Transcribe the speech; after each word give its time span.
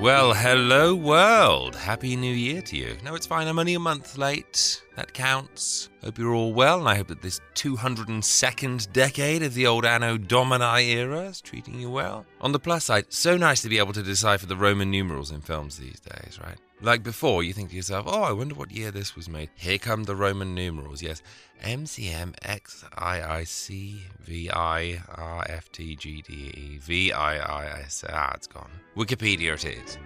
Well, 0.00 0.32
hello 0.32 0.94
world. 0.94 1.76
Happy 1.76 2.16
New 2.16 2.32
Year 2.32 2.62
to 2.62 2.76
you. 2.76 2.96
No, 3.04 3.14
it's 3.14 3.26
fine. 3.26 3.46
I'm 3.46 3.58
only 3.58 3.74
a 3.74 3.78
month 3.78 4.16
late. 4.16 4.82
That 4.96 5.12
counts. 5.12 5.90
Hope 6.02 6.16
you're 6.16 6.32
all 6.32 6.54
well, 6.54 6.78
and 6.78 6.88
I 6.88 6.94
hope 6.96 7.08
that 7.08 7.20
this 7.20 7.38
202nd 7.54 8.90
decade 8.94 9.42
of 9.42 9.52
the 9.52 9.66
old 9.66 9.84
Anno 9.84 10.16
Domini 10.16 10.92
era 10.92 11.24
is 11.24 11.42
treating 11.42 11.78
you 11.78 11.90
well. 11.90 12.24
On 12.40 12.52
the 12.52 12.58
plus 12.58 12.86
side, 12.86 13.06
so 13.10 13.36
nice 13.36 13.60
to 13.60 13.68
be 13.68 13.76
able 13.76 13.92
to 13.92 14.02
decipher 14.02 14.46
the 14.46 14.56
Roman 14.56 14.90
numerals 14.90 15.32
in 15.32 15.42
films 15.42 15.76
these 15.76 16.00
days, 16.00 16.40
right? 16.42 16.56
Like 16.80 17.02
before, 17.02 17.42
you 17.42 17.52
think 17.52 17.68
to 17.68 17.76
yourself, 17.76 18.06
oh, 18.08 18.22
I 18.22 18.32
wonder 18.32 18.54
what 18.54 18.70
year 18.70 18.90
this 18.90 19.14
was 19.14 19.28
made. 19.28 19.50
Here 19.54 19.76
come 19.76 20.04
the 20.04 20.16
Roman 20.16 20.54
numerals. 20.54 21.02
Yes, 21.02 21.20
MCM 21.62 22.34
Ah, 28.08 28.32
it's 28.34 28.46
gone. 28.46 28.70
Wikipedia 28.96 29.54
it 29.54 29.78
is. 29.84 29.98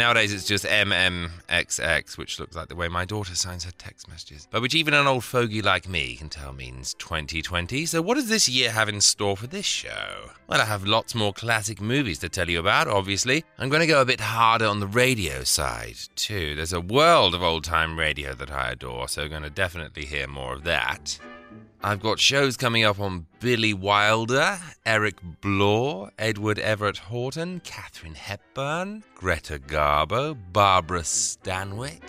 Nowadays 0.00 0.32
it's 0.32 0.46
just 0.46 0.64
MMXX, 0.64 2.16
which 2.16 2.40
looks 2.40 2.56
like 2.56 2.68
the 2.68 2.74
way 2.74 2.88
my 2.88 3.04
daughter 3.04 3.34
signs 3.34 3.64
her 3.64 3.70
text 3.72 4.08
messages, 4.08 4.48
but 4.50 4.62
which 4.62 4.74
even 4.74 4.94
an 4.94 5.06
old 5.06 5.24
fogey 5.24 5.60
like 5.60 5.86
me 5.86 6.16
can 6.16 6.30
tell 6.30 6.54
means 6.54 6.94
2020. 6.94 7.84
So, 7.84 8.00
what 8.00 8.14
does 8.14 8.30
this 8.30 8.48
year 8.48 8.70
have 8.70 8.88
in 8.88 9.02
store 9.02 9.36
for 9.36 9.46
this 9.46 9.66
show? 9.66 10.30
Well, 10.46 10.62
I 10.62 10.64
have 10.64 10.86
lots 10.86 11.14
more 11.14 11.34
classic 11.34 11.82
movies 11.82 12.18
to 12.20 12.30
tell 12.30 12.48
you 12.48 12.60
about, 12.60 12.88
obviously. 12.88 13.44
I'm 13.58 13.68
going 13.68 13.82
to 13.82 13.86
go 13.86 14.00
a 14.00 14.06
bit 14.06 14.20
harder 14.20 14.64
on 14.64 14.80
the 14.80 14.86
radio 14.86 15.44
side, 15.44 15.98
too. 16.16 16.54
There's 16.54 16.72
a 16.72 16.80
world 16.80 17.34
of 17.34 17.42
old 17.42 17.64
time 17.64 17.98
radio 17.98 18.32
that 18.36 18.50
I 18.50 18.70
adore, 18.70 19.06
so 19.06 19.24
I'm 19.24 19.28
going 19.28 19.42
to 19.42 19.50
definitely 19.50 20.06
hear 20.06 20.26
more 20.26 20.54
of 20.54 20.64
that. 20.64 21.18
I've 21.82 22.00
got 22.00 22.20
shows 22.20 22.58
coming 22.58 22.84
up 22.84 23.00
on 23.00 23.24
Billy 23.40 23.72
Wilder, 23.72 24.58
Eric 24.84 25.16
Blore, 25.40 26.10
Edward 26.18 26.58
Everett 26.58 26.98
Horton, 26.98 27.60
Katharine 27.60 28.16
Hepburn, 28.16 29.02
Greta 29.14 29.58
Garbo, 29.58 30.36
Barbara 30.52 31.00
Stanwyck. 31.00 32.02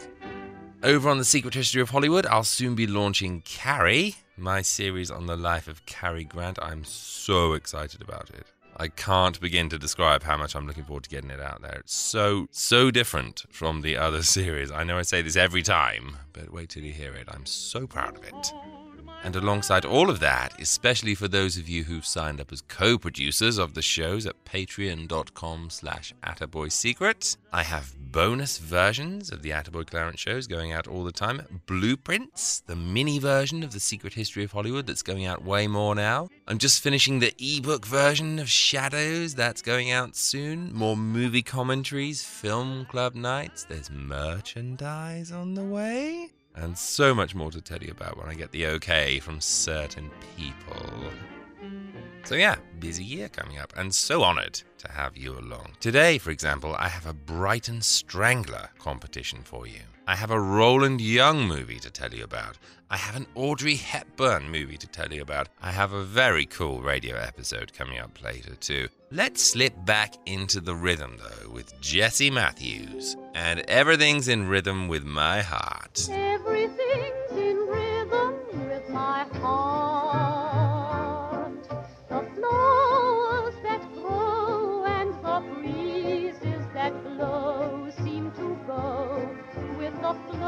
Over 0.83 1.09
on 1.09 1.19
The 1.19 1.23
Secret 1.23 1.53
History 1.53 1.81
of 1.81 1.91
Hollywood, 1.91 2.25
I'll 2.25 2.43
soon 2.43 2.75
be 2.75 2.85
launching 2.85 3.41
Carrie, 3.45 4.15
my 4.35 4.61
series 4.61 5.09
on 5.09 5.27
the 5.27 5.37
life 5.37 5.69
of 5.69 5.85
Cary 5.85 6.25
Grant. 6.25 6.59
I'm 6.61 6.83
so 6.83 7.53
excited 7.53 8.01
about 8.01 8.29
it. 8.31 8.47
I 8.75 8.89
can't 8.89 9.39
begin 9.39 9.69
to 9.69 9.77
describe 9.77 10.23
how 10.23 10.35
much 10.35 10.53
I'm 10.53 10.67
looking 10.67 10.83
forward 10.83 11.03
to 11.03 11.09
getting 11.09 11.29
it 11.29 11.39
out 11.39 11.61
there. 11.61 11.77
It's 11.79 11.93
so, 11.93 12.47
so 12.51 12.91
different 12.91 13.45
from 13.49 13.83
the 13.83 13.95
other 13.95 14.23
series. 14.37 14.69
I 14.69 14.83
know 14.83 14.97
I 14.97 15.03
say 15.03 15.21
this 15.21 15.37
every 15.37 15.61
time, 15.61 16.17
but 16.33 16.51
wait 16.51 16.69
till 16.69 16.83
you 16.83 16.91
hear 16.91 17.13
it. 17.13 17.29
I'm 17.29 17.45
so 17.45 17.87
proud 17.87 18.17
of 18.17 18.23
it. 18.25 18.53
And 19.23 19.35
alongside 19.35 19.85
all 19.85 20.09
of 20.09 20.19
that, 20.19 20.59
especially 20.59 21.13
for 21.13 21.27
those 21.27 21.57
of 21.57 21.69
you 21.69 21.83
who've 21.83 22.05
signed 22.05 22.41
up 22.41 22.51
as 22.51 22.61
co-producers 22.61 23.59
of 23.59 23.75
the 23.75 23.81
shows 23.81 24.25
at 24.25 24.43
patreon.com 24.45 25.69
slash 25.69 26.13
Secret, 26.69 27.37
I 27.53 27.63
have 27.63 27.95
bonus 28.11 28.57
versions 28.57 29.31
of 29.31 29.41
the 29.41 29.51
Attaboy 29.51 29.87
Clarence 29.87 30.19
shows 30.19 30.47
going 30.47 30.71
out 30.71 30.87
all 30.87 31.03
the 31.03 31.11
time. 31.11 31.61
Blueprints, 31.67 32.61
the 32.61 32.75
mini 32.75 33.19
version 33.19 33.63
of 33.63 33.73
The 33.73 33.79
Secret 33.79 34.13
History 34.13 34.43
of 34.43 34.51
Hollywood 34.51 34.87
that's 34.87 35.03
going 35.03 35.25
out 35.25 35.43
way 35.43 35.67
more 35.67 35.93
now. 35.93 36.29
I'm 36.47 36.57
just 36.57 36.81
finishing 36.81 37.19
the 37.19 37.33
ebook 37.39 37.85
version 37.85 38.39
of 38.39 38.49
Shadows 38.49 39.35
that's 39.35 39.61
going 39.61 39.91
out 39.91 40.15
soon. 40.15 40.73
More 40.73 40.97
movie 40.97 41.43
commentaries, 41.43 42.23
film 42.23 42.85
club 42.85 43.13
nights. 43.15 43.65
There's 43.65 43.91
merchandise 43.91 45.31
on 45.31 45.53
the 45.53 45.63
way 45.63 46.31
and 46.55 46.77
so 46.77 47.13
much 47.13 47.35
more 47.35 47.51
to 47.51 47.61
tell 47.61 47.81
you 47.81 47.91
about 47.91 48.17
when 48.17 48.29
I 48.29 48.33
get 48.33 48.51
the 48.51 48.67
okay 48.67 49.19
from 49.19 49.41
certain 49.41 50.09
people. 50.37 51.11
So, 52.23 52.35
yeah, 52.35 52.55
busy 52.79 53.03
year 53.03 53.29
coming 53.29 53.57
up, 53.57 53.73
and 53.75 53.93
so 53.93 54.23
honoured 54.23 54.61
to 54.77 54.91
have 54.91 55.17
you 55.17 55.37
along. 55.37 55.73
Today, 55.79 56.17
for 56.17 56.31
example, 56.31 56.75
I 56.75 56.87
have 56.87 57.05
a 57.05 57.13
Brighton 57.13 57.81
Strangler 57.81 58.69
competition 58.77 59.39
for 59.43 59.65
you. 59.65 59.81
I 60.07 60.15
have 60.15 60.31
a 60.31 60.39
Roland 60.39 60.99
Young 60.99 61.47
movie 61.47 61.79
to 61.79 61.91
tell 61.91 62.13
you 62.13 62.23
about. 62.23 62.57
I 62.89 62.97
have 62.97 63.15
an 63.15 63.27
Audrey 63.35 63.75
Hepburn 63.75 64.49
movie 64.49 64.77
to 64.77 64.87
tell 64.87 65.13
you 65.13 65.21
about. 65.21 65.47
I 65.61 65.71
have 65.71 65.93
a 65.93 66.03
very 66.03 66.45
cool 66.45 66.81
radio 66.81 67.15
episode 67.15 67.71
coming 67.71 67.99
up 67.99 68.21
later, 68.21 68.55
too. 68.55 68.89
Let's 69.11 69.41
slip 69.41 69.73
back 69.85 70.15
into 70.25 70.59
the 70.59 70.75
rhythm, 70.75 71.17
though, 71.17 71.51
with 71.51 71.79
Jessie 71.79 72.31
Matthews. 72.31 73.15
And 73.33 73.61
everything's 73.61 74.27
in 74.27 74.49
rhythm 74.49 74.87
with 74.87 75.05
my 75.05 75.41
heart. 75.41 76.09
Everything's 76.11 76.80
with 90.13 90.40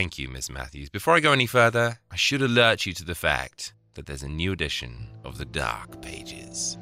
Thank 0.00 0.18
you, 0.18 0.28
Miss 0.28 0.48
Matthews. 0.48 0.88
Before 0.88 1.14
I 1.14 1.20
go 1.20 1.32
any 1.32 1.44
further, 1.44 1.98
I 2.10 2.16
should 2.16 2.40
alert 2.40 2.86
you 2.86 2.94
to 2.94 3.04
the 3.04 3.14
fact 3.14 3.74
that 3.92 4.06
there's 4.06 4.22
a 4.22 4.28
new 4.28 4.50
edition 4.50 5.10
of 5.26 5.36
the 5.36 5.44
Dark 5.44 6.00
Pages. 6.00 6.78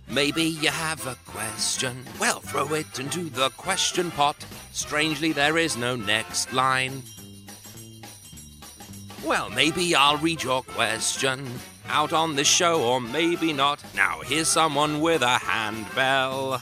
Maybe 0.09 0.43
you 0.43 0.69
have 0.69 1.07
a 1.07 1.17
question. 1.27 2.05
Well, 2.21 2.41
throw 2.41 2.75
it 2.75 2.99
into 2.99 3.31
the 3.31 3.49
question 3.51 4.11
pot. 4.11 4.37
Strangely, 4.73 5.33
there 5.33 5.57
is 5.57 5.79
no 5.79 5.97
next 5.97 6.53
line. 6.53 7.03
Well, 9.25 9.51
maybe 9.51 9.95
I'll 9.95 10.17
read 10.17 10.43
your 10.43 10.63
question 10.63 11.49
out 11.89 12.13
on 12.13 12.35
the 12.35 12.45
show, 12.45 12.83
or 12.83 13.01
maybe 13.01 13.53
not. 13.53 13.83
Now, 13.95 14.21
here's 14.25 14.49
someone 14.49 15.01
with 15.01 15.23
a 15.23 15.39
handbell. 15.39 16.61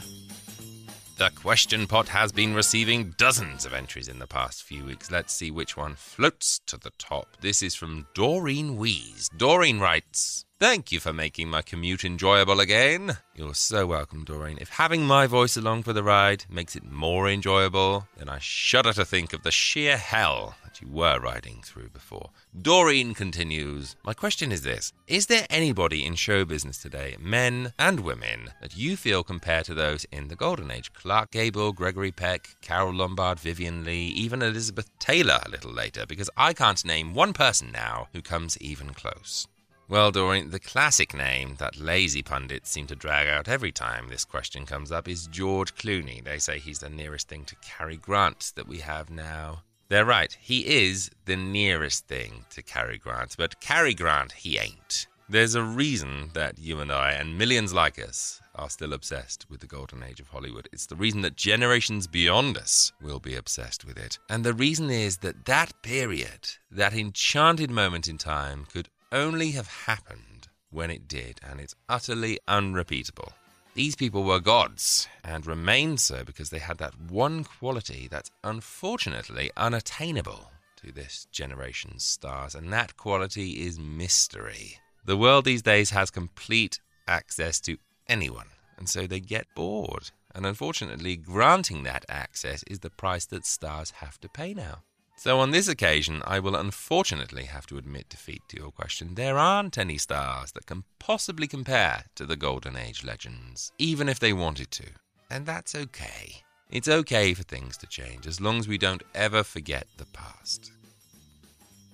The 1.16 1.30
question 1.30 1.86
pot 1.86 2.08
has 2.08 2.32
been 2.32 2.54
receiving 2.54 3.14
dozens 3.18 3.64
of 3.66 3.72
entries 3.72 4.08
in 4.08 4.18
the 4.18 4.26
past 4.26 4.62
few 4.62 4.84
weeks. 4.84 5.10
Let's 5.10 5.32
see 5.32 5.50
which 5.50 5.76
one 5.76 5.94
floats 5.94 6.60
to 6.66 6.76
the 6.76 6.92
top. 6.98 7.36
This 7.40 7.62
is 7.62 7.74
from 7.74 8.06
Doreen 8.14 8.76
Wees. 8.76 9.28
Doreen 9.36 9.80
writes, 9.80 10.44
Thank 10.58 10.92
you 10.92 11.00
for 11.00 11.12
making 11.12 11.48
my 11.48 11.62
commute 11.62 12.04
enjoyable 12.04 12.60
again. 12.60 13.16
You're 13.34 13.54
so 13.54 13.86
welcome, 13.86 14.24
Doreen. 14.24 14.58
If 14.60 14.68
having 14.68 15.06
my 15.06 15.26
voice 15.26 15.56
along 15.56 15.84
for 15.84 15.94
the 15.94 16.02
ride 16.02 16.44
makes 16.50 16.76
it 16.76 16.90
more 16.90 17.28
enjoyable, 17.28 18.06
then 18.18 18.28
I 18.28 18.38
shudder 18.40 18.92
to 18.92 19.04
think 19.06 19.32
of 19.32 19.42
the 19.42 19.50
sheer 19.50 19.96
hell 19.96 20.54
you 20.80 20.88
were 20.88 21.18
riding 21.18 21.62
through 21.62 21.90
before. 21.90 22.30
Doreen 22.60 23.14
continues 23.14 23.96
My 24.04 24.14
question 24.14 24.52
is 24.52 24.62
this 24.62 24.92
Is 25.06 25.26
there 25.26 25.46
anybody 25.50 26.04
in 26.04 26.14
show 26.14 26.44
business 26.44 26.78
today, 26.78 27.16
men 27.20 27.72
and 27.78 28.00
women, 28.00 28.50
that 28.60 28.76
you 28.76 28.96
feel 28.96 29.22
compare 29.22 29.62
to 29.62 29.74
those 29.74 30.06
in 30.12 30.28
the 30.28 30.36
Golden 30.36 30.70
Age? 30.70 30.92
Clark 30.92 31.30
Gable, 31.30 31.72
Gregory 31.72 32.12
Peck, 32.12 32.56
Carole 32.60 32.94
Lombard, 32.94 33.38
Vivien 33.40 33.84
Leigh, 33.84 34.06
even 34.06 34.42
Elizabeth 34.42 34.90
Taylor 34.98 35.40
a 35.44 35.50
little 35.50 35.72
later, 35.72 36.06
because 36.06 36.30
I 36.36 36.52
can't 36.52 36.84
name 36.84 37.14
one 37.14 37.32
person 37.32 37.70
now 37.72 38.08
who 38.12 38.22
comes 38.22 38.60
even 38.60 38.90
close. 38.90 39.46
Well, 39.90 40.12
Doreen, 40.12 40.50
the 40.50 40.60
classic 40.60 41.14
name 41.14 41.56
that 41.58 41.80
lazy 41.80 42.22
pundits 42.22 42.70
seem 42.70 42.86
to 42.86 42.94
drag 42.94 43.26
out 43.26 43.48
every 43.48 43.72
time 43.72 44.08
this 44.08 44.24
question 44.24 44.64
comes 44.64 44.92
up 44.92 45.08
is 45.08 45.26
George 45.26 45.74
Clooney. 45.74 46.22
They 46.22 46.38
say 46.38 46.60
he's 46.60 46.78
the 46.78 46.88
nearest 46.88 47.26
thing 47.26 47.44
to 47.46 47.56
Cary 47.56 47.96
Grant 47.96 48.52
that 48.54 48.68
we 48.68 48.78
have 48.78 49.10
now. 49.10 49.62
They're 49.90 50.04
right, 50.04 50.38
he 50.40 50.84
is 50.84 51.10
the 51.24 51.34
nearest 51.34 52.06
thing 52.06 52.44
to 52.50 52.62
Cary 52.62 52.96
Grant, 52.96 53.34
but 53.36 53.58
Cary 53.58 53.92
Grant, 53.92 54.30
he 54.30 54.56
ain't. 54.56 55.08
There's 55.28 55.56
a 55.56 55.64
reason 55.64 56.30
that 56.32 56.60
you 56.60 56.78
and 56.78 56.92
I, 56.92 57.10
and 57.10 57.36
millions 57.36 57.74
like 57.74 57.98
us, 57.98 58.40
are 58.54 58.70
still 58.70 58.92
obsessed 58.92 59.46
with 59.50 59.58
the 59.58 59.66
golden 59.66 60.04
age 60.04 60.20
of 60.20 60.28
Hollywood. 60.28 60.68
It's 60.72 60.86
the 60.86 60.94
reason 60.94 61.22
that 61.22 61.34
generations 61.34 62.06
beyond 62.06 62.56
us 62.56 62.92
will 63.02 63.18
be 63.18 63.34
obsessed 63.34 63.84
with 63.84 63.98
it. 63.98 64.20
And 64.28 64.44
the 64.44 64.54
reason 64.54 64.90
is 64.90 65.18
that 65.18 65.44
that 65.46 65.72
period, 65.82 66.50
that 66.70 66.94
enchanted 66.94 67.72
moment 67.72 68.06
in 68.06 68.16
time, 68.16 68.66
could 68.72 68.88
only 69.10 69.50
have 69.52 69.66
happened 69.66 70.46
when 70.70 70.92
it 70.92 71.08
did, 71.08 71.40
and 71.42 71.58
it's 71.58 71.74
utterly 71.88 72.38
unrepeatable. 72.46 73.32
These 73.74 73.94
people 73.94 74.24
were 74.24 74.40
gods, 74.40 75.06
and 75.22 75.46
remain 75.46 75.96
so 75.96 76.24
because 76.24 76.50
they 76.50 76.58
had 76.58 76.78
that 76.78 77.00
one 77.00 77.44
quality 77.44 78.08
that's 78.10 78.32
unfortunately 78.42 79.52
unattainable 79.56 80.50
to 80.78 80.90
this 80.90 81.28
generation's 81.30 82.02
stars, 82.02 82.56
and 82.56 82.72
that 82.72 82.96
quality 82.96 83.64
is 83.64 83.78
mystery. 83.78 84.78
The 85.04 85.16
world 85.16 85.44
these 85.44 85.62
days 85.62 85.90
has 85.90 86.10
complete 86.10 86.80
access 87.06 87.60
to 87.60 87.78
anyone, 88.08 88.48
and 88.76 88.88
so 88.88 89.06
they 89.06 89.20
get 89.20 89.46
bored. 89.54 90.10
And 90.34 90.46
unfortunately, 90.46 91.16
granting 91.16 91.84
that 91.84 92.04
access 92.08 92.64
is 92.64 92.80
the 92.80 92.90
price 92.90 93.26
that 93.26 93.46
stars 93.46 93.92
have 93.92 94.20
to 94.20 94.28
pay 94.28 94.52
now. 94.52 94.82
So, 95.22 95.38
on 95.38 95.50
this 95.50 95.68
occasion, 95.68 96.22
I 96.24 96.40
will 96.40 96.56
unfortunately 96.56 97.44
have 97.44 97.66
to 97.66 97.76
admit 97.76 98.08
defeat 98.08 98.40
to 98.48 98.56
your 98.56 98.70
question. 98.70 99.16
There 99.16 99.36
aren't 99.36 99.76
any 99.76 99.98
stars 99.98 100.52
that 100.52 100.64
can 100.64 100.84
possibly 100.98 101.46
compare 101.46 102.06
to 102.14 102.24
the 102.24 102.36
Golden 102.36 102.74
Age 102.74 103.04
legends, 103.04 103.70
even 103.76 104.08
if 104.08 104.18
they 104.18 104.32
wanted 104.32 104.70
to. 104.70 104.86
And 105.28 105.44
that's 105.44 105.74
okay. 105.74 106.36
It's 106.70 106.88
okay 106.88 107.34
for 107.34 107.42
things 107.42 107.76
to 107.76 107.86
change, 107.86 108.26
as 108.26 108.40
long 108.40 108.60
as 108.60 108.66
we 108.66 108.78
don't 108.78 109.02
ever 109.14 109.42
forget 109.42 109.86
the 109.98 110.06
past. 110.06 110.72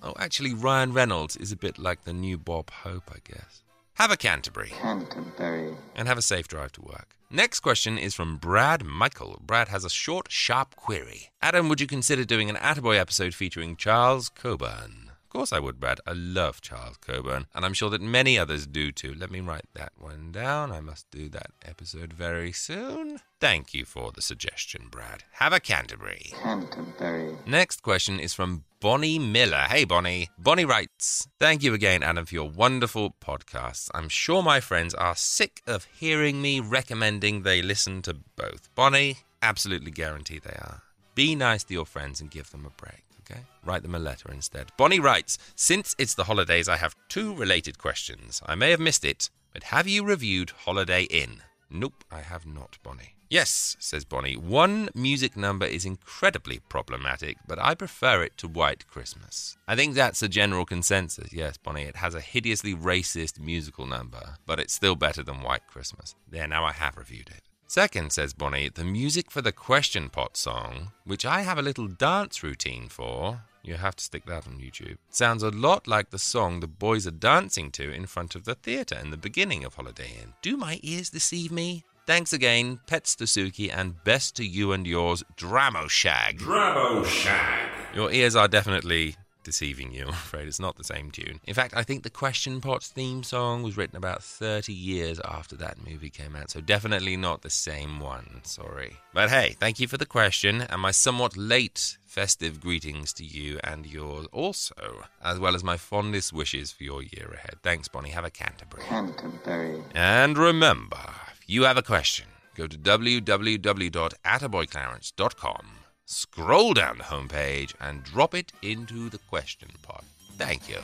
Oh, 0.01 0.13
actually, 0.17 0.53
Ryan 0.53 0.93
Reynolds 0.93 1.35
is 1.35 1.51
a 1.51 1.57
bit 1.57 1.77
like 1.77 2.05
the 2.05 2.13
new 2.13 2.37
Bob 2.37 2.69
Hope, 2.69 3.11
I 3.11 3.19
guess. 3.29 3.61
Have 3.97 4.11
a 4.11 4.15
Canterbury. 4.15 4.69
Canterbury. 4.79 5.75
And 5.95 6.07
have 6.07 6.19
a 6.19 6.21
safe 6.21 6.47
drive 6.47 6.71
to 6.73 6.83
work. 6.83 7.15
Next 7.31 7.61
question 7.61 7.97
is 7.97 8.13
from 8.13 8.37
Brad 8.37 8.85
Michael. 8.85 9.41
Brad 9.43 9.69
has 9.69 9.83
a 9.83 9.89
short, 9.89 10.31
sharp 10.31 10.75
query. 10.75 11.31
Adam, 11.41 11.67
would 11.67 11.81
you 11.81 11.87
consider 11.87 12.23
doing 12.23 12.47
an 12.47 12.57
Attaboy 12.57 12.99
episode 12.99 13.33
featuring 13.33 13.75
Charles 13.75 14.29
Coburn? 14.29 15.06
Of 15.27 15.31
course 15.31 15.51
I 15.51 15.59
would, 15.59 15.77
Brad. 15.77 15.99
I 16.07 16.13
love 16.13 16.61
Charles 16.61 16.95
Coburn, 16.95 17.47
and 17.53 17.65
I'm 17.65 17.73
sure 17.73 17.89
that 17.89 17.99
many 17.99 18.39
others 18.39 18.65
do 18.65 18.93
too. 18.93 19.13
Let 19.13 19.29
me 19.29 19.41
write 19.41 19.65
that 19.73 19.91
one 19.97 20.31
down. 20.31 20.71
I 20.71 20.79
must 20.79 21.11
do 21.11 21.27
that 21.27 21.51
episode 21.65 22.13
very 22.13 22.53
soon. 22.53 23.19
Thank 23.41 23.73
you 23.73 23.83
for 23.83 24.13
the 24.13 24.21
suggestion, 24.21 24.87
Brad. 24.89 25.25
Have 25.33 25.51
a 25.51 25.59
Canterbury. 25.59 26.31
Canterbury. 26.41 27.35
Next 27.45 27.83
question 27.83 28.21
is 28.21 28.33
from 28.33 28.63
Bonnie 28.79 29.19
Miller. 29.19 29.65
Hey, 29.67 29.83
Bonnie. 29.83 30.29
Bonnie 30.37 30.63
writes 30.63 31.27
Thank 31.41 31.61
you 31.61 31.73
again, 31.73 32.03
Adam, 32.03 32.25
for 32.25 32.33
your 32.33 32.49
wonderful 32.49 33.13
podcasts. 33.19 33.89
I'm 33.93 34.07
sure 34.07 34.41
my 34.41 34.61
friends 34.61 34.93
are 34.93 35.17
sick 35.17 35.61
of 35.67 35.89
hearing 35.93 36.41
me 36.41 36.61
recommending 36.61 37.43
they 37.43 37.61
listen 37.61 38.01
to 38.03 38.15
both. 38.37 38.73
Bonnie, 38.75 39.17
absolutely 39.41 39.91
guarantee 39.91 40.39
they 40.39 40.55
are. 40.55 40.83
Be 41.15 41.35
nice 41.35 41.65
to 41.65 41.73
your 41.73 41.85
friends 41.85 42.21
and 42.21 42.31
give 42.31 42.51
them 42.51 42.65
a 42.65 42.69
break. 42.69 43.03
Okay? 43.29 43.41
Write 43.63 43.83
them 43.83 43.95
a 43.95 43.99
letter 43.99 44.31
instead. 44.31 44.71
Bonnie 44.77 44.99
writes 44.99 45.37
Since 45.55 45.95
it's 45.97 46.15
the 46.15 46.25
holidays, 46.25 46.69
I 46.69 46.77
have 46.77 46.95
two 47.09 47.35
related 47.35 47.77
questions. 47.77 48.41
I 48.45 48.55
may 48.55 48.71
have 48.71 48.79
missed 48.79 49.05
it, 49.05 49.29
but 49.53 49.63
have 49.63 49.87
you 49.87 50.03
reviewed 50.05 50.51
Holiday 50.51 51.03
Inn? 51.03 51.41
Nope, 51.69 52.03
I 52.11 52.21
have 52.21 52.45
not, 52.45 52.77
Bonnie. 52.83 53.15
Yes, 53.29 53.75
says 53.79 54.05
Bonnie. 54.05 54.37
One 54.37 54.87
music 54.95 55.35
number 55.35 55.65
is 55.65 55.83
incredibly 55.83 56.59
problematic, 56.69 57.37
but 57.45 57.59
I 57.59 57.75
prefer 57.75 58.23
it 58.23 58.37
to 58.37 58.47
White 58.47 58.87
Christmas. 58.87 59.57
I 59.67 59.75
think 59.75 59.95
that's 59.95 60.23
a 60.23 60.29
general 60.29 60.63
consensus. 60.63 61.33
Yes, 61.33 61.57
Bonnie, 61.57 61.83
it 61.83 61.97
has 61.97 62.15
a 62.15 62.21
hideously 62.21 62.73
racist 62.73 63.37
musical 63.37 63.85
number, 63.85 64.37
but 64.45 64.61
it's 64.61 64.73
still 64.73 64.95
better 64.95 65.23
than 65.23 65.41
White 65.41 65.67
Christmas. 65.67 66.15
There, 66.29 66.47
now 66.47 66.63
I 66.63 66.71
have 66.71 66.95
reviewed 66.95 67.27
it. 67.27 67.41
Second, 67.69 68.13
says 68.13 68.33
Bonnie, 68.33 68.69
the 68.69 68.85
music 68.85 69.29
for 69.29 69.41
the 69.41 69.51
Question 69.51 70.09
Pot 70.09 70.37
song, 70.37 70.93
which 71.03 71.25
I 71.25 71.41
have 71.41 71.57
a 71.57 71.61
little 71.61 71.87
dance 71.89 72.41
routine 72.41 72.87
for, 72.87 73.41
you 73.61 73.75
have 73.75 73.97
to 73.97 74.03
stick 74.05 74.25
that 74.25 74.47
on 74.47 74.57
YouTube, 74.57 74.95
sounds 75.09 75.43
a 75.43 75.49
lot 75.49 75.85
like 75.85 76.09
the 76.09 76.17
song 76.17 76.61
the 76.61 76.67
boys 76.67 77.05
are 77.05 77.11
dancing 77.11 77.69
to 77.71 77.91
in 77.91 78.05
front 78.05 78.35
of 78.35 78.45
the 78.45 78.55
theatre 78.55 78.97
in 78.97 79.11
the 79.11 79.17
beginning 79.17 79.65
of 79.65 79.73
Holiday 79.73 80.11
Inn. 80.21 80.33
Do 80.41 80.55
my 80.55 80.79
ears 80.81 81.09
deceive 81.09 81.51
me? 81.51 81.83
Thanks 82.05 82.31
again, 82.31 82.79
Pets 82.87 83.17
to 83.17 83.25
Suki, 83.25 83.69
and 83.69 84.01
best 84.05 84.37
to 84.37 84.45
you 84.45 84.71
and 84.71 84.87
yours, 84.87 85.25
Dramoshag. 85.35 86.39
Dramoshag. 86.39 87.69
Your 87.93 88.09
ears 88.13 88.37
are 88.37 88.47
definitely 88.47 89.17
deceiving 89.47 89.93
you, 89.93 90.03
I'm 90.07 90.09
afraid. 90.09 90.47
It's 90.47 90.59
not 90.59 90.75
the 90.75 90.83
same 90.83 91.09
tune. 91.09 91.39
In 91.45 91.53
fact, 91.53 91.73
I 91.75 91.83
think 91.83 92.03
the 92.03 92.09
Question 92.09 92.59
Pots 92.59 92.89
theme 92.89 93.23
song 93.23 93.63
was 93.63 93.77
written 93.77 93.95
about 93.95 94.21
30 94.21 94.73
years 94.73 95.21
after 95.21 95.55
that 95.55 95.77
movie 95.87 96.09
came 96.09 96.35
out, 96.35 96.51
so 96.51 96.59
definitely 96.59 97.15
not 97.15 97.43
the 97.43 97.49
same 97.49 98.01
one. 98.01 98.41
Sorry. 98.43 98.97
But 99.13 99.29
hey, 99.29 99.55
thank 99.57 99.79
you 99.79 99.87
for 99.87 99.95
the 99.97 100.05
question, 100.05 100.59
and 100.61 100.81
my 100.81 100.91
somewhat 100.91 101.37
late 101.37 101.97
festive 102.05 102.59
greetings 102.59 103.13
to 103.13 103.23
you 103.23 103.57
and 103.63 103.85
yours 103.85 104.27
also, 104.33 105.05
as 105.23 105.39
well 105.39 105.55
as 105.55 105.63
my 105.63 105.77
fondest 105.77 106.33
wishes 106.33 106.73
for 106.73 106.83
your 106.83 107.01
year 107.01 107.31
ahead. 107.33 107.55
Thanks, 107.63 107.87
Bonnie. 107.87 108.09
Have 108.09 108.25
a 108.25 108.29
Canterbury. 108.29 108.83
Canterbury. 108.83 109.81
And 109.95 110.37
remember, 110.37 110.99
if 111.31 111.45
you 111.47 111.63
have 111.63 111.77
a 111.77 111.81
question, 111.81 112.25
go 112.55 112.67
to 112.67 112.77
www.attaboyclarence.com 112.77 115.76
scroll 116.07 116.73
down 116.73 116.97
the 116.97 117.03
homepage, 117.03 117.75
and 117.79 118.03
drop 118.03 118.33
it 118.33 118.51
into 118.61 119.09
the 119.09 119.19
question 119.29 119.69
pot. 119.83 120.03
Thank 120.37 120.67
you. 120.67 120.79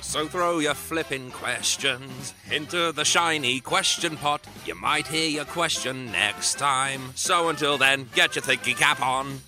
So 0.00 0.28
throw 0.28 0.58
your 0.60 0.74
flippin' 0.74 1.30
questions 1.32 2.32
into 2.50 2.92
the 2.92 3.04
shiny 3.04 3.60
question 3.60 4.16
pot. 4.16 4.46
You 4.64 4.74
might 4.74 5.08
hear 5.08 5.28
your 5.28 5.44
question 5.44 6.12
next 6.12 6.58
time. 6.58 7.12
So 7.14 7.48
until 7.48 7.78
then, 7.78 8.08
get 8.14 8.36
your 8.36 8.42
thinking 8.42 8.76
cap 8.76 9.00
on 9.00 9.40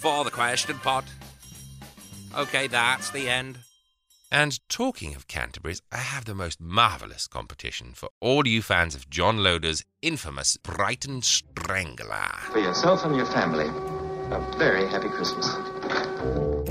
for 0.00 0.24
the 0.24 0.30
question 0.30 0.78
pot. 0.78 1.04
Okay, 2.36 2.66
that's 2.66 3.10
the 3.10 3.28
end. 3.28 3.58
And 4.32 4.58
talking 4.70 5.14
of 5.14 5.28
Canterbury's, 5.28 5.82
I 5.92 5.98
have 5.98 6.24
the 6.24 6.34
most 6.34 6.58
marvellous 6.58 7.28
competition 7.28 7.92
for 7.92 8.08
all 8.18 8.46
you 8.46 8.62
fans 8.62 8.94
of 8.94 9.10
John 9.10 9.42
Loder's 9.42 9.84
infamous 10.00 10.56
Brighton 10.56 11.20
Strangler. 11.20 12.30
For 12.50 12.58
yourself 12.58 13.04
and 13.04 13.14
your 13.14 13.26
family, 13.26 13.68
a 14.32 14.40
very 14.56 14.88
happy 14.88 15.08
Christmas. 15.08 16.61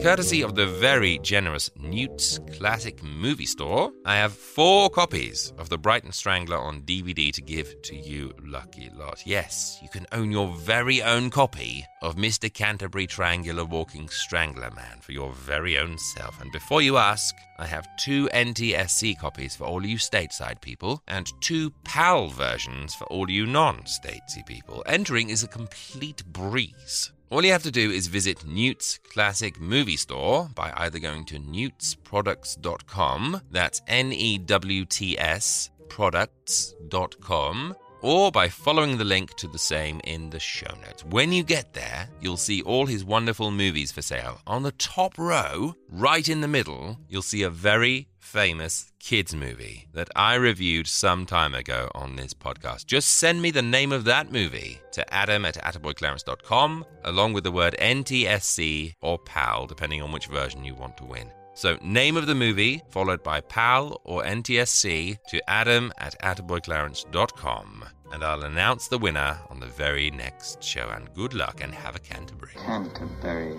Courtesy 0.00 0.42
of 0.42 0.54
the 0.54 0.66
very 0.66 1.18
generous 1.18 1.70
Newt's 1.76 2.38
Classic 2.52 3.02
Movie 3.02 3.46
Store, 3.46 3.90
I 4.04 4.16
have 4.16 4.32
four 4.32 4.90
copies 4.90 5.52
of 5.58 5.68
The 5.68 5.78
Brighton 5.78 6.12
Strangler 6.12 6.58
on 6.58 6.82
DVD 6.82 7.32
to 7.32 7.42
give 7.42 7.80
to 7.82 7.96
you 7.96 8.32
lucky 8.44 8.90
lot. 8.94 9.22
Yes, 9.24 9.78
you 9.82 9.88
can 9.88 10.06
own 10.12 10.30
your 10.30 10.48
very 10.48 11.02
own 11.02 11.30
copy 11.30 11.84
of 12.02 12.14
Mr. 12.16 12.52
Canterbury 12.52 13.06
Triangular 13.06 13.64
Walking 13.64 14.08
Strangler 14.08 14.70
Man 14.70 15.00
for 15.00 15.12
your 15.12 15.32
very 15.32 15.78
own 15.78 15.98
self. 15.98 16.40
And 16.40 16.52
before 16.52 16.82
you 16.82 16.98
ask, 16.98 17.34
I 17.58 17.66
have 17.66 17.88
two 17.96 18.28
NTSC 18.28 19.18
copies 19.18 19.56
for 19.56 19.64
all 19.64 19.84
you 19.84 19.96
stateside 19.96 20.60
people 20.60 21.02
and 21.08 21.32
two 21.40 21.70
PAL 21.84 22.28
versions 22.28 22.94
for 22.94 23.04
all 23.04 23.30
you 23.30 23.46
non 23.46 23.86
statesy 23.86 24.42
people. 24.46 24.84
Entering 24.86 25.30
is 25.30 25.42
a 25.42 25.48
complete 25.48 26.24
breeze. 26.26 27.12
All 27.28 27.44
you 27.44 27.50
have 27.50 27.64
to 27.64 27.72
do 27.72 27.90
is 27.90 28.06
visit 28.06 28.46
Newt's 28.46 29.00
Classic 29.12 29.60
Movie 29.60 29.96
Store 29.96 30.48
by 30.54 30.72
either 30.76 31.00
going 31.00 31.24
to 31.24 31.40
newtsproducts.com, 31.40 33.40
that's 33.50 33.82
N 33.88 34.12
E 34.12 34.38
W 34.38 34.84
T 34.84 35.18
S 35.18 35.70
products.com, 35.88 37.74
or 38.06 38.30
by 38.30 38.48
following 38.48 38.96
the 38.96 39.04
link 39.04 39.34
to 39.34 39.48
the 39.48 39.58
same 39.58 40.00
in 40.04 40.30
the 40.30 40.38
show 40.38 40.72
notes. 40.80 41.04
When 41.04 41.32
you 41.32 41.42
get 41.42 41.72
there, 41.72 42.08
you'll 42.20 42.36
see 42.36 42.62
all 42.62 42.86
his 42.86 43.04
wonderful 43.04 43.50
movies 43.50 43.90
for 43.90 44.00
sale. 44.00 44.40
On 44.46 44.62
the 44.62 44.70
top 44.70 45.18
row, 45.18 45.74
right 45.90 46.28
in 46.28 46.40
the 46.40 46.46
middle, 46.46 47.00
you'll 47.08 47.22
see 47.22 47.42
a 47.42 47.50
very 47.50 48.06
famous 48.20 48.92
kids 49.00 49.34
movie 49.34 49.88
that 49.92 50.08
I 50.14 50.34
reviewed 50.36 50.86
some 50.86 51.26
time 51.26 51.52
ago 51.52 51.90
on 51.96 52.14
this 52.14 52.32
podcast. 52.32 52.86
Just 52.86 53.16
send 53.16 53.42
me 53.42 53.50
the 53.50 53.60
name 53.60 53.90
of 53.90 54.04
that 54.04 54.30
movie 54.30 54.80
to 54.92 55.12
adam 55.12 55.44
at 55.44 55.56
attaboyclarence.com 55.56 56.84
along 57.02 57.32
with 57.32 57.42
the 57.42 57.50
word 57.50 57.74
NTSC 57.80 58.94
or 59.00 59.18
PAL, 59.18 59.66
depending 59.66 60.00
on 60.00 60.12
which 60.12 60.28
version 60.28 60.64
you 60.64 60.76
want 60.76 60.96
to 60.98 61.04
win. 61.04 61.32
So, 61.56 61.78
name 61.82 62.18
of 62.18 62.26
the 62.26 62.34
movie, 62.34 62.82
followed 62.90 63.22
by 63.22 63.40
PAL 63.40 63.98
or 64.04 64.22
NTSC 64.22 65.16
to 65.28 65.50
adam 65.50 65.90
at 65.96 66.14
attaboyclarence.com, 66.20 67.84
and 68.12 68.24
I'll 68.24 68.44
announce 68.44 68.88
the 68.88 68.98
winner 68.98 69.38
on 69.50 69.60
the 69.60 69.66
very 69.66 70.10
next 70.10 70.62
show. 70.62 70.88
And 70.88 71.12
good 71.14 71.34
luck 71.34 71.60
and 71.62 71.74
have 71.74 71.96
a 71.96 72.00
Canterbury. 72.00 72.52
Canterbury. 72.54 73.54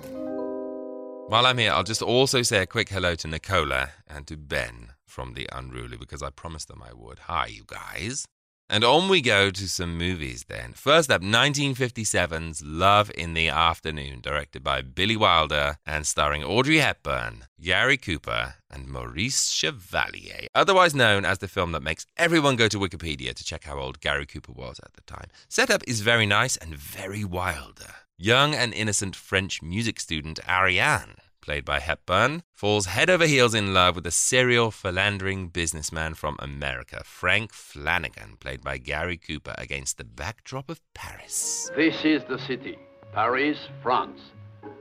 While 1.27 1.45
I'm 1.45 1.57
here, 1.57 1.71
I'll 1.71 1.83
just 1.83 2.01
also 2.01 2.41
say 2.41 2.61
a 2.61 2.65
quick 2.65 2.89
hello 2.89 3.15
to 3.15 3.27
Nicola 3.27 3.89
and 4.07 4.25
to 4.27 4.37
Ben 4.37 4.93
from 5.05 5.33
The 5.33 5.49
Unruly 5.51 5.97
because 5.97 6.23
I 6.23 6.29
promised 6.29 6.69
them 6.69 6.81
I 6.81 6.93
would. 6.93 7.19
Hi, 7.19 7.47
you 7.47 7.63
guys. 7.67 8.25
And 8.69 8.83
on 8.83 9.07
we 9.07 9.21
go 9.21 9.49
to 9.49 9.69
some 9.69 9.97
movies 9.97 10.45
then. 10.49 10.73
First 10.73 11.09
up, 11.09 11.21
1957's 11.21 12.61
Love 12.65 13.09
in 13.15 13.33
the 13.33 13.47
Afternoon, 13.47 14.19
directed 14.19 14.61
by 14.61 14.81
Billy 14.81 15.15
Wilder 15.15 15.77
and 15.85 16.05
starring 16.05 16.43
Audrey 16.43 16.79
Hepburn, 16.79 17.45
Gary 17.61 17.95
Cooper, 17.95 18.55
and 18.69 18.89
Maurice 18.89 19.49
Chevalier, 19.51 20.47
otherwise 20.53 20.93
known 20.93 21.23
as 21.23 21.37
the 21.37 21.47
film 21.47 21.71
that 21.71 21.81
makes 21.81 22.05
everyone 22.17 22.57
go 22.57 22.67
to 22.67 22.77
Wikipedia 22.77 23.33
to 23.33 23.43
check 23.45 23.63
how 23.63 23.79
old 23.79 24.01
Gary 24.01 24.25
Cooper 24.25 24.51
was 24.51 24.81
at 24.83 24.93
the 24.95 25.01
time. 25.01 25.29
Setup 25.47 25.81
is 25.87 26.01
very 26.01 26.25
nice 26.25 26.57
and 26.57 26.75
very 26.75 27.23
Wilder. 27.23 27.95
Young 28.17 28.53
and 28.53 28.73
innocent 28.73 29.15
French 29.15 29.61
music 29.61 29.97
student 29.97 30.39
Ariane 30.49 31.15
played 31.47 31.63
by 31.63 31.79
Hepburn, 31.79 32.43
falls 32.53 32.87
head 32.87 33.09
over 33.09 33.25
heels 33.25 33.53
in 33.53 33.73
love 33.73 33.95
with 33.95 34.05
a 34.05 34.11
serial 34.11 34.69
philandering 34.69 35.47
businessman 35.47 36.13
from 36.13 36.35
America, 36.39 37.01
Frank 37.05 37.53
Flanagan, 37.53 38.35
played 38.41 38.61
by 38.61 38.77
Gary 38.77 39.15
Cooper, 39.15 39.55
against 39.57 39.97
the 39.97 40.03
backdrop 40.03 40.69
of 40.69 40.81
Paris. 40.93 41.71
This 41.73 42.03
is 42.03 42.21
the 42.27 42.37
city, 42.37 42.77
Paris, 43.13 43.69
France. 43.81 44.19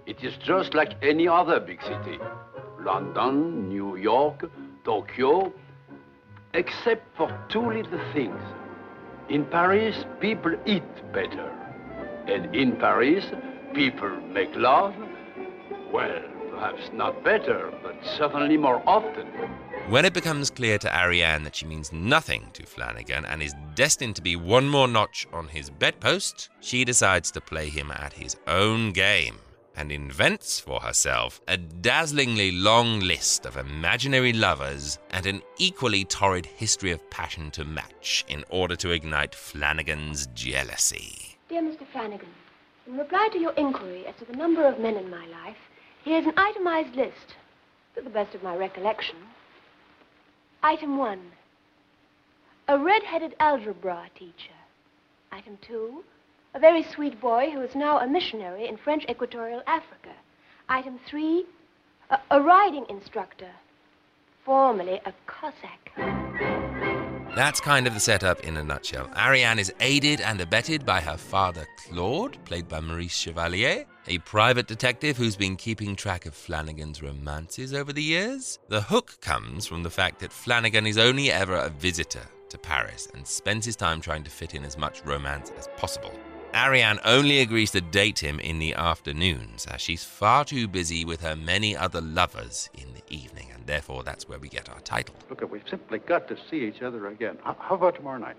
It 0.07 0.25
is 0.25 0.35
just 0.45 0.75
like 0.75 0.95
any 1.03 1.29
other 1.29 1.61
big 1.61 1.81
city 1.83 2.19
London, 2.81 3.69
New 3.69 3.95
York, 3.95 4.51
Tokyo, 4.85 5.53
except 6.53 7.17
for 7.17 7.31
two 7.49 7.65
little 7.71 8.01
things. 8.13 8.43
In 9.29 9.45
Paris, 9.45 10.05
people 10.19 10.57
eat 10.67 11.13
better. 11.13 11.49
And 12.27 12.53
in 12.57 12.75
Paris, 12.75 13.25
people 13.73 14.11
make 14.33 14.51
love, 14.57 14.97
well, 15.93 16.23
perhaps 16.57 16.91
not 16.93 17.23
better, 17.23 17.71
but 17.83 17.95
certainly 18.17 18.57
more 18.57 18.83
often. 18.87 19.27
When 19.89 20.05
it 20.07 20.15
becomes 20.15 20.51
clear 20.51 20.79
to 20.79 20.99
Ariane 20.99 21.45
that 21.45 21.55
she 21.55 21.67
means 21.67 21.93
nothing 21.93 22.49
to 22.55 22.65
Flanagan 22.65 23.27
and 23.27 23.43
is 23.43 23.55
destined 23.75 24.17
to 24.17 24.23
be 24.23 24.37
one 24.37 24.67
more 24.69 24.89
notch 24.89 25.27
on 25.33 25.49
his 25.49 25.69
bedpost, 25.69 26.49
she 26.61 26.85
decides 26.85 27.31
to 27.33 27.41
play 27.41 27.69
him 27.69 27.91
at 27.91 28.15
his 28.15 28.37
own 28.47 28.93
game 28.93 29.37
and 29.77 29.93
invents 29.93 30.59
for 30.59 30.81
herself 30.81 31.43
a 31.47 31.59
dazzlingly 31.59 32.51
long 32.51 33.01
list 33.01 33.45
of 33.45 33.59
imaginary 33.59 34.33
lovers 34.33 34.99
and 35.11 35.27
an 35.27 35.43
equally 35.59 36.05
torrid 36.05 36.47
history 36.47 36.91
of 36.91 37.11
passion 37.11 37.51
to 37.51 37.65
match 37.65 38.25
in 38.29 38.43
order 38.49 38.75
to 38.75 38.91
ignite 38.91 39.35
Flanagan's 39.35 40.27
jealousy. 40.29 41.37
Dear 41.51 41.63
Mr. 41.63 41.87
Flanagan, 41.93 42.31
in 42.87 42.97
reply 42.97 43.29
to 43.33 43.39
your 43.39 43.53
inquiry 43.53 44.07
as 44.07 44.15
to 44.17 44.25
the 44.25 44.37
number 44.37 44.67
of 44.67 44.81
men 44.81 44.97
in 44.97 45.11
my 45.11 45.27
life, 45.27 45.57
here's 46.07 46.25
an 46.25 46.33
itemized 46.37 46.95
list, 46.95 47.35
to 47.97 48.01
the 48.01 48.11
best 48.11 48.33
of 48.35 48.43
my 48.43 48.57
recollection. 48.57 49.17
Item 50.63 50.99
one, 50.99 51.21
a 52.69 52.79
red-headed 52.79 53.35
algebra 53.41 54.09
teacher. 54.17 54.55
Item 55.33 55.59
two, 55.61 56.05
a 56.55 56.61
very 56.61 56.85
sweet 56.85 57.21
boy 57.21 57.51
who 57.51 57.61
is 57.61 57.75
now 57.75 57.99
a 57.99 58.07
missionary 58.07 58.69
in 58.69 58.77
French 58.77 59.05
Equatorial 59.11 59.63
Africa. 59.67 60.15
Item 60.69 61.01
three, 61.09 61.45
a, 62.11 62.19
a 62.31 62.41
riding 62.41 62.87
instructor, 62.89 63.51
formerly 64.45 65.01
a 65.07 65.13
Cossack. 65.27 65.91
That's 67.35 67.61
kind 67.61 67.89
of 67.89 67.95
the 67.95 68.01
setup 68.01 68.41
in 68.45 68.57
a 68.57 68.63
nutshell. 68.63 69.11
Ariane 69.19 69.59
is 69.59 69.73
aided 69.81 70.21
and 70.21 70.41
abetted 70.41 70.87
by 70.87 71.01
her 71.01 71.17
father, 71.17 71.67
Claude, 71.89 72.39
played 72.45 72.69
by 72.69 72.79
Maurice 72.79 73.17
Chevalier, 73.17 73.85
a 74.09 74.19
private 74.19 74.67
detective 74.67 75.17
who's 75.17 75.37
been 75.37 75.57
keeping 75.57 75.97
track 75.97 76.27
of 76.27 76.35
Flanagan's 76.35 77.03
romances 77.03 77.75
over 77.75 77.93
the 77.93 78.03
years. 78.03 78.59
The 78.69 78.83
hook 78.83 79.19
comes 79.21 79.67
from 79.67 79.83
the 79.83 79.91
fact 79.91 80.21
that 80.21 80.33
Flanagan 80.33 80.87
is 80.87 80.99
only 80.99 81.31
ever 81.31 81.57
a 81.57 81.71
visitor 81.71 82.23
to 82.51 82.59
Paris 82.59 83.09
and 83.15 83.27
spends 83.27 83.67
his 83.67 83.77
time 83.77 84.01
trying 84.01 84.23
to 84.25 84.31
fit 84.31 84.55
in 84.55 84.65
as 84.65 84.79
much 84.79 85.05
romance 85.05 85.51
as 85.59 85.69
possible. 85.77 86.13
Ariane 86.55 87.01
only 87.05 87.41
agrees 87.41 87.73
to 87.73 87.81
date 87.81 88.21
him 88.21 88.39
in 88.41 88.59
the 88.59 88.75
afternoons, 88.75 89.67
as 89.67 89.81
she's 89.81 90.05
far 90.05 90.45
too 90.45 90.69
busy 90.69 91.05
with 91.05 91.21
her 91.21 91.37
many 91.37 91.77
other 91.77 92.01
lovers 92.01 92.71
in 92.75 92.95
the 92.95 93.03
evening, 93.15 93.49
and 93.53 93.67
therefore 93.67 94.05
that's 94.05 94.29
where 94.29 94.39
we 94.39 94.49
get 94.49 94.71
our 94.71 94.81
title. 94.81 95.17
Look, 95.29 95.43
we've 95.51 95.69
simply 95.69 95.99
got 95.99 96.29
to 96.29 96.37
see 96.49 96.65
each 96.65 96.81
other 96.81 97.09
again. 97.09 97.37
How, 97.43 97.57
how 97.59 97.75
about 97.75 97.97
tomorrow 97.97 98.19
night? 98.19 98.37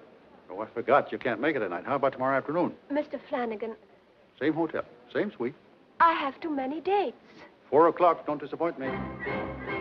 Oh, 0.49 0.61
I 0.61 0.65
forgot 0.67 1.11
you 1.11 1.17
can't 1.17 1.41
make 1.41 1.55
it 1.55 1.59
tonight. 1.59 1.83
How 1.85 1.95
about 1.95 2.13
tomorrow 2.13 2.37
afternoon? 2.37 2.73
Mr. 2.91 3.19
Flanagan, 3.29 3.75
Same 4.39 4.53
hotel, 4.53 4.83
same 5.13 5.31
suite. 5.31 5.55
I 5.99 6.13
have 6.13 6.39
too 6.39 6.51
many 6.51 6.79
dates. 6.81 7.17
Four 7.69 7.87
o'clock. 7.87 8.25
Don't 8.25 8.39
disappoint 8.39 8.79
me. 8.79 8.87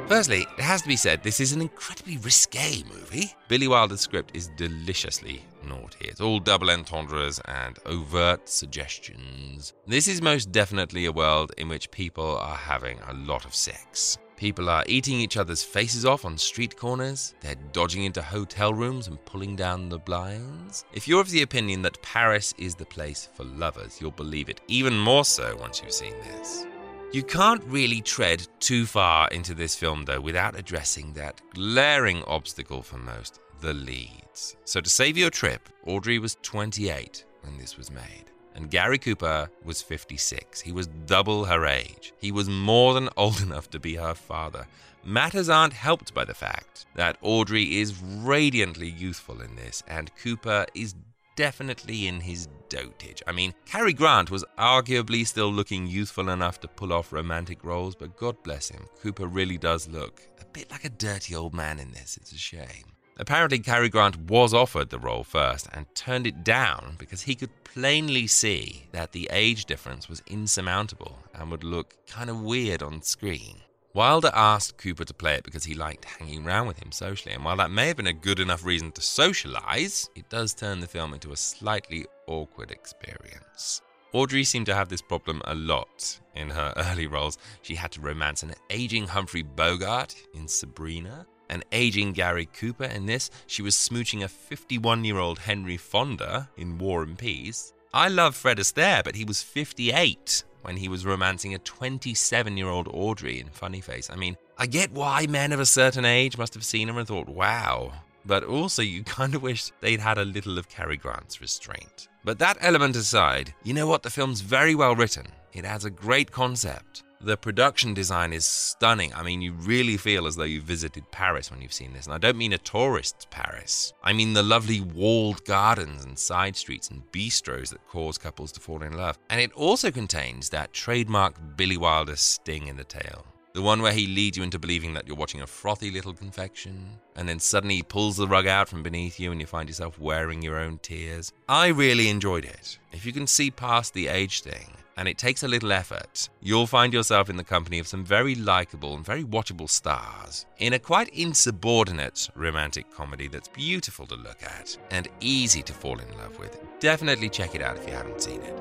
Firstly, 0.06 0.46
it 0.56 0.62
has 0.62 0.82
to 0.82 0.88
be 0.88 0.96
said 0.96 1.22
this 1.22 1.40
is 1.40 1.52
an 1.52 1.60
incredibly 1.60 2.16
risque 2.18 2.82
movie. 2.84 3.34
Billy 3.48 3.68
Wilder's 3.68 4.00
script 4.00 4.34
is 4.34 4.48
deliciously 4.56 5.42
naughty. 5.64 6.06
It's 6.06 6.20
all 6.20 6.38
double 6.38 6.70
entendres 6.70 7.40
and 7.46 7.78
overt 7.86 8.48
suggestions. 8.48 9.72
This 9.86 10.08
is 10.08 10.22
most 10.22 10.52
definitely 10.52 11.06
a 11.06 11.12
world 11.12 11.52
in 11.58 11.68
which 11.68 11.90
people 11.90 12.36
are 12.38 12.56
having 12.56 12.98
a 13.08 13.14
lot 13.14 13.44
of 13.44 13.54
sex. 13.54 14.18
People 14.36 14.68
are 14.68 14.84
eating 14.86 15.18
each 15.18 15.38
other's 15.38 15.62
faces 15.62 16.04
off 16.04 16.26
on 16.26 16.36
street 16.36 16.76
corners. 16.76 17.34
They're 17.40 17.54
dodging 17.72 18.04
into 18.04 18.20
hotel 18.20 18.74
rooms 18.74 19.08
and 19.08 19.24
pulling 19.24 19.56
down 19.56 19.88
the 19.88 19.98
blinds. 19.98 20.84
If 20.92 21.08
you're 21.08 21.22
of 21.22 21.30
the 21.30 21.40
opinion 21.40 21.80
that 21.82 22.02
Paris 22.02 22.52
is 22.58 22.74
the 22.74 22.84
place 22.84 23.30
for 23.34 23.44
lovers, 23.44 23.98
you'll 23.98 24.10
believe 24.10 24.50
it 24.50 24.60
even 24.68 24.98
more 24.98 25.24
so 25.24 25.56
once 25.58 25.80
you've 25.80 25.92
seen 25.92 26.14
this. 26.20 26.66
You 27.12 27.22
can't 27.22 27.64
really 27.64 28.02
tread 28.02 28.46
too 28.60 28.84
far 28.84 29.28
into 29.28 29.54
this 29.54 29.74
film, 29.74 30.04
though, 30.04 30.20
without 30.20 30.58
addressing 30.58 31.14
that 31.14 31.40
glaring 31.54 32.22
obstacle 32.24 32.82
for 32.82 32.98
most 32.98 33.40
the 33.62 33.72
leads. 33.72 34.56
So, 34.64 34.82
to 34.82 34.90
save 34.90 35.16
your 35.16 35.30
trip, 35.30 35.70
Audrey 35.86 36.18
was 36.18 36.36
28 36.42 37.24
when 37.40 37.56
this 37.56 37.78
was 37.78 37.90
made. 37.90 38.24
And 38.56 38.70
Gary 38.70 38.98
Cooper 38.98 39.48
was 39.64 39.82
56. 39.82 40.60
He 40.62 40.72
was 40.72 40.88
double 40.88 41.44
her 41.44 41.66
age. 41.66 42.12
He 42.18 42.32
was 42.32 42.48
more 42.48 42.94
than 42.94 43.10
old 43.16 43.40
enough 43.40 43.70
to 43.70 43.78
be 43.78 43.94
her 43.94 44.14
father. 44.14 44.66
Matters 45.04 45.48
aren't 45.48 45.74
helped 45.74 46.12
by 46.12 46.24
the 46.24 46.34
fact 46.34 46.86
that 46.96 47.18
Audrey 47.22 47.78
is 47.78 47.94
radiantly 48.02 48.88
youthful 48.88 49.40
in 49.40 49.54
this, 49.54 49.84
and 49.86 50.10
Cooper 50.16 50.66
is 50.74 50.96
definitely 51.36 52.08
in 52.08 52.20
his 52.20 52.48
dotage. 52.68 53.22
I 53.26 53.32
mean, 53.32 53.54
Cary 53.66 53.92
Grant 53.92 54.30
was 54.30 54.44
arguably 54.58 55.24
still 55.24 55.52
looking 55.52 55.86
youthful 55.86 56.28
enough 56.28 56.58
to 56.60 56.68
pull 56.68 56.92
off 56.92 57.12
romantic 57.12 57.62
roles, 57.62 57.94
but 57.94 58.16
God 58.16 58.42
bless 58.42 58.68
him, 58.70 58.86
Cooper 59.00 59.26
really 59.26 59.58
does 59.58 59.88
look 59.88 60.22
a 60.40 60.44
bit 60.46 60.70
like 60.70 60.84
a 60.84 60.90
dirty 60.90 61.36
old 61.36 61.54
man 61.54 61.78
in 61.78 61.92
this. 61.92 62.16
It's 62.16 62.32
a 62.32 62.38
shame. 62.38 62.95
Apparently, 63.18 63.58
Cary 63.58 63.88
Grant 63.88 64.18
was 64.18 64.52
offered 64.52 64.90
the 64.90 64.98
role 64.98 65.24
first 65.24 65.68
and 65.72 65.86
turned 65.94 66.26
it 66.26 66.44
down 66.44 66.96
because 66.98 67.22
he 67.22 67.34
could 67.34 67.64
plainly 67.64 68.26
see 68.26 68.86
that 68.92 69.12
the 69.12 69.28
age 69.32 69.64
difference 69.64 70.08
was 70.08 70.22
insurmountable 70.26 71.18
and 71.34 71.50
would 71.50 71.64
look 71.64 71.94
kind 72.06 72.28
of 72.28 72.42
weird 72.42 72.82
on 72.82 73.00
screen. 73.00 73.62
Wilder 73.94 74.30
asked 74.34 74.76
Cooper 74.76 75.06
to 75.06 75.14
play 75.14 75.36
it 75.36 75.44
because 75.44 75.64
he 75.64 75.74
liked 75.74 76.04
hanging 76.04 76.46
around 76.46 76.66
with 76.66 76.78
him 76.78 76.92
socially, 76.92 77.34
and 77.34 77.42
while 77.42 77.56
that 77.56 77.70
may 77.70 77.86
have 77.86 77.96
been 77.96 78.06
a 78.06 78.12
good 78.12 78.38
enough 78.38 78.62
reason 78.62 78.92
to 78.92 79.00
socialize, 79.00 80.10
it 80.14 80.28
does 80.28 80.52
turn 80.52 80.80
the 80.80 80.86
film 80.86 81.14
into 81.14 81.32
a 81.32 81.36
slightly 81.36 82.04
awkward 82.26 82.70
experience. 82.70 83.80
Audrey 84.12 84.44
seemed 84.44 84.66
to 84.66 84.74
have 84.74 84.90
this 84.90 85.00
problem 85.00 85.40
a 85.46 85.54
lot 85.54 86.20
in 86.34 86.50
her 86.50 86.74
early 86.90 87.06
roles. 87.06 87.38
She 87.62 87.74
had 87.74 87.92
to 87.92 88.02
romance 88.02 88.42
an 88.42 88.54
aging 88.68 89.06
Humphrey 89.06 89.42
Bogart 89.42 90.14
in 90.34 90.46
Sabrina, 90.46 91.26
an 91.48 91.62
aging 91.72 92.12
Gary 92.12 92.46
Cooper 92.46 92.84
in 92.84 93.06
this. 93.06 93.30
She 93.46 93.62
was 93.62 93.74
smooching 93.74 94.22
a 94.22 94.28
51 94.28 95.04
year 95.04 95.18
old 95.18 95.40
Henry 95.40 95.76
Fonda 95.76 96.48
in 96.56 96.78
War 96.78 97.02
and 97.02 97.18
Peace. 97.18 97.72
I 97.92 98.08
love 98.08 98.34
Fred 98.34 98.58
Astaire, 98.58 99.04
but 99.04 99.14
he 99.14 99.24
was 99.24 99.42
58 99.42 100.44
when 100.62 100.76
he 100.76 100.88
was 100.88 101.06
romancing 101.06 101.54
a 101.54 101.58
27 101.58 102.56
year 102.56 102.68
old 102.68 102.88
Audrey 102.88 103.40
in 103.40 103.48
Funny 103.48 103.80
Face. 103.80 104.10
I 104.10 104.16
mean, 104.16 104.36
I 104.58 104.66
get 104.66 104.92
why 104.92 105.26
men 105.26 105.52
of 105.52 105.60
a 105.60 105.66
certain 105.66 106.04
age 106.04 106.36
must 106.36 106.54
have 106.54 106.64
seen 106.64 106.88
her 106.88 106.98
and 106.98 107.06
thought, 107.06 107.28
wow. 107.28 107.92
But 108.24 108.42
also, 108.42 108.82
you 108.82 109.04
kind 109.18 109.34
of 109.34 109.42
wish 109.42 109.70
they'd 109.80 110.00
had 110.00 110.18
a 110.18 110.24
little 110.24 110.58
of 110.58 110.68
Cary 110.68 110.96
Grant's 110.96 111.40
restraint. 111.40 112.08
But 112.24 112.40
that 112.40 112.58
element 112.60 112.96
aside, 112.96 113.54
you 113.62 113.72
know 113.72 113.86
what? 113.86 114.02
The 114.02 114.10
film's 114.10 114.40
very 114.40 114.74
well 114.74 114.96
written. 114.96 115.26
It 115.52 115.64
has 115.64 115.84
a 115.84 115.90
great 115.90 116.32
concept. 116.32 117.04
The 117.20 117.36
production 117.36 117.94
design 117.94 118.32
is 118.32 118.44
stunning. 118.44 119.12
I 119.14 119.22
mean, 119.22 119.40
you 119.40 119.52
really 119.52 119.96
feel 119.96 120.26
as 120.26 120.36
though 120.36 120.44
you 120.44 120.60
visited 120.60 121.10
Paris 121.10 121.50
when 121.50 121.62
you've 121.62 121.72
seen 121.72 121.92
this. 121.92 122.06
And 122.06 122.14
I 122.14 122.18
don't 122.18 122.36
mean 122.36 122.52
a 122.52 122.58
tourist's 122.58 123.26
Paris. 123.30 123.94
I 124.02 124.12
mean 124.12 124.34
the 124.34 124.42
lovely 124.42 124.80
walled 124.80 125.44
gardens 125.44 126.04
and 126.04 126.18
side 126.18 126.56
streets 126.56 126.90
and 126.90 127.02
bistros 127.12 127.70
that 127.70 127.86
cause 127.88 128.18
couples 128.18 128.52
to 128.52 128.60
fall 128.60 128.82
in 128.82 128.96
love. 128.96 129.18
And 129.30 129.40
it 129.40 129.52
also 129.52 129.90
contains 129.90 130.50
that 130.50 130.72
trademark 130.72 131.34
Billy 131.56 131.76
Wilder 131.78 132.16
sting 132.16 132.66
in 132.66 132.76
the 132.76 132.84
tail. 132.84 133.26
The 133.54 133.62
one 133.62 133.80
where 133.80 133.94
he 133.94 134.06
leads 134.06 134.36
you 134.36 134.42
into 134.42 134.58
believing 134.58 134.92
that 134.92 135.06
you're 135.06 135.16
watching 135.16 135.40
a 135.40 135.46
frothy 135.46 135.90
little 135.90 136.12
confection, 136.12 136.98
and 137.16 137.26
then 137.26 137.38
suddenly 137.38 137.76
he 137.76 137.82
pulls 137.82 138.18
the 138.18 138.28
rug 138.28 138.46
out 138.46 138.68
from 138.68 138.82
beneath 138.82 139.18
you 139.18 139.32
and 139.32 139.40
you 139.40 139.46
find 139.46 139.66
yourself 139.66 139.98
wearing 139.98 140.42
your 140.42 140.58
own 140.58 140.78
tears. 140.82 141.32
I 141.48 141.68
really 141.68 142.10
enjoyed 142.10 142.44
it. 142.44 142.78
If 142.92 143.06
you 143.06 143.14
can 143.14 143.26
see 143.26 143.50
past 143.50 143.94
the 143.94 144.08
age 144.08 144.42
thing, 144.42 144.76
and 144.96 145.08
it 145.08 145.18
takes 145.18 145.42
a 145.42 145.48
little 145.48 145.72
effort, 145.72 146.28
you'll 146.40 146.66
find 146.66 146.92
yourself 146.92 147.28
in 147.28 147.36
the 147.36 147.44
company 147.44 147.78
of 147.78 147.86
some 147.86 148.04
very 148.04 148.34
likable 148.34 148.94
and 148.94 149.04
very 149.04 149.24
watchable 149.24 149.68
stars 149.68 150.46
in 150.58 150.72
a 150.72 150.78
quite 150.78 151.08
insubordinate 151.10 152.30
romantic 152.34 152.90
comedy 152.90 153.28
that's 153.28 153.48
beautiful 153.48 154.06
to 154.06 154.16
look 154.16 154.42
at 154.42 154.76
and 154.90 155.08
easy 155.20 155.62
to 155.62 155.72
fall 155.72 155.98
in 155.98 156.18
love 156.18 156.38
with. 156.38 156.58
Definitely 156.80 157.28
check 157.28 157.54
it 157.54 157.62
out 157.62 157.76
if 157.76 157.86
you 157.86 157.92
haven't 157.92 158.22
seen 158.22 158.40
it. 158.40 158.58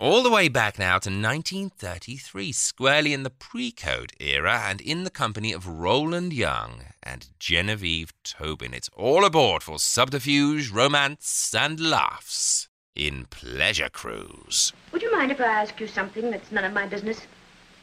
All 0.00 0.22
the 0.22 0.30
way 0.30 0.48
back 0.48 0.78
now 0.78 0.98
to 1.00 1.10
1933, 1.10 2.52
squarely 2.52 3.12
in 3.12 3.24
the 3.24 3.30
pre 3.30 3.72
code 3.72 4.12
era, 4.20 4.62
and 4.66 4.80
in 4.80 5.02
the 5.02 5.10
company 5.10 5.52
of 5.52 5.66
Roland 5.66 6.32
Young 6.32 6.82
and 7.02 7.26
Genevieve 7.40 8.12
Tobin. 8.22 8.74
It's 8.74 8.90
all 8.96 9.24
aboard 9.24 9.64
for 9.64 9.80
subterfuge, 9.80 10.70
romance, 10.70 11.52
and 11.52 11.80
laughs 11.80 12.57
in 12.98 13.24
Pleasure 13.30 13.88
Cruise. 13.88 14.72
Would 14.92 15.02
you 15.02 15.12
mind 15.12 15.30
if 15.30 15.40
I 15.40 15.46
ask 15.46 15.80
you 15.80 15.86
something 15.86 16.30
that's 16.30 16.52
none 16.52 16.64
of 16.64 16.72
my 16.72 16.86
business? 16.86 17.26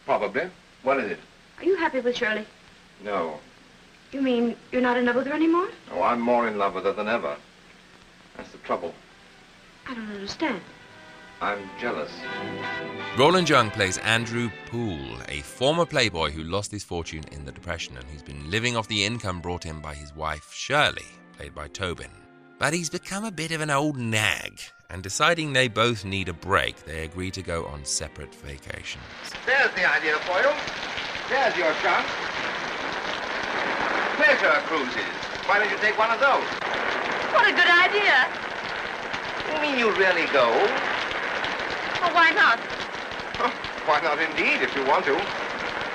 Probably. 0.06 0.49
What 0.84 0.99
is 0.99 1.12
it? 1.12 1.19
Are 1.58 1.63
you 1.63 1.75
happy 1.78 2.01
with 2.01 2.17
Shirley? 2.17 2.45
No. 3.04 3.39
You 4.12 4.21
mean 4.21 4.56
you're 4.71 4.82
not 4.82 4.97
in 4.97 5.06
love 5.06 5.15
with 5.15 5.28
her 5.28 5.34
anymore? 5.34 5.69
Oh, 5.91 6.04
I'm 6.04 6.21
more 6.21 6.47
in 6.47 6.58
love 6.58 6.75
with 6.75 6.84
her 6.84 6.93
than 6.93 7.08
ever. 7.08 7.36
That's 8.38 8.51
the 8.51 8.58
trouble. 8.60 8.93
I 9.88 9.93
don't 9.95 10.12
understand. 10.12 10.62
I'm 11.41 11.69
jealous. 11.80 12.12
Roland 13.17 13.49
Young 13.49 13.69
plays 13.71 13.97
Andrew 13.99 14.49
Poole, 14.67 15.17
a 15.28 15.41
former 15.41 15.86
playboy 15.86 16.32
who 16.32 16.43
lost 16.43 16.71
his 16.71 16.84
fortune 16.84 17.23
in 17.32 17.45
the 17.45 17.51
Depression 17.51 17.97
and 17.97 18.06
who's 18.06 18.23
been 18.23 18.49
living 18.49 18.78
off 18.78 18.88
the 18.88 19.04
income 19.04 19.41
brought 19.41 19.65
in 19.65 19.80
by 19.80 19.93
his 19.93 20.15
wife 20.15 20.51
Shirley, 20.54 21.06
played 21.38 21.54
by 21.54 21.67
Tobin. 21.67 22.25
But 22.58 22.74
he's 22.74 22.89
become 22.89 23.26
a 23.26 23.32
bit 23.32 23.52
of 23.52 23.60
an 23.60 23.70
old 23.70 23.98
nag, 23.98 24.62
and 24.89 25.04
deciding 25.04 25.52
they 25.52 25.68
both 25.68 26.06
need 26.06 26.30
a 26.30 26.34
break, 26.34 26.86
they 26.86 27.04
agree 27.04 27.30
to 27.32 27.41
go 27.41 27.65
on 27.65 27.84
separate 27.84 28.34
vacations. 28.34 29.04
There's 29.46 29.72
the 29.76 29.84
idea 29.84 30.15
for 30.24 30.39
you. 30.39 30.52
There's 31.28 31.58
your 31.58 31.74
chance. 31.84 32.08
Pleasure 34.15 34.56
cruises. 34.68 35.12
Why 35.48 35.60
don't 35.60 35.70
you 35.70 35.78
take 35.84 35.98
one 36.00 36.10
of 36.12 36.20
those? 36.22 36.48
What 37.36 37.44
a 37.44 37.52
good 37.52 37.68
idea. 37.68 38.24
You 39.52 39.62
mean 39.62 39.78
you 39.78 39.91
really 40.00 40.26
go? 40.32 40.48
Well, 42.00 42.15
why 42.15 42.32
not? 42.32 42.58
Oh, 43.44 43.52
why 43.86 44.00
not 44.00 44.18
indeed, 44.18 44.63
if 44.63 44.74
you 44.76 44.86
want 44.86 45.04
to. 45.06 45.15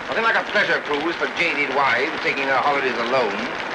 Nothing 0.08 0.24
like 0.24 0.36
a 0.36 0.44
pleasure 0.52 0.78
cruise 0.84 1.14
for 1.16 1.26
jaded 1.38 1.74
wives 1.74 2.12
taking 2.20 2.44
their 2.44 2.60
holidays 2.60 2.98
alone. 3.08 3.69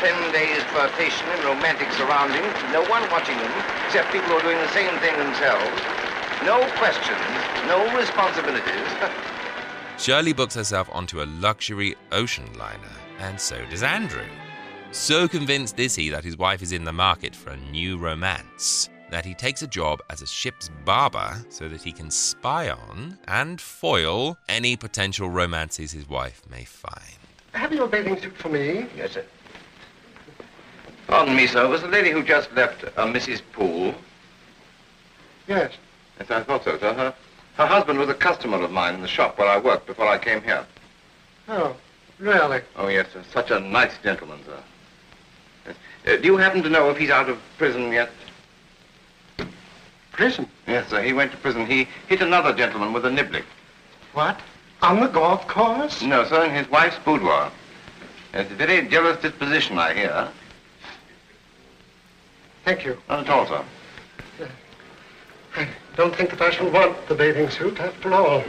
Ten 0.00 0.32
days 0.32 0.62
flirtation 0.72 1.28
in 1.36 1.44
romantic 1.44 1.92
surroundings, 1.92 2.54
no 2.72 2.82
one 2.88 3.02
watching 3.10 3.36
them, 3.36 3.52
except 3.84 4.10
people 4.10 4.28
who 4.30 4.36
are 4.36 4.42
doing 4.42 4.56
the 4.56 4.72
same 4.72 4.98
thing 5.00 5.16
themselves. 5.18 5.80
No 6.42 6.66
questions, 6.78 7.20
no 7.66 7.94
responsibilities. 7.94 8.88
Shirley 9.98 10.32
books 10.32 10.54
herself 10.54 10.88
onto 10.90 11.20
a 11.20 11.28
luxury 11.40 11.96
ocean 12.12 12.50
liner, 12.58 12.96
and 13.18 13.38
so 13.38 13.62
does 13.66 13.82
Andrew. 13.82 14.24
So 14.90 15.28
convinced 15.28 15.78
is 15.78 15.94
he 15.94 16.08
that 16.08 16.24
his 16.24 16.38
wife 16.38 16.62
is 16.62 16.72
in 16.72 16.84
the 16.84 16.92
market 16.94 17.36
for 17.36 17.50
a 17.50 17.56
new 17.70 17.98
romance 17.98 18.88
that 19.10 19.26
he 19.26 19.34
takes 19.34 19.60
a 19.60 19.66
job 19.66 20.00
as 20.08 20.22
a 20.22 20.26
ship's 20.26 20.70
barber 20.84 21.44
so 21.50 21.68
that 21.68 21.82
he 21.82 21.92
can 21.92 22.10
spy 22.10 22.70
on 22.70 23.18
and 23.28 23.60
foil 23.60 24.38
any 24.48 24.76
potential 24.76 25.28
romances 25.28 25.92
his 25.92 26.08
wife 26.08 26.42
may 26.48 26.64
find. 26.64 27.18
Have 27.52 27.72
you 27.72 27.82
a 27.82 27.88
bathing 27.88 28.18
suit 28.18 28.36
for 28.36 28.48
me? 28.48 28.86
yes, 28.96 29.12
sir. 29.12 29.24
Pardon 31.10 31.34
me, 31.34 31.48
sir. 31.48 31.66
Was 31.66 31.82
the 31.82 31.88
lady 31.88 32.12
who 32.12 32.22
just 32.22 32.52
left 32.52 32.84
a 32.84 33.04
Mrs. 33.04 33.42
Poole? 33.52 33.96
Yes. 35.48 35.72
Yes, 36.20 36.30
I 36.30 36.44
thought 36.44 36.62
so, 36.62 36.78
sir. 36.78 36.94
Her, 36.94 37.12
her 37.56 37.66
husband 37.66 37.98
was 37.98 38.08
a 38.08 38.14
customer 38.14 38.62
of 38.62 38.70
mine 38.70 38.94
in 38.94 39.02
the 39.02 39.08
shop 39.08 39.36
where 39.36 39.48
I 39.48 39.58
worked 39.58 39.88
before 39.88 40.06
I 40.06 40.18
came 40.18 40.40
here. 40.40 40.64
Oh, 41.48 41.74
really? 42.20 42.60
Oh, 42.76 42.86
yes, 42.86 43.08
sir. 43.12 43.24
Such 43.32 43.50
a 43.50 43.58
nice 43.58 43.98
gentleman, 44.04 44.38
sir. 44.46 44.62
Yes. 45.66 45.76
Uh, 46.06 46.22
do 46.22 46.26
you 46.26 46.36
happen 46.36 46.62
to 46.62 46.70
know 46.70 46.90
if 46.90 46.96
he's 46.96 47.10
out 47.10 47.28
of 47.28 47.40
prison 47.58 47.90
yet? 47.90 48.10
Prison? 50.12 50.48
Yes, 50.68 50.88
sir. 50.90 51.02
He 51.02 51.12
went 51.12 51.32
to 51.32 51.38
prison. 51.38 51.66
He 51.66 51.88
hit 52.06 52.22
another 52.22 52.54
gentleman 52.54 52.92
with 52.92 53.04
a 53.04 53.10
niblick. 53.10 53.46
What? 54.12 54.38
On 54.82 55.00
the 55.00 55.08
golf 55.08 55.48
course? 55.48 56.02
No, 56.02 56.24
sir, 56.24 56.44
in 56.44 56.54
his 56.54 56.70
wife's 56.70 56.98
boudoir. 57.04 57.50
It's 58.32 58.52
a 58.52 58.54
very 58.54 58.86
jealous 58.86 59.20
disposition, 59.20 59.76
I 59.76 59.92
hear. 59.92 60.30
Thank 62.70 62.84
you. 62.84 62.96
Not 63.08 63.28
at 63.28 63.30
all, 63.30 63.46
sir. 63.48 63.64
I 65.56 65.66
don't 65.96 66.14
think 66.14 66.30
that 66.30 66.40
I 66.40 66.50
shall 66.50 66.70
want 66.70 67.08
the 67.08 67.16
bathing 67.16 67.50
suit 67.50 67.80
after 67.80 68.14
all. 68.14 68.44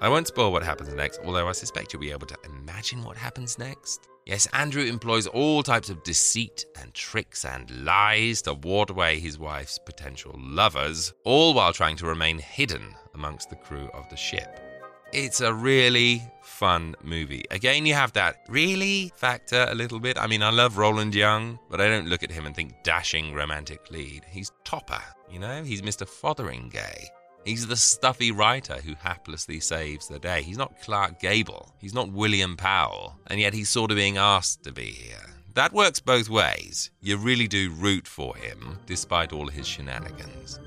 I 0.00 0.08
won't 0.08 0.28
spoil 0.28 0.52
what 0.52 0.62
happens 0.62 0.94
next, 0.94 1.18
although 1.24 1.48
I 1.48 1.50
suspect 1.50 1.92
you'll 1.92 2.00
be 2.00 2.12
able 2.12 2.28
to 2.28 2.36
imagine 2.44 3.02
what 3.02 3.16
happens 3.16 3.58
next. 3.58 4.06
Yes, 4.24 4.46
Andrew 4.52 4.84
employs 4.84 5.26
all 5.26 5.64
types 5.64 5.90
of 5.90 6.04
deceit 6.04 6.64
and 6.80 6.94
tricks 6.94 7.44
and 7.44 7.84
lies 7.84 8.40
to 8.42 8.54
ward 8.54 8.90
away 8.90 9.18
his 9.18 9.36
wife's 9.36 9.80
potential 9.84 10.36
lovers, 10.38 11.12
all 11.24 11.54
while 11.54 11.72
trying 11.72 11.96
to 11.96 12.06
remain 12.06 12.38
hidden 12.38 12.94
amongst 13.14 13.50
the 13.50 13.56
crew 13.56 13.90
of 13.94 14.08
the 14.10 14.16
ship. 14.16 14.67
It's 15.12 15.40
a 15.40 15.54
really 15.54 16.22
fun 16.42 16.94
movie. 17.02 17.44
Again, 17.50 17.86
you 17.86 17.94
have 17.94 18.12
that 18.12 18.40
really 18.48 19.10
factor 19.16 19.66
a 19.70 19.74
little 19.74 20.00
bit. 20.00 20.18
I 20.18 20.26
mean, 20.26 20.42
I 20.42 20.50
love 20.50 20.76
Roland 20.76 21.14
Young, 21.14 21.58
but 21.70 21.80
I 21.80 21.88
don't 21.88 22.08
look 22.08 22.22
at 22.22 22.30
him 22.30 22.44
and 22.44 22.54
think 22.54 22.82
dashing 22.82 23.32
romantic 23.32 23.90
lead. 23.90 24.26
He's 24.28 24.52
Topper, 24.64 25.02
you 25.30 25.38
know? 25.38 25.62
He's 25.62 25.80
Mr. 25.80 26.06
Fotheringay. 26.06 27.06
He's 27.46 27.66
the 27.66 27.76
stuffy 27.76 28.32
writer 28.32 28.74
who 28.74 28.94
haplessly 28.96 29.62
saves 29.62 30.08
the 30.08 30.18
day. 30.18 30.42
He's 30.42 30.58
not 30.58 30.78
Clark 30.82 31.20
Gable. 31.20 31.74
He's 31.78 31.94
not 31.94 32.12
William 32.12 32.56
Powell. 32.56 33.18
And 33.28 33.40
yet 33.40 33.54
he's 33.54 33.70
sort 33.70 33.90
of 33.90 33.96
being 33.96 34.18
asked 34.18 34.64
to 34.64 34.72
be 34.72 34.90
here. 34.90 35.24
That 35.54 35.72
works 35.72 36.00
both 36.00 36.28
ways. 36.28 36.90
You 37.00 37.16
really 37.16 37.48
do 37.48 37.70
root 37.70 38.06
for 38.06 38.36
him, 38.36 38.78
despite 38.84 39.32
all 39.32 39.48
his 39.48 39.66
shenanigans. 39.66 40.60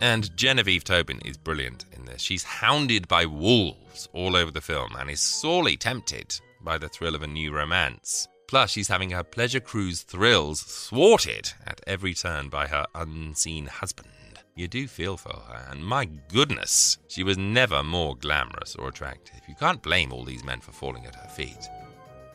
And 0.00 0.36
Genevieve 0.36 0.84
Tobin 0.84 1.20
is 1.24 1.36
brilliant 1.36 1.86
this. 2.06 2.22
She's 2.22 2.44
hounded 2.44 3.08
by 3.08 3.26
wolves 3.26 4.08
all 4.12 4.36
over 4.36 4.50
the 4.50 4.60
film 4.60 4.94
and 4.98 5.10
is 5.10 5.20
sorely 5.20 5.76
tempted 5.76 6.40
by 6.60 6.78
the 6.78 6.88
thrill 6.88 7.14
of 7.14 7.22
a 7.22 7.26
new 7.26 7.52
romance. 7.52 8.28
Plus, 8.46 8.70
she's 8.70 8.88
having 8.88 9.10
her 9.10 9.24
pleasure 9.24 9.60
cruise 9.60 10.02
thrills 10.02 10.62
thwarted 10.62 11.52
at 11.66 11.80
every 11.86 12.14
turn 12.14 12.48
by 12.48 12.66
her 12.66 12.86
unseen 12.94 13.66
husband. 13.66 14.08
You 14.56 14.68
do 14.68 14.86
feel 14.86 15.16
for 15.16 15.32
her, 15.32 15.66
and 15.70 15.84
my 15.84 16.04
goodness, 16.04 16.98
she 17.08 17.24
was 17.24 17.36
never 17.36 17.82
more 17.82 18.14
glamorous 18.14 18.76
or 18.76 18.88
attractive. 18.88 19.40
You 19.48 19.56
can't 19.56 19.82
blame 19.82 20.12
all 20.12 20.24
these 20.24 20.44
men 20.44 20.60
for 20.60 20.70
falling 20.70 21.06
at 21.06 21.16
her 21.16 21.28
feet. 21.28 21.68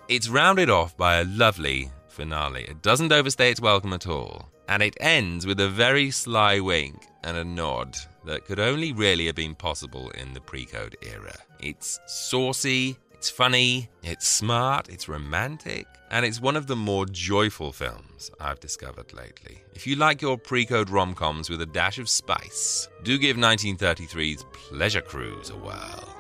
It's 0.10 0.28
rounded 0.28 0.70
off 0.70 0.98
by 0.98 1.18
a 1.18 1.24
lovely 1.24 1.92
finale. 2.08 2.64
It 2.64 2.82
doesn't 2.82 3.14
overstay 3.14 3.52
its 3.52 3.62
welcome 3.62 3.94
at 3.94 4.08
all, 4.08 4.50
and 4.68 4.84
it 4.84 4.98
ends 5.00 5.46
with 5.46 5.60
a 5.62 5.70
very 5.70 6.12
sly 6.12 6.60
wink 6.60 7.08
and 7.24 7.38
a 7.38 7.46
nod 7.46 7.96
that 8.30 8.46
could 8.46 8.60
only 8.60 8.94
really 8.94 9.26
have 9.26 9.36
been 9.36 9.56
possible 9.56 10.12
in 10.12 10.34
the 10.36 10.40
pre 10.40 10.64
code 10.64 10.96
era. 11.02 11.36
It's 11.60 12.00
saucy, 12.06 12.96
it's 13.12 13.30
funny, 13.30 13.90
it's 14.04 14.28
smart, 14.28 14.88
it's 14.88 15.10
romantic, 15.10 15.88
and 16.12 16.24
it's 16.24 16.40
one 16.40 16.56
of 16.56 16.68
the 16.68 16.76
more 16.76 17.08
joyful 17.08 17.74
films 17.74 18.30
I've 18.40 18.60
discovered 18.60 19.14
lately. 19.14 19.64
If 19.74 19.88
you 19.88 19.96
like 19.96 20.22
your 20.22 20.38
pre 20.38 20.64
code 20.64 20.92
rom 20.92 21.16
coms 21.16 21.50
with 21.50 21.60
a 21.62 21.66
dash 21.66 21.98
of 21.98 22.08
spice, 22.08 22.88
do 23.04 23.18
give 23.18 23.36
1933's 23.36 24.46
Pleasure 24.54 25.02
Cruise 25.02 25.50
a 25.50 25.58
whirl. 25.58 26.16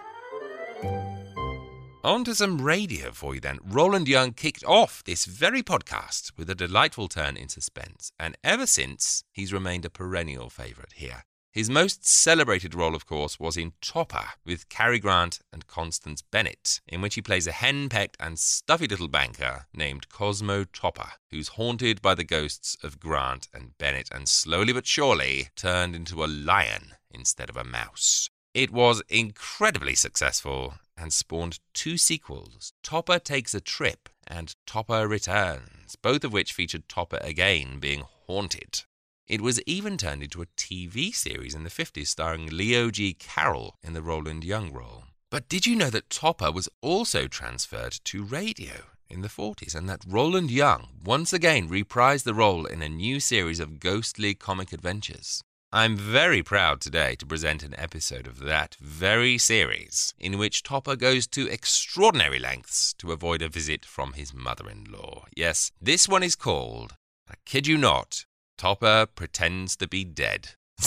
On 2.03 2.23
to 2.23 2.33
some 2.33 2.59
radio 2.59 3.11
for 3.11 3.35
you 3.35 3.41
then. 3.41 3.59
Roland 3.63 4.07
Young 4.07 4.31
kicked 4.33 4.63
off 4.63 5.03
this 5.03 5.25
very 5.25 5.61
podcast 5.61 6.31
with 6.37 6.49
a 6.49 6.55
delightful 6.55 7.07
turn 7.07 7.37
in 7.37 7.49
suspense, 7.49 8.11
and 8.19 8.35
ever 8.43 8.65
since, 8.65 9.23
he's 9.31 9.53
remained 9.53 9.85
a 9.85 9.91
perennial 9.91 10.49
favourite 10.49 10.93
here. 10.95 11.23
His 11.59 11.69
most 11.69 12.07
celebrated 12.07 12.73
role, 12.73 12.95
of 12.95 13.05
course, 13.05 13.37
was 13.37 13.57
in 13.57 13.73
Topper 13.81 14.29
with 14.45 14.69
Cary 14.69 14.97
Grant 14.97 15.41
and 15.51 15.67
Constance 15.67 16.21
Bennett, 16.21 16.79
in 16.87 17.01
which 17.01 17.15
he 17.15 17.21
plays 17.21 17.47
a 17.47 17.51
hen-pecked 17.51 18.15
and 18.17 18.39
stuffy 18.39 18.87
little 18.87 19.09
banker 19.09 19.65
named 19.73 20.07
Cosmo 20.07 20.63
Topper, 20.63 21.11
who's 21.31 21.49
haunted 21.59 22.01
by 22.01 22.15
the 22.15 22.23
ghosts 22.23 22.77
of 22.81 23.01
Grant 23.01 23.49
and 23.53 23.77
Bennett 23.77 24.07
and 24.09 24.29
slowly 24.29 24.71
but 24.71 24.87
surely 24.87 25.49
turned 25.57 25.97
into 25.97 26.23
a 26.23 26.27
lion 26.27 26.93
instead 27.11 27.49
of 27.49 27.57
a 27.57 27.65
mouse. 27.65 28.29
It 28.53 28.71
was 28.71 29.03
incredibly 29.09 29.95
successful 29.95 30.75
and 30.95 31.11
spawned 31.11 31.59
two 31.73 31.97
sequels 31.97 32.71
Topper 32.83 33.19
Takes 33.19 33.53
a 33.53 33.59
Trip 33.59 34.07
and 34.25 34.55
Topper 34.65 35.09
Returns, 35.09 35.97
both 36.01 36.23
of 36.23 36.31
which 36.31 36.53
featured 36.53 36.87
Topper 36.87 37.19
again 37.21 37.79
being 37.79 38.05
haunted. 38.27 38.83
It 39.29 39.41
was 39.41 39.61
even 39.67 39.95
turned 39.95 40.23
into 40.23 40.41
a 40.41 40.47
TV 40.57 41.13
series 41.13 41.53
in 41.53 41.63
the 41.63 41.69
50s 41.69 42.07
starring 42.07 42.47
Leo 42.47 42.89
G. 42.89 43.13
Carroll 43.13 43.75
in 43.83 43.93
the 43.93 44.01
Roland 44.01 44.43
Young 44.43 44.73
role. 44.73 45.03
But 45.29 45.47
did 45.47 45.67
you 45.67 45.75
know 45.75 45.91
that 45.91 46.09
Topper 46.09 46.51
was 46.51 46.67
also 46.81 47.27
transferred 47.27 47.99
to 48.05 48.23
radio 48.23 48.85
in 49.07 49.21
the 49.21 49.27
40s 49.27 49.75
and 49.75 49.87
that 49.87 50.03
Roland 50.07 50.49
Young 50.49 50.87
once 51.05 51.31
again 51.31 51.69
reprised 51.69 52.23
the 52.23 52.33
role 52.33 52.65
in 52.65 52.81
a 52.81 52.89
new 52.89 53.19
series 53.19 53.59
of 53.59 53.79
ghostly 53.79 54.33
comic 54.33 54.73
adventures? 54.73 55.43
I'm 55.71 55.95
very 55.95 56.41
proud 56.41 56.81
today 56.81 57.13
to 57.17 57.27
present 57.27 57.61
an 57.61 57.75
episode 57.77 58.25
of 58.25 58.39
that 58.39 58.77
very 58.81 59.37
series 59.37 60.15
in 60.17 60.39
which 60.39 60.63
Topper 60.63 60.95
goes 60.95 61.27
to 61.27 61.47
extraordinary 61.47 62.39
lengths 62.39 62.93
to 62.93 63.11
avoid 63.11 63.43
a 63.43 63.47
visit 63.47 63.85
from 63.85 64.13
his 64.13 64.33
mother 64.33 64.67
in 64.67 64.85
law. 64.85 65.25
Yes, 65.37 65.71
this 65.79 66.09
one 66.09 66.23
is 66.23 66.35
called, 66.35 66.95
I 67.29 67.35
kid 67.45 67.67
you 67.67 67.77
not, 67.77 68.25
Topper 68.59 69.07
pretends 69.15 69.77
to 69.77 69.87
be 69.87 70.03
dead. 70.03 70.49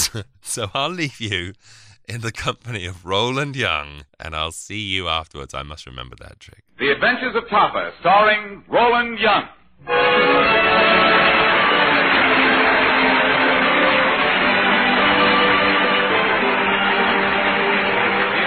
so 0.42 0.68
I'll 0.74 0.90
leave 0.90 1.22
you 1.22 1.54
in 2.06 2.20
the 2.20 2.30
company 2.30 2.84
of 2.84 3.06
Roland 3.06 3.56
Young, 3.56 4.04
and 4.20 4.36
I'll 4.36 4.52
see 4.52 4.80
you 4.80 5.08
afterwards. 5.08 5.54
I 5.54 5.62
must 5.62 5.86
remember 5.86 6.14
that 6.20 6.38
trick. 6.38 6.64
The 6.78 6.90
Adventures 6.90 7.34
of 7.34 7.48
Topper, 7.48 7.90
starring 8.00 8.62
Roland 8.68 9.18
Young. 9.18 9.48
The 9.86 9.92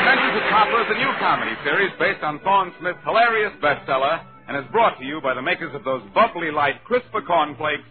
Adventures 0.05 0.37
of 0.37 0.45
Topper 0.53 0.81
is 0.85 0.89
a 0.93 0.99
new 1.01 1.13
comedy 1.17 1.57
series 1.65 1.89
based 1.97 2.21
on 2.21 2.37
Thorne 2.41 2.71
Smith's 2.79 3.01
hilarious 3.03 3.53
bestseller 3.57 4.23
and 4.47 4.55
is 4.55 4.71
brought 4.71 4.99
to 4.99 5.03
you 5.03 5.19
by 5.19 5.33
the 5.33 5.41
makers 5.41 5.73
of 5.73 5.83
those 5.83 6.03
bubbly 6.13 6.51
light 6.51 6.83
crisper 6.83 7.23
cornflakes, 7.23 7.89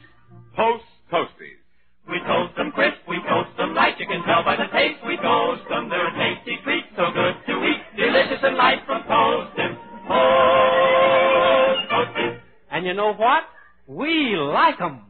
Post 0.55 0.85
Toasties. 1.13 1.61
We 2.09 2.19
toast 2.27 2.57
them 2.57 2.71
crisp, 2.73 2.99
we 3.09 3.17
toast 3.29 3.57
them 3.57 3.75
light. 3.75 3.99
You 3.99 4.07
can 4.07 4.23
tell 4.25 4.45
by 4.45 4.57
the 4.57 4.67
taste 4.73 5.01
we 5.07 5.17
toast 5.17 5.63
them. 5.69 5.89
They're 5.89 6.07
a 6.07 6.13
tasty 6.13 6.59
treat, 6.65 6.85
so 6.97 7.11
good 7.13 7.35
to 7.47 7.65
eat. 7.65 7.81
Delicious 7.97 8.41
and 8.43 8.57
light 8.57 8.85
from 8.87 9.03
toasted. 9.05 9.77
Post 10.07 11.89
Toasties. 11.91 12.41
And 12.71 12.85
you 12.85 12.95
know 12.95 13.15
what? 13.15 13.45
We 13.87 14.37
like 14.37 14.81
'em. 14.81 15.01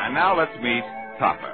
And 0.00 0.14
now 0.14 0.34
let's 0.36 0.56
meet 0.62 0.84
Topper. 1.18 1.51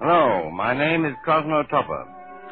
Hello, 0.00 0.50
my 0.50 0.72
name 0.72 1.04
is 1.04 1.12
Cosmo 1.26 1.62
Topper. 1.64 2.08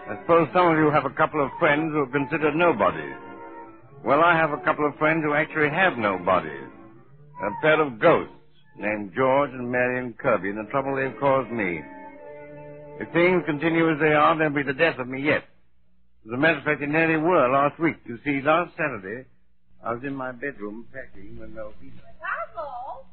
I 0.07 0.21
suppose 0.21 0.49
some 0.53 0.69
of 0.69 0.77
you 0.77 0.91
have 0.91 1.07
a 1.07 1.15
couple 1.17 1.43
of 1.43 1.49
friends 1.59 1.95
who 1.95 2.01
are 2.01 2.13
considered 2.13 2.55
nobodies. 2.55 3.17
Well, 4.05 4.21
I 4.21 4.37
have 4.37 4.51
a 4.51 4.63
couple 4.65 4.87
of 4.87 4.99
friends 4.99 5.25
who 5.25 5.33
actually 5.33 5.71
have 5.71 5.97
no 5.97 6.19
bodies. 6.19 6.69
A 7.41 7.51
pair 7.63 7.81
of 7.81 7.99
ghosts 7.99 8.35
named 8.77 9.13
George 9.17 9.49
and 9.53 9.73
Marion 9.73 10.13
Kirby, 10.21 10.51
and 10.51 10.59
the 10.59 10.71
trouble 10.71 10.95
they've 10.95 11.19
caused 11.19 11.51
me. 11.51 11.81
If 13.01 13.11
things 13.15 13.43
continue 13.47 13.91
as 13.95 13.99
they 13.99 14.13
are, 14.13 14.37
they'll 14.37 14.51
be 14.51 14.63
the 14.63 14.77
death 14.77 14.99
of 14.99 15.09
me 15.09 15.23
yet. 15.23 15.45
As 16.27 16.33
a 16.35 16.37
matter 16.37 16.59
of 16.59 16.65
fact, 16.65 16.81
they 16.81 16.87
nearly 16.87 17.17
were 17.17 17.49
last 17.49 17.81
week. 17.81 17.97
You 18.05 18.19
see, 18.27 18.43
last 18.45 18.73
Saturday, 18.77 19.25
I 19.83 19.95
was 19.95 20.03
in 20.05 20.15
my 20.15 20.33
bedroom 20.33 20.85
packing 20.93 21.39
when 21.39 21.55
Melvina. 21.55 21.97
Cosmo? 22.21 23.09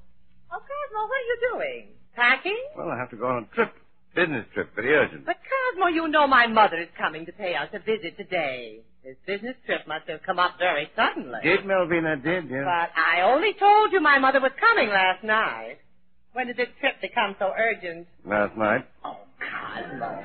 Oh, 0.51 0.59
Cosmo, 0.59 1.07
what 1.07 1.15
are 1.15 1.23
you 1.23 1.37
doing? 1.53 1.87
Packing? 2.17 2.59
Well, 2.77 2.89
I 2.89 2.97
have 2.97 3.11
to 3.11 3.15
go 3.15 3.27
on 3.27 3.47
a 3.49 3.55
trip. 3.55 3.71
Business 4.15 4.45
trip, 4.53 4.73
very 4.75 4.93
urgent. 4.95 5.25
But, 5.25 5.35
Cosmo, 5.43 5.87
you 5.87 6.07
know 6.07 6.25
my 6.25 6.47
mother 6.47 6.77
is 6.77 6.87
coming 6.97 7.25
to 7.25 7.33
pay 7.33 7.53
us 7.55 7.67
a 7.73 7.79
visit 7.79 8.15
today. 8.17 8.79
This 9.03 9.17
business 9.27 9.55
trip 9.65 9.85
must 9.87 10.07
have 10.07 10.23
come 10.25 10.39
up 10.39 10.53
very 10.57 10.89
suddenly. 10.95 11.39
Did 11.43 11.65
Melvina? 11.65 12.15
Did, 12.15 12.49
yes. 12.49 12.63
But 12.63 12.89
I 12.95 13.21
only 13.23 13.53
told 13.59 13.91
you 13.91 13.99
my 13.99 14.17
mother 14.17 14.39
was 14.39 14.51
coming 14.59 14.87
last 14.89 15.23
night. 15.23 15.77
When 16.31 16.47
did 16.47 16.57
this 16.57 16.69
trip 16.79 16.95
become 17.01 17.35
so 17.39 17.51
urgent? 17.57 18.07
Last 18.25 18.57
night. 18.57 18.85
Oh, 19.03 19.17
Cosmo. 19.39 20.21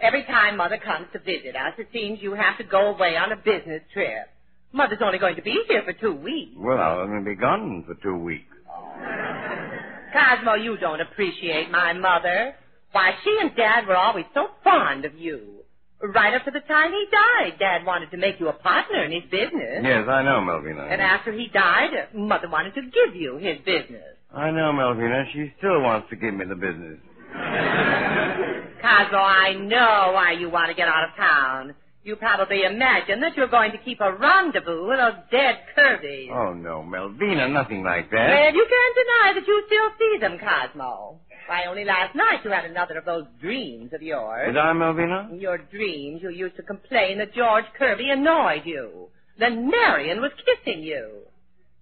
Every 0.00 0.24
time 0.24 0.56
Mother 0.56 0.78
comes 0.78 1.06
to 1.12 1.18
visit 1.20 1.56
us, 1.56 1.74
it 1.78 1.88
seems 1.92 2.20
you 2.20 2.34
have 2.34 2.58
to 2.58 2.64
go 2.64 2.94
away 2.94 3.16
on 3.16 3.32
a 3.32 3.36
business 3.36 3.82
trip. 3.94 4.28
Mother's 4.72 4.98
only 5.02 5.18
going 5.18 5.36
to 5.36 5.42
be 5.42 5.56
here 5.68 5.82
for 5.84 5.92
two 5.92 6.14
weeks. 6.14 6.52
Well, 6.56 6.78
I'll 6.78 7.00
only 7.00 7.22
be 7.34 7.36
gone 7.36 7.84
for 7.86 7.94
two 8.02 8.16
weeks. 8.16 8.44
Cosmo, 10.12 10.54
you 10.54 10.76
don't 10.78 11.00
appreciate 11.00 11.70
my 11.70 11.92
mother. 11.92 12.54
Why, 12.92 13.12
she 13.24 13.38
and 13.40 13.54
Dad 13.56 13.86
were 13.86 13.96
always 13.96 14.26
so 14.34 14.48
fond 14.62 15.04
of 15.04 15.14
you. 15.16 15.58
Right 16.02 16.34
up 16.34 16.44
to 16.44 16.50
the 16.50 16.60
time 16.60 16.90
he 16.90 17.06
died, 17.12 17.58
Dad 17.58 17.86
wanted 17.86 18.10
to 18.10 18.16
make 18.16 18.40
you 18.40 18.48
a 18.48 18.52
partner 18.52 19.04
in 19.04 19.12
his 19.12 19.22
business. 19.30 19.80
Yes, 19.82 20.04
I 20.08 20.22
know, 20.22 20.40
Melvina. 20.40 20.82
And 20.90 21.00
after 21.00 21.32
he 21.32 21.46
died, 21.46 21.90
uh, 21.94 22.16
Mother 22.18 22.48
wanted 22.48 22.74
to 22.74 22.82
give 22.82 23.14
you 23.14 23.36
his 23.38 23.58
business. 23.58 24.02
I 24.34 24.50
know, 24.50 24.72
Melvina. 24.72 25.24
She 25.32 25.52
still 25.58 25.80
wants 25.80 26.10
to 26.10 26.16
give 26.16 26.34
me 26.34 26.44
the 26.44 26.56
business. 26.56 26.98
Cosmo, 28.82 29.18
I 29.18 29.54
know 29.54 30.10
why 30.12 30.32
you 30.38 30.50
want 30.50 30.68
to 30.70 30.74
get 30.74 30.88
out 30.88 31.08
of 31.08 31.16
town. 31.16 31.74
You 32.04 32.16
probably 32.16 32.64
imagine 32.64 33.20
that 33.20 33.36
you're 33.36 33.46
going 33.46 33.70
to 33.70 33.78
keep 33.78 34.00
a 34.00 34.12
rendezvous 34.12 34.88
with 34.88 34.98
those 34.98 35.22
dead 35.30 35.60
Kirby's. 35.76 36.30
Oh, 36.34 36.52
no, 36.52 36.82
Melvina, 36.82 37.46
nothing 37.48 37.84
like 37.84 38.10
that. 38.10 38.28
Well, 38.28 38.52
you 38.52 38.66
can't 38.68 38.96
deny 38.96 39.32
that 39.38 39.46
you 39.46 39.62
still 39.66 39.90
see 39.98 40.18
them, 40.18 40.36
Cosmo. 40.36 41.20
Why, 41.46 41.64
only 41.68 41.84
last 41.84 42.14
night 42.14 42.40
you 42.44 42.50
had 42.50 42.64
another 42.64 42.98
of 42.98 43.04
those 43.04 43.24
dreams 43.40 43.92
of 43.92 44.02
yours. 44.02 44.46
Did 44.46 44.56
I, 44.56 44.72
Melvina? 44.72 45.28
In 45.32 45.40
your 45.40 45.58
dreams, 45.58 46.20
you 46.22 46.30
used 46.30 46.56
to 46.56 46.62
complain 46.62 47.18
that 47.18 47.34
George 47.34 47.64
Kirby 47.78 48.10
annoyed 48.10 48.62
you. 48.64 49.08
Then 49.38 49.70
Marion 49.70 50.20
was 50.20 50.30
kissing 50.44 50.82
you. 50.82 51.22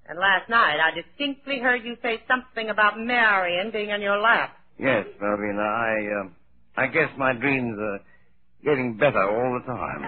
And 0.09 0.19
last 0.19 0.49
night 0.49 0.79
I 0.81 0.91
distinctly 0.95 1.59
heard 1.61 1.85
you 1.85 1.97
say 2.03 2.21
something 2.27 2.71
about 2.71 2.99
Marion 2.99 3.71
being 3.71 3.91
on 3.93 4.03
your 4.03 4.19
lap. 4.19 4.57
Yes, 4.79 5.07
Melvina, 5.21 5.63
I, 5.63 5.95
uh, 6.21 6.29
I 6.83 6.87
guess 6.87 7.11
my 7.19 7.33
dreams 7.35 7.79
are 7.79 8.01
getting 8.65 8.97
better 8.97 9.23
all 9.23 9.61
the 9.61 9.67
time. 9.67 10.03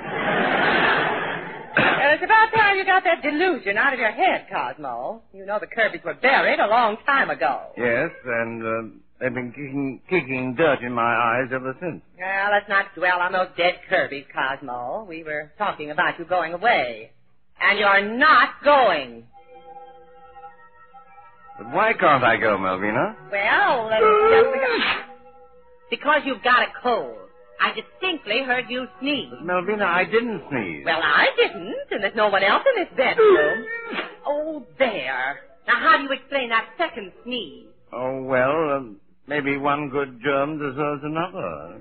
Uh, 1.72 2.14
it's 2.14 2.24
about 2.24 2.50
time 2.54 2.76
you 2.76 2.84
got 2.84 3.04
that 3.04 3.22
delusion 3.22 3.76
out 3.76 3.92
of 3.92 3.98
your 3.98 4.10
head, 4.10 4.46
Cosmo? 4.50 5.22
You 5.32 5.46
know 5.46 5.58
the 5.60 5.66
Kirbys 5.66 6.04
were 6.04 6.14
buried 6.14 6.58
a 6.58 6.66
long 6.66 6.96
time 7.06 7.30
ago. 7.30 7.68
Yes, 7.76 8.10
and 8.24 8.62
uh, 8.62 8.96
they've 9.22 9.32
been 9.32 9.52
kicking, 9.52 10.00
kicking 10.10 10.54
dirt 10.56 10.82
in 10.82 10.92
my 10.92 11.14
eyes 11.14 11.50
ever 11.54 11.76
since. 11.80 12.02
Well, 12.18 12.50
let's 12.52 12.68
not 12.68 12.86
dwell 12.94 13.20
on 13.20 13.32
those 13.32 13.48
dead 13.56 13.74
Kirbys, 13.90 14.26
Cosmo. 14.34 15.06
We 15.08 15.22
were 15.22 15.52
talking 15.58 15.90
about 15.90 16.18
you 16.18 16.24
going 16.24 16.52
away. 16.52 17.12
And 17.60 17.78
you're 17.78 18.18
not 18.18 18.50
going. 18.64 19.24
But 21.58 21.72
why 21.72 21.92
can't 21.92 22.24
I 22.24 22.36
go, 22.36 22.58
Melvina? 22.58 23.16
Well, 23.30 23.90
just... 23.90 25.12
Because 25.90 26.22
you've 26.24 26.42
got 26.42 26.62
a 26.62 26.72
cold. 26.82 27.18
I 27.60 27.70
distinctly 27.74 28.42
heard 28.44 28.64
you 28.68 28.86
sneeze. 28.98 29.28
But 29.30 29.44
Melvina, 29.44 29.84
I 29.84 30.04
didn't 30.04 30.42
sneeze. 30.50 30.82
Well, 30.84 30.98
I 31.00 31.28
didn't, 31.36 31.76
and 31.92 32.02
there's 32.02 32.16
no 32.16 32.28
one 32.28 32.42
else 32.42 32.64
in 32.74 32.82
this 32.82 32.92
bedroom. 32.96 33.66
oh, 34.26 34.66
there. 34.78 35.40
Now, 35.68 35.74
how 35.78 35.98
do 35.98 36.02
you 36.02 36.10
explain 36.10 36.48
that 36.48 36.70
second 36.76 37.12
sneeze? 37.22 37.66
Oh, 37.92 38.22
well, 38.22 38.76
um, 38.76 38.96
maybe 39.26 39.56
one 39.56 39.88
good 39.88 40.20
germ 40.24 40.58
deserves 40.58 41.02
another. 41.04 41.80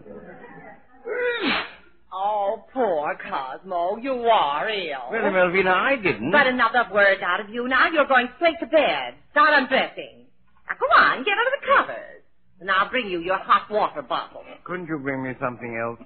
Oh, 2.14 2.66
poor 2.74 3.18
Cosmo, 3.24 3.96
you 3.96 4.12
are 4.12 4.70
ill. 4.70 5.12
Really, 5.12 5.32
Melvina, 5.32 5.72
I 5.72 5.96
didn't. 5.96 6.32
But 6.32 6.46
another 6.46 6.84
word 6.94 7.20
out 7.24 7.40
of 7.40 7.50
you. 7.50 7.70
Now 7.70 7.90
you're 7.90 8.06
going 8.06 8.28
straight 8.36 8.60
to 8.60 8.66
bed. 8.66 9.16
Start 9.32 9.54
undressing. 9.54 10.26
Now, 10.68 10.76
go 10.78 10.88
on, 10.88 11.24
get 11.24 11.38
under 11.38 11.52
the 11.56 11.66
covers. 11.66 12.22
And 12.60 12.70
I'll 12.70 12.90
bring 12.90 13.08
you 13.08 13.22
your 13.22 13.38
hot 13.38 13.72
water 13.72 14.02
bottle. 14.02 14.44
Couldn't 14.66 14.88
you 14.88 15.00
bring 15.00 15.24
me 15.24 15.32
something 15.40 15.78
else? 15.82 16.00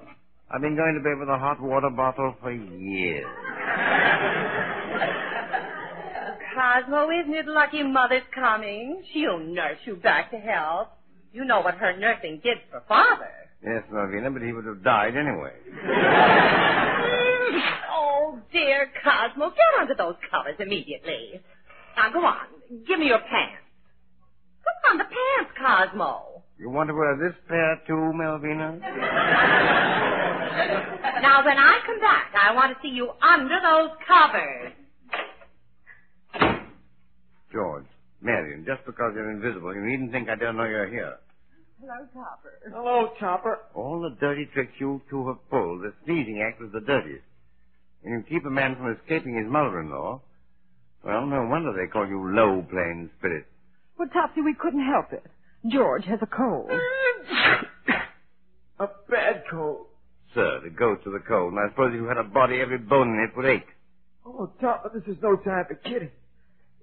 I've 0.51 0.61
been 0.61 0.75
going 0.75 0.93
to 0.93 1.01
bed 1.01 1.17
with 1.19 1.27
a 1.27 1.39
hot 1.39 1.59
water 1.59 1.89
bottle 1.89 2.35
for 2.39 2.51
years. 2.51 3.25
Cosmo, 6.55 7.09
isn't 7.09 7.33
it 7.33 7.47
lucky 7.47 7.83
Mother's 7.83 8.23
coming? 8.33 9.03
She'll 9.11 9.39
nurse 9.39 9.79
you 9.85 9.95
back 9.97 10.31
to 10.31 10.37
health. 10.37 10.87
You 11.35 11.43
know 11.43 11.59
what 11.59 11.75
her 11.75 11.91
nursing 11.97 12.39
did 12.41 12.59
for 12.71 12.81
Father. 12.87 13.27
Yes, 13.61 13.83
Melvina, 13.91 14.31
but 14.31 14.41
he 14.41 14.53
would 14.53 14.63
have 14.63 14.81
died 14.85 15.17
anyway. 15.17 15.51
oh, 17.91 18.39
dear 18.53 18.89
Cosmo, 19.03 19.49
get 19.49 19.81
under 19.81 19.95
those 19.95 20.15
covers 20.31 20.55
immediately. 20.59 21.41
Now, 21.97 22.09
go 22.13 22.19
on. 22.19 22.45
Give 22.87 22.99
me 22.99 23.07
your 23.07 23.19
pants. 23.19 23.59
Put 24.63 24.91
on 24.91 24.97
the 24.97 25.03
pants, 25.03 25.51
Cosmo. 25.59 26.41
You 26.57 26.69
want 26.69 26.87
to 26.87 26.93
wear 26.93 27.17
this 27.17 27.35
pair 27.49 27.81
too, 27.85 28.13
Melvina? 28.15 28.79
Now, 31.21 31.43
when 31.43 31.57
I 31.57 31.79
come 31.85 31.99
back, 31.99 32.31
I 32.33 32.53
want 32.55 32.71
to 32.71 32.77
see 32.81 32.93
you 32.95 33.11
under 33.21 33.59
those 33.61 33.89
covers. 34.07 34.71
George, 37.51 37.85
Marion, 38.21 38.63
just 38.65 38.85
because 38.85 39.11
you're 39.15 39.31
invisible, 39.31 39.75
you 39.75 39.81
needn't 39.81 40.13
think 40.13 40.29
I 40.29 40.35
don't 40.35 40.55
know 40.55 40.63
you're 40.63 40.87
here. 40.87 41.17
Hello, 41.87 42.07
Topper. 42.15 42.53
Hello, 42.73 43.09
Chopper. 43.19 43.59
All 43.75 44.01
the 44.01 44.15
dirty 44.19 44.47
tricks 44.53 44.71
you 44.79 45.01
two 45.07 45.27
have 45.27 45.49
pulled, 45.51 45.81
the 45.83 45.93
sneezing 46.03 46.41
act 46.41 46.59
was 46.59 46.71
the 46.73 46.79
dirtiest. 46.79 47.23
And 48.03 48.11
you 48.13 48.23
keep 48.27 48.43
a 48.45 48.49
man 48.49 48.75
from 48.75 48.91
escaping 48.91 49.37
his 49.37 49.45
mother-in-law. 49.51 50.19
Well, 51.03 51.25
no 51.27 51.45
wonder 51.45 51.73
they 51.73 51.91
call 51.91 52.07
you 52.07 52.33
low-plane 52.33 53.11
spirit. 53.19 53.45
Well, 53.99 54.07
Topsy, 54.11 54.41
we 54.41 54.55
couldn't 54.59 54.83
help 54.83 55.13
it. 55.13 55.23
George 55.71 56.05
has 56.05 56.19
a 56.23 56.25
cold. 56.25 56.71
A 58.79 58.87
bad 59.09 59.43
cold. 59.49 59.85
Sir, 60.33 60.59
the 60.63 60.69
ghost 60.69 61.05
of 61.05 61.13
the 61.13 61.19
cold. 61.25 61.53
And 61.53 61.59
I 61.61 61.69
suppose 61.69 61.93
if 61.93 62.01
you 62.01 62.07
had 62.07 62.17
a 62.17 62.23
body, 62.23 62.59
every 62.59 62.77
bone 62.77 63.13
in 63.13 63.19
it 63.19 63.37
would 63.37 63.45
ache. 63.45 63.67
Oh, 64.25 64.51
Topper, 64.59 64.89
this 64.93 65.07
is 65.07 65.21
no 65.21 65.37
time 65.37 65.65
for 65.67 65.75
kidding. 65.75 66.11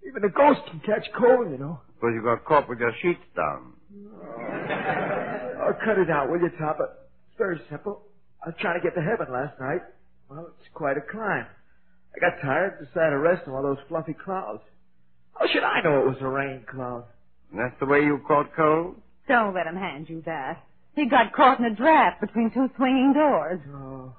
Even 0.08 0.24
a 0.24 0.30
ghost 0.30 0.60
can 0.70 0.80
catch 0.80 1.06
cold, 1.18 1.50
you 1.50 1.58
know. 1.58 1.80
Suppose 1.96 2.12
you 2.14 2.22
got 2.22 2.44
caught 2.46 2.68
with 2.68 2.78
your 2.78 2.92
sheets 3.02 3.20
down. 3.36 3.74
Oh, 3.94 4.61
cut 5.84 5.98
it 5.98 6.10
out, 6.10 6.30
will 6.30 6.40
you, 6.40 6.50
Topper? 6.58 6.84
It's 7.28 7.38
very 7.38 7.60
simple. 7.70 8.02
I 8.44 8.48
was 8.48 8.56
trying 8.60 8.80
to 8.80 8.84
get 8.84 8.94
to 8.94 9.02
heaven 9.02 9.32
last 9.32 9.58
night. 9.60 9.82
Well, 10.28 10.48
it's 10.58 10.68
quite 10.74 10.96
a 10.96 11.00
climb. 11.00 11.46
I 12.14 12.20
got 12.20 12.40
tired 12.42 12.78
and 12.78 12.86
decided 12.88 13.10
to 13.10 13.18
rest 13.18 13.48
on 13.48 13.54
all 13.54 13.62
those 13.62 13.78
fluffy 13.88 14.14
clouds. 14.14 14.62
How 15.34 15.46
should 15.48 15.62
I 15.62 15.80
know 15.82 16.00
it 16.02 16.06
was 16.06 16.16
a 16.20 16.28
rain 16.28 16.64
cloud? 16.70 17.04
And 17.50 17.60
that's 17.60 17.78
the 17.80 17.86
way 17.86 18.00
you 18.00 18.20
caught 18.26 18.54
cold? 18.54 18.96
Don't 19.28 19.54
let 19.54 19.66
him 19.66 19.76
hand 19.76 20.08
you 20.08 20.22
that. 20.26 20.62
He 20.94 21.08
got 21.08 21.32
caught 21.32 21.58
in 21.58 21.64
a 21.64 21.74
draft 21.74 22.20
between 22.20 22.50
two 22.52 22.68
swinging 22.76 23.12
doors. 23.14 23.60
Oh, 23.74 24.14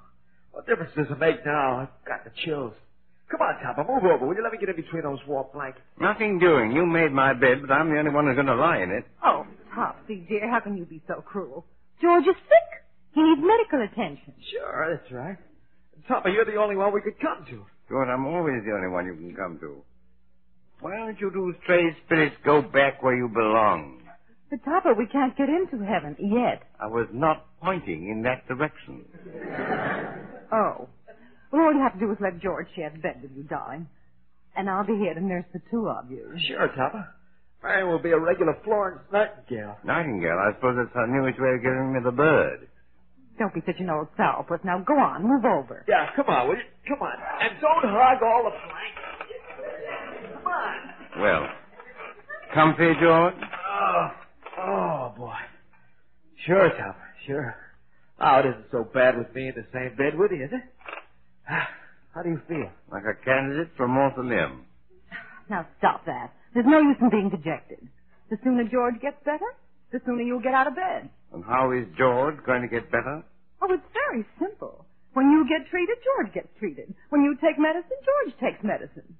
what 0.51 0.65
difference 0.67 0.91
does 0.95 1.07
it 1.09 1.19
make 1.19 1.45
now? 1.45 1.81
I've 1.81 2.05
got 2.07 2.23
the 2.23 2.31
chills. 2.43 2.73
Come 3.29 3.41
on, 3.41 3.61
Topper, 3.63 3.83
move 3.91 4.03
over. 4.11 4.25
Will 4.25 4.35
you 4.35 4.43
let 4.43 4.51
me 4.51 4.59
get 4.59 4.69
in 4.69 4.75
between 4.75 5.03
those 5.03 5.19
warm 5.27 5.47
blankets? 5.53 5.83
Nothing 5.99 6.39
doing. 6.39 6.71
You 6.71 6.85
made 6.85 7.11
my 7.11 7.33
bed, 7.33 7.61
but 7.61 7.71
I'm 7.71 7.89
the 7.89 7.97
only 7.97 8.11
one 8.11 8.25
who's 8.25 8.35
going 8.35 8.47
to 8.47 8.55
lie 8.55 8.77
in 8.79 8.91
it. 8.91 9.05
Oh, 9.23 9.45
Topsy, 9.75 10.25
dear, 10.29 10.49
how 10.49 10.59
can 10.59 10.77
you 10.77 10.85
be 10.85 11.01
so 11.07 11.21
cruel? 11.21 11.65
George 12.01 12.23
is 12.23 12.35
sick. 12.35 12.83
He 13.13 13.21
needs 13.21 13.41
medical 13.41 13.81
attention. 13.81 14.33
Sure, 14.51 14.95
that's 14.97 15.11
right. 15.11 15.37
Topper, 16.07 16.29
you're 16.29 16.45
the 16.45 16.55
only 16.55 16.75
one 16.75 16.93
we 16.93 17.01
could 17.01 17.19
come 17.19 17.45
to. 17.49 17.65
George, 17.89 18.07
I'm 18.09 18.25
always 18.25 18.63
the 18.65 18.71
only 18.73 18.89
one 18.89 19.05
you 19.05 19.13
can 19.13 19.35
come 19.35 19.59
to. 19.59 19.83
Why 20.81 20.97
don't 20.97 21.19
you 21.19 21.31
two 21.31 21.53
stray 21.63 21.95
spirits 22.05 22.35
go 22.43 22.61
back 22.61 23.01
where 23.03 23.15
you 23.15 23.27
belong? 23.29 24.01
But, 24.49 24.63
Topper, 24.65 24.93
we 24.93 25.07
can't 25.07 25.35
get 25.37 25.49
into 25.49 25.83
heaven 25.85 26.15
yet. 26.19 26.63
I 26.79 26.87
was 26.87 27.07
not 27.13 27.45
pointing 27.61 28.09
in 28.09 28.23
that 28.23 28.47
direction. 28.47 29.05
Oh. 30.55 30.87
Well, 31.51 31.63
all 31.63 31.73
you 31.73 31.81
have 31.81 31.93
to 31.93 31.99
do 31.99 32.11
is 32.11 32.17
let 32.21 32.39
George 32.39 32.67
share 32.75 32.91
the 32.91 32.99
bed 32.99 33.21
with 33.23 33.31
you, 33.35 33.41
darling. 33.41 33.87
And 34.55 34.69
I'll 34.69 34.85
be 34.85 34.93
here 34.97 35.15
to 35.15 35.19
nurse 35.19 35.45
the 35.51 35.59
two 35.71 35.89
of 35.89 36.11
you. 36.11 36.31
Sure, 36.47 36.67
Topper. 36.67 37.07
Marion 37.63 37.87
will 37.87 38.01
be 38.01 38.11
a 38.11 38.19
regular 38.19 38.57
Florence 38.63 39.01
Nightingale. 39.11 39.77
Nightingale, 39.85 40.37
I 40.37 40.53
suppose 40.55 40.75
that's 40.77 40.93
her 40.95 41.07
newest 41.07 41.39
way 41.39 41.55
of 41.55 41.61
giving 41.63 41.93
me 41.93 41.99
the 42.03 42.11
bird. 42.11 42.67
Don't 43.39 43.53
be 43.53 43.61
such 43.65 43.79
an 43.79 43.89
old 43.89 44.07
sourpuss. 44.19 44.63
Now 44.63 44.79
go 44.85 44.93
on, 44.93 45.23
move 45.23 45.45
over. 45.45 45.85
Yeah, 45.87 46.09
come 46.15 46.27
on, 46.27 46.49
will 46.49 46.55
you? 46.55 46.61
Come 46.87 47.01
on. 47.01 47.13
And 47.41 47.59
don't 47.61 47.89
hog 47.89 48.21
all 48.21 48.43
the 48.43 48.51
blankets. 48.51 50.33
Come 50.35 50.45
on. 50.45 51.21
Well, 51.21 51.47
comfy, 52.53 52.93
George? 53.01 53.33
Oh, 53.71 54.07
oh, 54.59 55.13
boy. 55.17 55.33
Sure, 56.45 56.69
Topper, 56.69 56.95
sure. 57.25 57.55
Oh, 58.19 58.39
it 58.39 58.45
isn't 58.45 58.65
so 58.71 58.83
bad 58.93 59.17
with 59.17 59.33
me 59.33 59.47
in 59.47 59.55
the 59.55 59.65
same 59.73 59.95
bed 59.97 60.19
with 60.19 60.31
you, 60.31 60.43
is 60.43 60.51
it? 60.51 60.61
Ah, 61.49 61.69
how 62.13 62.21
do 62.21 62.29
you 62.29 62.41
feel? 62.47 62.69
Like 62.91 63.03
a 63.05 63.15
candidate 63.25 63.69
for 63.77 63.87
mausoleum. 63.87 64.65
Now 65.49 65.65
stop 65.79 66.05
that. 66.05 66.31
There's 66.53 66.65
no 66.67 66.79
use 66.79 66.97
in 67.01 67.09
being 67.09 67.29
dejected. 67.29 67.87
The 68.29 68.37
sooner 68.43 68.63
George 68.69 68.99
gets 69.01 69.17
better, 69.25 69.45
the 69.91 69.99
sooner 70.05 70.21
you'll 70.21 70.41
get 70.41 70.53
out 70.53 70.67
of 70.67 70.75
bed. 70.75 71.09
And 71.33 71.43
how 71.43 71.71
is 71.71 71.85
George 71.97 72.37
going 72.45 72.61
to 72.61 72.67
get 72.67 72.91
better? 72.91 73.23
Oh, 73.61 73.67
it's 73.71 73.83
very 73.93 74.25
simple. 74.39 74.85
When 75.13 75.29
you 75.31 75.45
get 75.47 75.69
treated, 75.69 75.97
George 76.03 76.33
gets 76.33 76.49
treated. 76.59 76.93
When 77.09 77.21
you 77.21 77.35
take 77.41 77.57
medicine, 77.59 77.97
George 78.05 78.33
takes 78.39 78.63
medicine. 78.63 79.15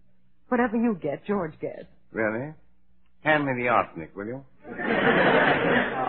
Whatever 0.50 0.78
you 0.78 0.98
get, 1.02 1.26
George 1.26 1.54
gets. 1.60 1.86
Really? 2.12 2.54
Hand 3.24 3.46
me 3.46 3.54
the 3.56 3.70
arsenic, 3.70 4.16
will 4.16 4.26
you? 4.28 4.44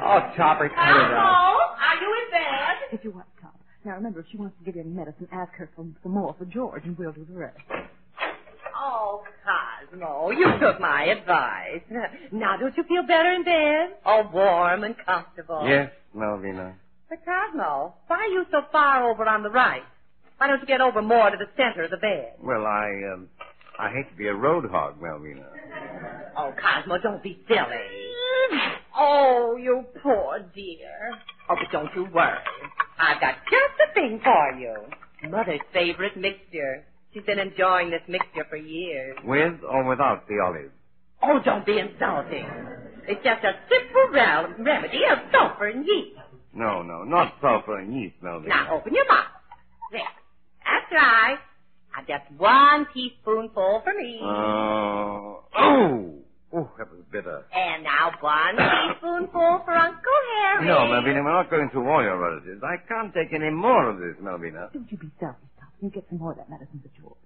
Oh, 0.07 0.21
Topper, 0.37 0.69
cut 0.69 0.77
it 0.77 1.13
out. 1.17 1.77
are 1.81 1.97
you 2.01 2.11
in 2.13 2.31
bed? 2.31 2.77
If 2.93 3.05
you 3.05 3.11
want, 3.13 3.27
Tom. 3.41 3.53
Now 3.87 3.95
remember, 3.95 4.21
if 4.21 4.27
she 4.31 4.37
wants 4.37 4.55
to 4.59 4.65
give 4.65 4.77
you 4.77 4.83
any 4.83 4.91
medicine, 4.91 5.27
ask 5.33 5.53
her 5.55 5.71
for 5.75 5.87
some 6.03 6.13
more 6.13 6.35
for 6.39 6.45
George, 6.45 6.85
and 6.85 6.97
we'll 6.99 7.13
do 7.13 7.25
the 7.25 7.33
rest. 7.39 7.57
Oh, 8.77 9.23
Cosmo, 10.01 10.31
you 10.31 10.47
took 10.61 10.81
my 10.81 11.05
advice. 11.05 11.83
Now, 12.33 12.57
don't 12.57 12.77
you 12.77 12.85
feel 12.85 13.03
better 13.07 13.33
in 13.33 13.45
bed? 13.45 13.97
Oh, 14.05 14.29
warm 14.33 14.85
and 14.85 14.95
comfortable. 15.05 15.65
Yes, 15.69 15.91
Melvina. 16.15 16.75
But, 17.09 17.19
Cosmo, 17.25 17.95
why 18.07 18.17
are 18.17 18.29
you 18.29 18.45
so 18.51 18.63
far 18.73 19.11
over 19.11 19.25
on 19.27 19.43
the 19.43 19.51
right? 19.51 19.83
Why 20.39 20.49
don't 20.49 20.61
you 20.61 20.67
get 20.67 20.81
over 20.81 21.01
more 21.03 21.31
to 21.31 21.37
the 21.37 21.47
center 21.57 21.85
of 21.85 21.91
the 21.91 21.97
bed? 21.99 22.33
Well, 22.43 22.67
I, 22.67 22.91
um, 23.13 23.29
I 23.79 23.91
hate 23.91 24.11
to 24.11 24.17
be 24.17 24.27
a 24.27 24.35
road 24.35 24.69
hog, 24.71 25.01
Melvina. 25.01 25.47
Oh, 26.37 26.53
Cosmo, 26.61 26.99
don't 26.99 27.23
be 27.23 27.39
silly. 27.49 27.59
Oh, 28.97 29.57
you 29.61 29.85
poor 30.03 30.41
dear. 30.55 31.19
Oh, 31.49 31.57
but 31.57 31.71
don't 31.73 31.91
you 31.95 32.05
worry. 32.13 32.39
I've 32.99 33.21
got 33.21 33.35
just 33.45 33.75
the 33.79 33.95
thing 33.95 34.21
for 34.23 34.53
you. 34.59 34.75
Mother's 35.31 35.61
favorite 35.73 36.17
mixture. 36.17 36.85
She's 37.15 37.23
been 37.23 37.39
enjoying 37.39 37.91
this 37.91 38.03
mixture 38.09 38.45
for 38.51 38.57
years. 38.57 39.17
With 39.25 39.63
or 39.63 39.85
without 39.89 40.27
the 40.27 40.41
olive? 40.45 40.73
Oh, 41.23 41.39
don't 41.45 41.65
be 41.65 41.79
insulting. 41.79 42.45
It's 43.07 43.23
just 43.23 43.45
a 43.45 43.53
simple 43.71 44.09
rel- 44.13 44.53
remedy 44.59 45.01
of 45.11 45.19
sulfur 45.33 45.69
and 45.69 45.87
yeast. 45.87 46.19
No, 46.53 46.83
no, 46.83 47.05
not 47.05 47.35
sulfur 47.41 47.79
and 47.79 47.95
yeast, 47.95 48.17
Melvina. 48.21 48.49
Now, 48.49 48.75
open 48.77 48.95
your 48.95 49.07
mouth. 49.09 49.27
There. 49.93 50.01
That's 50.65 50.93
right. 50.93 51.39
Now, 51.97 52.19
just 52.19 52.31
one 52.41 52.87
teaspoonful 52.93 53.83
for 53.85 53.95
me. 53.95 54.19
Oh. 54.23 55.45
oh! 55.57 56.15
Oh, 56.57 56.71
that 56.79 56.91
was 56.91 57.01
bitter. 57.11 57.45
And 57.55 57.83
now 57.85 58.13
one 58.21 58.57
teaspoonful 58.57 59.63
for 59.65 59.73
Uncle 59.73 60.03
Harry. 60.39 60.67
No, 60.67 60.87
Melvina, 60.87 61.23
we're 61.23 61.33
not 61.33 61.51
going 61.51 61.69
through 61.71 61.89
all 61.89 62.03
your 62.03 62.19
relatives. 62.19 62.63
I 62.63 62.77
can't 62.89 63.13
take 63.15 63.33
any 63.33 63.51
more 63.51 63.91
of 63.91 63.99
this, 63.99 64.15
Melvina. 64.23 64.71
Don't 64.73 64.91
you 64.91 64.99
be 64.99 65.11
selfish, 65.19 65.39
Tom. 65.81 65.87
You 65.87 65.91
get 65.91 66.05
some 66.09 66.19
more 66.19 66.33
of 66.33 66.39
that 66.39 66.51
medicine 66.51 66.81
for 66.83 66.91
George. 67.01 67.17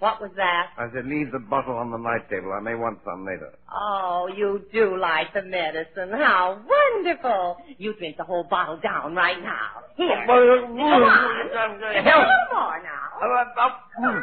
What 0.00 0.18
was 0.20 0.30
that? 0.36 0.68
I 0.78 0.88
said 0.94 1.04
leave 1.04 1.30
the 1.30 1.38
bottle 1.38 1.76
on 1.76 1.90
the 1.90 1.98
night 1.98 2.28
table. 2.30 2.52
I 2.56 2.60
may 2.60 2.74
want 2.74 3.00
some 3.04 3.26
later. 3.26 3.52
Oh, 3.70 4.30
you 4.34 4.64
do 4.72 4.96
like 4.96 5.34
the 5.34 5.42
medicine. 5.42 6.08
How 6.12 6.58
wonderful. 6.66 7.58
You 7.76 7.92
drink 7.94 8.16
the 8.16 8.24
whole 8.24 8.44
bottle 8.44 8.80
down 8.82 9.14
right 9.14 9.36
now. 9.42 9.84
Here. 9.96 10.24
Oh, 10.26 10.64
Come 10.64 10.72
on. 10.72 11.52
A 11.52 12.00
little 12.00 12.48
more 12.50 12.82
now. 12.82 13.10
Oh, 13.22 14.22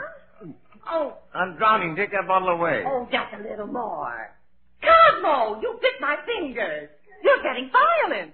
oh, 0.89 1.13
I'm 1.35 1.57
drowning. 1.57 1.95
Take 1.95 2.09
that 2.11 2.27
bottle 2.27 2.49
away. 2.49 2.83
oh, 2.87 3.07
just 3.11 3.33
a 3.39 3.47
little 3.47 3.67
more. 3.67 4.33
Cosmo, 4.81 5.61
you 5.61 5.77
bit 5.79 5.93
my 6.01 6.15
fingers. 6.25 6.89
You're 7.23 7.43
getting 7.43 7.69
violent. 7.69 8.31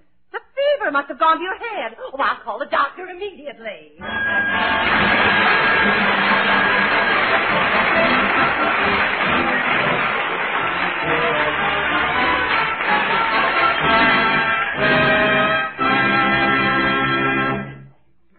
Fever 0.84 0.92
must 0.92 1.08
have 1.08 1.18
gone 1.18 1.38
to 1.38 1.42
your 1.42 1.56
head. 1.56 1.96
Oh, 1.98 2.18
I'll 2.18 2.42
call 2.44 2.58
the 2.58 2.66
doctor 2.66 3.06
immediately. 3.06 3.94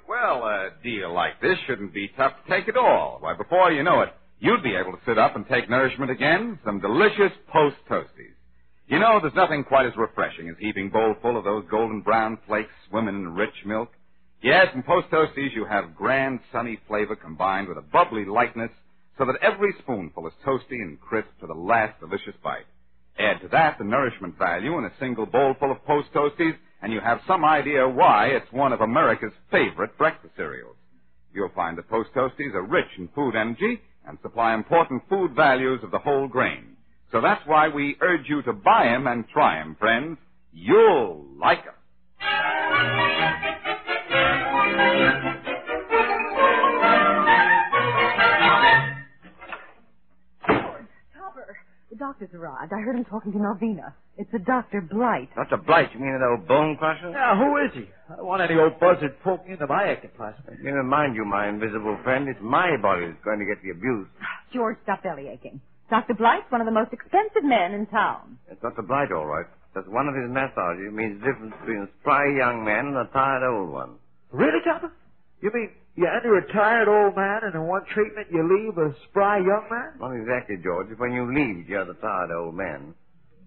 Well, 0.07 0.43
a 0.43 0.69
deal 0.83 1.13
like 1.13 1.41
this 1.41 1.57
shouldn't 1.65 1.93
be 1.93 2.09
tough 2.15 2.33
to 2.45 2.51
take 2.51 2.69
at 2.69 2.77
all. 2.77 3.17
Why, 3.21 3.35
before 3.35 3.71
you 3.71 3.81
know 3.81 4.01
it, 4.01 4.09
you'd 4.39 4.61
be 4.63 4.75
able 4.75 4.91
to 4.91 4.99
sit 5.07 5.17
up 5.17 5.35
and 5.35 5.47
take 5.47 5.69
nourishment 5.69 6.11
again. 6.11 6.59
Some 6.63 6.79
delicious 6.79 7.31
post 7.51 7.77
toasties. 7.89 8.34
You 8.87 8.99
know, 8.99 9.19
there's 9.19 9.33
nothing 9.33 9.63
quite 9.63 9.87
as 9.87 9.97
refreshing 9.97 10.47
as 10.47 10.55
heaping 10.59 10.89
bowl 10.91 11.15
full 11.21 11.37
of 11.37 11.43
those 11.43 11.65
golden 11.71 12.01
brown 12.01 12.37
flakes 12.45 12.69
swimming 12.87 13.15
in 13.15 13.33
rich 13.33 13.65
milk. 13.65 13.89
Yes, 14.43 14.67
in 14.75 14.83
post 14.83 15.07
toasties 15.09 15.55
you 15.55 15.65
have 15.65 15.95
grand 15.95 16.39
sunny 16.51 16.79
flavor 16.87 17.15
combined 17.15 17.67
with 17.67 17.79
a 17.79 17.81
bubbly 17.81 18.25
lightness 18.25 18.69
so 19.17 19.25
that 19.25 19.41
every 19.41 19.73
spoonful 19.79 20.27
is 20.27 20.33
toasty 20.45 20.81
and 20.81 21.01
crisp 21.01 21.29
to 21.39 21.47
the 21.47 21.53
last 21.53 21.99
delicious 21.99 22.35
bite. 22.43 22.67
Add 23.17 23.41
to 23.41 23.47
that 23.47 23.79
the 23.79 23.85
nourishment 23.85 24.37
value 24.37 24.77
in 24.77 24.85
a 24.85 24.93
single 24.99 25.25
bowl 25.25 25.55
full 25.59 25.71
of 25.71 25.83
post 25.85 26.09
toasties, 26.13 26.55
and 26.83 26.93
you 26.93 26.99
have 26.99 27.21
some 27.25 27.43
idea 27.43 27.87
why 27.87 28.27
it's 28.27 28.51
one 28.51 28.71
of 28.71 28.81
America's 28.81 29.33
favorite 29.49 29.97
breakfast 29.97 30.35
cereals. 30.35 30.75
You'll 31.33 31.49
find 31.55 31.75
that 31.77 31.89
post 31.89 32.09
toasties 32.15 32.53
are 32.53 32.61
rich 32.61 32.91
in 32.99 33.07
food 33.15 33.35
energy 33.35 33.81
and 34.07 34.19
supply 34.21 34.53
important 34.53 35.01
food 35.09 35.33
values 35.35 35.79
of 35.81 35.89
the 35.89 35.99
whole 35.99 36.27
grain. 36.27 36.74
So 37.15 37.21
that's 37.21 37.41
why 37.47 37.69
we 37.69 37.95
urge 38.01 38.27
you 38.27 38.41
to 38.41 38.51
buy 38.51 38.87
'em 38.87 39.07
and 39.07 39.25
try 39.29 39.59
'em, 39.59 39.75
friends. 39.75 40.17
You'll 40.51 41.23
like 41.39 41.59
'em. 41.65 41.73
Topper, 51.17 51.55
the 51.89 51.95
doctor's 51.95 52.33
arrived. 52.33 52.73
I 52.73 52.81
heard 52.81 52.97
him 52.97 53.05
talking 53.05 53.31
to 53.31 53.39
Melvina. 53.39 53.95
It's 54.17 54.33
a 54.33 54.39
Dr. 54.39 54.81
Blight. 54.81 55.29
Dr. 55.35 55.55
Blight, 55.57 55.93
you 55.93 56.01
mean 56.01 56.19
that 56.19 56.27
old 56.27 56.45
bone 56.49 56.75
crusher? 56.75 57.11
Now, 57.11 57.37
who 57.37 57.55
is 57.65 57.71
he? 57.73 57.89
I 58.09 58.17
don't 58.17 58.25
want 58.25 58.41
any 58.41 58.59
old 58.59 58.77
buzzard 58.77 59.15
poking 59.23 59.53
into 59.53 59.67
my 59.67 59.85
ectoplasm. 59.85 60.43
Let 60.49 60.59
me 60.59 60.71
remind 60.71 61.15
you, 61.15 61.23
my 61.23 61.47
invisible 61.47 61.97
friend, 62.03 62.27
it's 62.27 62.41
my 62.41 62.75
body 62.81 63.07
that's 63.07 63.23
going 63.23 63.39
to 63.39 63.45
get 63.45 63.61
the 63.63 63.69
abuse. 63.71 64.07
George, 64.53 64.77
stop 64.83 65.01
belly 65.03 65.29
aching. 65.29 65.61
Dr. 65.89 66.15
Blight's 66.15 66.49
one 66.51 66.61
of 66.61 66.65
the 66.65 66.71
most 66.73 66.93
expensive 66.93 67.43
men 67.43 67.73
in 67.73 67.85
town. 67.87 68.37
It's 68.49 68.61
Dr. 68.61 68.81
Blight, 68.81 69.11
all 69.11 69.25
right. 69.25 69.45
That's 69.75 69.87
one 69.87 70.07
of 70.07 70.15
his 70.15 70.29
massages 70.31 70.91
means 70.93 71.19
the 71.19 71.27
difference 71.27 71.53
between 71.61 71.83
a 71.83 71.89
spry 72.01 72.25
young 72.31 72.63
man 72.63 72.87
and 72.87 72.97
a 72.97 73.09
tired 73.11 73.43
old 73.43 73.69
one. 73.69 73.95
Really, 74.31 74.63
Topper? 74.63 74.91
You 75.41 75.51
mean 75.53 75.69
you're 75.95 76.09
a 76.09 76.27
retired 76.27 76.87
old 76.87 77.15
man 77.15 77.41
and 77.43 77.53
in 77.55 77.67
one 77.67 77.83
treatment 77.93 78.27
you 78.31 78.41
leave 78.41 78.77
a 78.77 78.95
spry 79.09 79.37
young 79.37 79.67
man? 79.69 79.93
Not 79.99 80.15
exactly, 80.15 80.57
George. 80.63 80.87
When 80.97 81.11
you 81.11 81.27
leave, 81.27 81.69
you're 81.69 81.85
the 81.85 81.93
tired 81.95 82.31
old 82.31 82.55
man. 82.55 82.95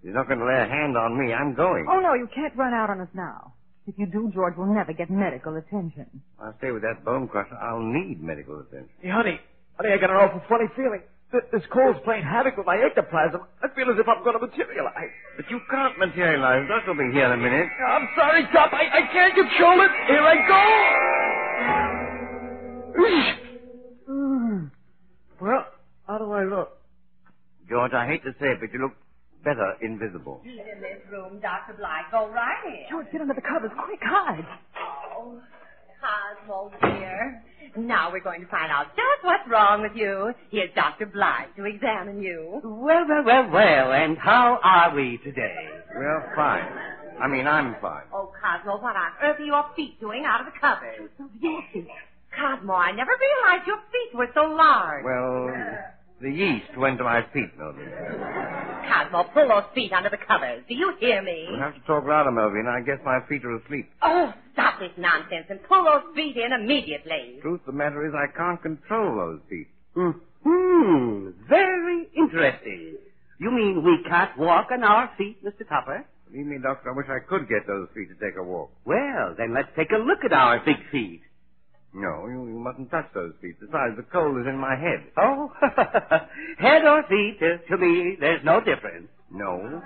He's 0.03 0.14
not 0.14 0.29
going 0.29 0.38
to 0.38 0.46
lay 0.46 0.61
a 0.61 0.68
hand 0.68 0.96
on 0.96 1.18
me. 1.18 1.33
I'm 1.33 1.55
going. 1.55 1.87
Oh, 1.90 1.98
no, 1.98 2.14
you 2.14 2.29
can't 2.33 2.55
run 2.57 2.72
out 2.72 2.88
on 2.90 3.01
us 3.01 3.09
now. 3.14 3.55
If 3.87 3.98
you 3.98 4.07
do, 4.07 4.31
George 4.35 4.57
will 4.57 4.72
never 4.72 4.92
get 4.92 5.11
medical 5.11 5.57
attention. 5.57 6.07
I'll 6.38 6.55
stay 6.59 6.70
with 6.70 6.83
that 6.83 7.05
bone 7.05 7.27
crusher. 7.27 7.57
I'll 7.57 7.83
need 7.83 8.22
medical 8.22 8.61
attention. 8.61 8.90
Hey, 9.01 9.09
honey, 9.09 9.40
honey, 9.77 9.92
I 9.92 9.96
got 9.96 10.11
an 10.11 10.16
awful 10.16 10.42
funny 10.48 10.66
feeling. 10.77 11.03
Th- 11.33 11.45
This 11.53 11.62
cold's 11.73 12.01
playing 12.05 12.25
havoc 12.25 12.57
with 12.57 12.67
my 12.67 12.77
ectoplasm. 12.79 13.41
I 13.62 13.69
feel 13.77 13.91
as 13.91 13.99
if 13.99 14.09
I'm 14.09 14.23
going 14.25 14.38
to 14.38 14.47
materialize. 14.47 15.12
But 15.37 15.51
you 15.51 15.61
can't 15.71 15.99
materialize. 15.99 16.67
Doc 16.69 16.87
will 16.87 16.95
be 16.97 17.11
here 17.12 17.27
in 17.27 17.33
a 17.33 17.37
minute. 17.37 17.69
I'm 17.87 18.09
sorry, 18.17 18.45
Top. 18.53 18.73
I, 18.73 18.88
I 18.88 19.03
can't 19.12 19.35
control 19.35 19.81
it. 19.83 19.91
Here 20.09 20.23
I 20.23 20.37
go. 20.49 20.64
well, 25.41 25.67
how 26.07 26.19
do 26.19 26.33
I 26.33 26.45
look? 26.45 26.79
George, 27.69 27.93
I 27.93 28.07
hate 28.07 28.23
to 28.25 28.33
say 28.41 28.47
it, 28.57 28.61
but 28.61 28.73
you 28.73 28.81
look 28.81 28.93
better 29.45 29.75
invisible. 29.83 30.41
He's 30.43 30.53
in 30.59 30.81
this 30.81 31.01
room, 31.12 31.41
Dr. 31.41 31.75
Blight. 31.77 32.11
Go 32.11 32.31
right 32.33 32.64
in. 32.67 32.87
George, 32.91 33.07
get 33.12 33.21
under 33.21 33.35
the 33.35 33.43
covers. 33.43 33.71
Quick, 33.85 34.01
hide. 34.03 34.47
Oh, 35.19 35.41
Cosmo, 36.00 36.70
dear. 36.82 37.42
Now 37.76 38.11
we're 38.11 38.20
going 38.22 38.40
to 38.40 38.46
find 38.48 38.70
out 38.72 38.87
just 38.96 39.24
what's 39.24 39.48
wrong 39.50 39.82
with 39.82 39.92
you. 39.94 40.32
Here's 40.50 40.70
Dr. 40.74 41.06
Blythe 41.06 41.54
to 41.56 41.64
examine 41.64 42.22
you. 42.22 42.61
Well, 42.64 43.04
well, 43.08 43.24
well, 43.24 43.50
well, 43.50 43.92
and 43.92 44.16
how 44.18 44.58
are 44.62 44.94
we 44.94 45.18
today? 45.24 45.56
Well, 45.96 46.22
fine. 46.34 46.66
I 47.20 47.28
mean, 47.28 47.46
I'm 47.46 47.76
fine. 47.80 48.04
Oh, 48.12 48.32
Cosmo, 48.40 48.80
what 48.80 48.96
on 48.96 49.12
earth 49.22 49.40
are 49.40 49.44
your 49.44 49.64
feet 49.76 50.00
doing 50.00 50.24
out 50.24 50.40
of 50.40 50.46
the 50.46 50.58
cupboard? 50.61 51.11
Your 51.40 51.62
feet. 51.72 51.88
Cosmo, 52.34 52.72
I 52.74 52.92
never 52.92 53.11
realized 53.11 53.66
your 53.66 53.78
feet 53.92 54.16
were 54.16 54.28
so 54.34 54.42
large. 54.54 55.04
Well, 55.04 55.50
the 56.20 56.31
yeast 56.31 56.76
went 56.76 56.98
to 56.98 57.04
my 57.04 57.22
feet, 57.33 57.50
Melvin. 57.59 57.88
Cosmo, 58.88 59.24
pull 59.35 59.48
those 59.48 59.64
feet 59.74 59.92
under 59.92 60.11
the 60.11 60.18
covers. 60.26 60.62
Do 60.68 60.74
you 60.74 60.94
hear 61.00 61.22
me? 61.22 61.46
You'll 61.50 61.61
have 61.61 61.74
to 61.74 61.81
talk 61.87 62.04
louder, 62.07 62.31
Melvin. 62.33 62.66
I 62.66 62.81
guess 62.85 62.98
my 63.04 63.20
feet 63.28 63.44
are 63.44 63.57
asleep. 63.57 63.88
Oh, 64.02 64.33
stop 64.54 64.81
this 64.81 64.90
nonsense 64.96 65.46
and 65.50 65.61
pull 65.68 65.85
those 65.85 66.14
feet 66.14 66.37
in 66.37 66.52
immediately. 66.52 67.38
Truth 67.42 67.61
of 67.61 67.66
the 67.66 67.72
matter 67.72 68.07
is, 68.07 68.12
I 68.14 68.26
can't 68.37 68.61
control 68.62 69.16
those 69.16 69.40
feet. 69.48 69.68
Hmm, 69.94 71.28
very 71.48 72.09
interesting. 72.16 72.96
You 73.40 73.50
mean 73.50 73.83
we 73.85 73.98
can't 74.09 74.37
walk 74.38 74.68
on 74.72 74.83
our 74.83 75.11
feet, 75.18 75.44
Mr. 75.44 75.68
Topper? 75.68 76.04
Believe 76.31 76.46
me, 76.46 76.59
Doctor, 76.62 76.90
I 76.90 76.96
wish 76.96 77.07
I 77.09 77.20
could 77.26 77.48
get 77.48 77.66
those 77.66 77.88
feet 77.94 78.09
to 78.09 78.14
take 78.24 78.37
a 78.38 78.42
walk. 78.42 78.70
Well, 78.85 79.35
then 79.38 79.54
let's 79.54 79.68
take 79.76 79.90
a 79.92 79.96
look 79.98 80.18
at 80.24 80.33
our 80.33 80.61
big 80.64 80.76
feet. 80.92 81.22
No, 81.94 82.27
you, 82.29 82.46
you 82.46 82.59
mustn't 82.61 82.90
touch 82.90 83.07
those 83.14 83.33
feet. 83.40 83.59
Besides, 83.61 83.96
the 83.96 84.05
cold 84.12 84.38
is 84.40 84.46
in 84.46 84.59
my 84.59 84.77
head. 84.77 85.05
Oh, 85.16 85.51
head 86.59 86.85
or 86.85 87.03
feet, 87.09 87.38
uh, 87.40 87.59
to 87.70 87.79
me, 87.79 88.16
there's 88.20 88.44
no 88.44 88.61
difference. 88.61 89.09
No. 89.31 89.83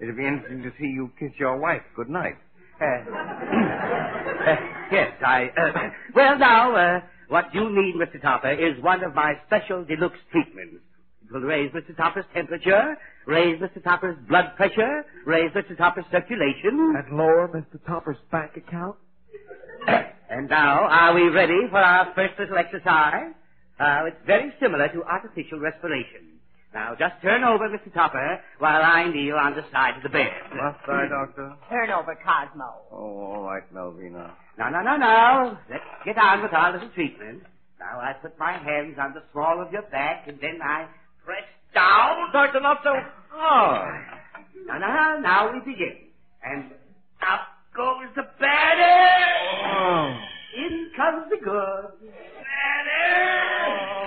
It'd 0.00 0.16
be 0.16 0.26
interesting 0.26 0.62
to 0.62 0.70
see 0.78 0.86
you 0.86 1.10
kiss 1.18 1.32
your 1.38 1.58
wife 1.58 1.82
good 1.96 2.10
night. 2.10 2.36
Uh, 2.80 2.84
uh, 4.50 4.56
yes, 4.92 5.12
I. 5.26 5.50
Uh, 5.56 5.90
well, 6.14 6.38
now, 6.38 6.76
uh, 6.76 7.00
what 7.28 7.52
you 7.54 7.68
need, 7.70 7.96
Mr. 7.96 8.20
Topper, 8.20 8.52
is 8.52 8.80
one 8.82 9.02
of 9.02 9.14
my 9.14 9.34
special 9.46 9.84
deluxe 9.84 10.18
treatments. 10.30 10.84
It 11.24 11.32
will 11.32 11.40
raise 11.40 11.72
Mr. 11.72 11.96
Topper's 11.96 12.24
temperature, 12.32 12.96
raise 13.26 13.60
Mr. 13.60 13.82
Topper's 13.82 14.16
blood 14.28 14.52
pressure, 14.56 15.04
raise 15.26 15.50
Mr. 15.52 15.76
Topper's 15.76 16.04
circulation. 16.12 16.94
And 16.96 17.16
lower 17.16 17.48
Mr. 17.48 17.84
Topper's 17.86 18.16
bank 18.30 18.52
account? 18.56 18.96
And 20.30 20.48
now, 20.48 20.86
are 20.88 21.14
we 21.14 21.28
ready 21.28 21.66
for 21.70 21.78
our 21.78 22.12
first 22.14 22.38
little 22.38 22.58
exercise? 22.58 23.32
Uh, 23.80 24.04
it's 24.06 24.16
very 24.26 24.52
similar 24.60 24.88
to 24.88 25.02
artificial 25.04 25.58
respiration. 25.58 26.38
Now, 26.74 26.94
just 26.98 27.14
turn 27.22 27.44
over, 27.44 27.68
Mr. 27.68 27.92
Topper, 27.94 28.40
while 28.58 28.82
I 28.82 29.08
kneel 29.10 29.36
on 29.36 29.54
the 29.54 29.64
side 29.72 29.96
of 29.96 30.02
the 30.02 30.10
bed. 30.10 30.30
Must 30.54 30.78
I, 30.86 31.08
Doctor? 31.08 31.54
Turn 31.70 31.90
over, 31.90 32.14
Cosmo. 32.16 32.82
Oh, 32.92 32.96
all 32.96 33.44
right, 33.44 33.62
Melvina. 33.72 34.32
No, 34.58 34.68
no, 34.68 34.82
no, 34.82 34.96
no. 34.96 35.58
Let's 35.70 35.84
get 36.04 36.18
on 36.18 36.42
with 36.42 36.52
our 36.52 36.72
little 36.72 36.90
treatment. 36.90 37.42
Now, 37.80 38.00
I 38.00 38.12
put 38.20 38.38
my 38.38 38.52
hands 38.52 38.96
on 39.00 39.14
the 39.14 39.22
small 39.32 39.62
of 39.62 39.72
your 39.72 39.82
back, 39.82 40.28
and 40.28 40.38
then 40.40 40.60
I 40.62 40.86
press 41.24 41.44
down. 41.74 42.32
Doctor, 42.32 42.60
not 42.60 42.80
so 42.84 42.92
hard. 43.30 44.04
No, 44.66 44.74
no, 44.74 44.86
no. 44.86 45.20
Now 45.22 45.52
we 45.52 45.60
begin. 45.60 45.96
And 46.44 46.72
up 47.22 47.40
goes 47.78 48.10
the 48.16 48.26
batter. 48.40 49.06
Oh. 49.70 50.18
In 50.58 50.90
comes 50.96 51.30
the 51.30 51.38
good. 51.38 52.10
Batter. 52.42 53.06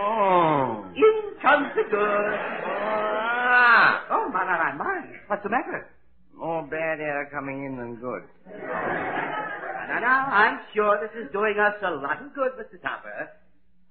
Oh. 0.03 0.85
In 0.93 1.39
comes 1.41 1.71
the 1.75 1.83
good. 1.89 2.35
Ah. 2.67 4.03
Oh, 4.11 4.29
my, 4.33 4.43
my, 4.43 4.57
my, 4.59 4.75
my. 4.75 5.01
What's 5.27 5.43
the 5.43 5.49
matter? 5.49 5.87
More 6.35 6.63
bad 6.63 6.99
air 6.99 7.29
coming 7.31 7.63
in 7.63 7.77
than 7.77 7.95
good. 7.95 8.23
Now, 8.51 9.99
now, 10.01 10.25
I'm 10.25 10.59
sure 10.75 10.99
this 10.99 11.15
is 11.23 11.31
doing 11.31 11.55
us 11.57 11.75
a 11.81 11.91
lot 11.91 12.21
of 12.21 12.35
good, 12.35 12.51
Mr. 12.59 12.81
Topper. 12.81 13.29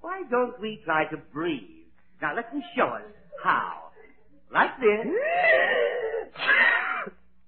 Why 0.02 0.24
don't 0.30 0.60
we 0.60 0.82
try 0.84 1.06
to 1.06 1.16
breathe? 1.32 1.86
Now, 2.20 2.36
let 2.36 2.54
me 2.54 2.62
show 2.76 2.86
us 2.86 3.02
how. 3.42 3.90
Like 4.52 4.78
this. 4.78 5.06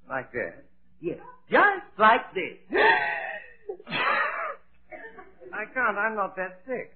Like 0.09 0.33
that. 0.33 0.72
Yes, 1.03 1.19
just 1.51 1.99
like 1.99 2.33
this. 2.33 2.57
I 5.53 5.65
can't. 5.75 5.99
I'm 5.99 6.15
not 6.15 6.37
that 6.37 6.61
sick. 6.67 6.95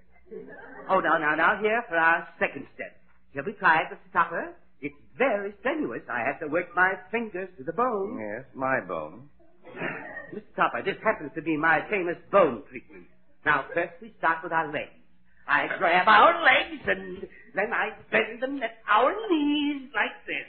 Oh, 0.89 1.01
now, 1.01 1.19
now, 1.19 1.35
now, 1.35 1.59
here 1.61 1.83
for 1.89 1.97
our 1.97 2.27
second 2.39 2.67
step. 2.75 2.97
Shall 3.35 3.45
we 3.45 3.53
try 3.53 3.83
it, 3.83 3.89
Mr. 3.93 4.13
Topper? 4.13 4.55
It's 4.81 4.95
very 5.19 5.53
strenuous. 5.61 6.03
I 6.11 6.21
have 6.27 6.39
to 6.41 6.47
work 6.47 6.67
my 6.75 6.95
fingers 7.11 7.49
to 7.59 7.65
the 7.65 7.73
bone. 7.73 8.19
Yes, 8.21 8.45
my 8.55 8.81
bone. 8.81 9.29
Mr. 10.35 10.43
Topper, 10.57 10.83
this 10.85 10.97
happens 11.05 11.33
to 11.35 11.43
be 11.43 11.57
my 11.57 11.81
famous 11.91 12.17
bone 12.31 12.63
treatment. 12.71 13.07
Now, 13.45 13.65
first 13.75 13.93
we 14.01 14.15
start 14.19 14.39
with 14.43 14.53
our 14.53 14.71
legs. 14.73 14.91
I 15.49 15.69
grab 15.79 16.09
our 16.09 16.43
legs 16.43 16.83
and 16.87 17.27
then 17.55 17.73
I 17.73 17.91
bend 18.11 18.43
them 18.43 18.61
at 18.63 18.79
our 18.91 19.15
knees 19.31 19.91
like 19.95 20.27
this. 20.27 20.47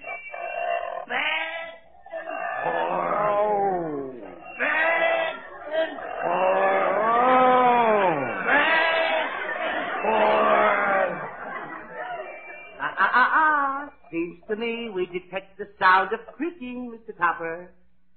Back 1.08 1.78
and 2.18 2.28
forth. 2.64 4.16
Back 4.60 5.38
and 5.78 5.98
forth. 6.24 6.88
Back 8.48 9.30
and 9.62 9.90
forth. 10.02 11.22
Ah, 12.80 12.96
ah, 12.98 13.12
ah, 13.14 13.30
ah. 13.34 13.90
Seems 14.12 14.37
to 14.48 14.56
me 14.56 14.90
we 14.90 15.06
detect 15.08 15.58
the 15.58 15.68
sound 15.80 16.10
of 16.14 16.20
creaking, 16.36 16.92
Mr. 16.92 17.18
Topper. 17.18 17.70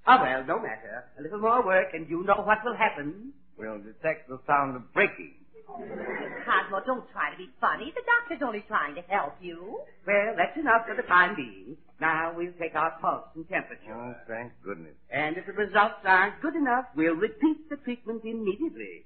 Oh, 0.07 0.17
ah, 0.17 0.21
well, 0.21 0.43
no 0.45 0.57
matter. 0.57 1.05
A 1.19 1.21
little 1.21 1.39
more 1.39 1.63
work 1.65 1.93
and 1.93 2.09
you 2.09 2.23
know 2.23 2.41
what 2.43 2.59
will 2.63 2.75
happen. 2.75 3.33
We'll 3.57 3.79
detect 3.79 4.29
the 4.29 4.39
sound 4.47 4.75
of 4.75 4.93
breaking. 4.93 5.35
Cosmo, 5.67 6.81
don't 6.85 7.05
try 7.11 7.31
to 7.31 7.37
be 7.37 7.49
funny. 7.61 7.93
The 7.95 8.01
doctor's 8.03 8.45
only 8.45 8.65
trying 8.67 8.95
to 8.95 9.01
help 9.07 9.35
you. 9.41 9.79
Well, 10.05 10.33
that's 10.35 10.57
enough 10.57 10.87
for 10.87 10.95
the 10.95 11.07
time 11.07 11.35
being. 11.35 11.77
Now 11.99 12.33
we'll 12.35 12.51
take 12.59 12.75
our 12.75 12.91
pulse 12.99 13.29
and 13.35 13.47
temperature. 13.47 13.93
Oh, 13.93 14.15
thank 14.27 14.51
goodness. 14.63 14.95
And 15.09 15.37
if 15.37 15.45
the 15.45 15.53
results 15.53 16.01
aren't 16.03 16.41
good 16.41 16.55
enough, 16.55 16.85
we'll 16.95 17.15
repeat 17.15 17.69
the 17.69 17.77
treatment 17.77 18.23
immediately. 18.25 19.05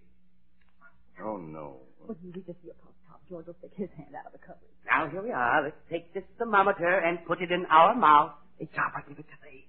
Oh, 1.22 1.38
no. 1.38 1.78
Well, 2.08 2.18
you 2.24 2.32
just 2.32 2.48
see 2.64 2.70
a 2.72 2.74
pulse, 2.82 2.95
Tom. 2.95 2.95
George 3.30 3.48
will 3.48 3.56
stick 3.60 3.74
his 3.76 3.90
hand 3.98 4.14
out 4.14 4.28
of 4.28 4.34
the 4.34 4.44
cupboard. 4.46 4.70
Now 4.86 5.10
here 5.10 5.22
we 5.22 5.32
are. 5.32 5.64
Let's 5.64 5.82
take 5.90 6.14
this 6.14 6.24
thermometer 6.38 7.00
and 7.00 7.26
put 7.26 7.42
it 7.42 7.52
in 7.52 7.66
our 7.72 7.96
mouth. 7.96 8.32
Hey, 8.60 8.70
Topper, 8.76 9.04
give 9.08 9.18
it 9.18 9.26
to 9.26 9.38
me. 9.44 9.66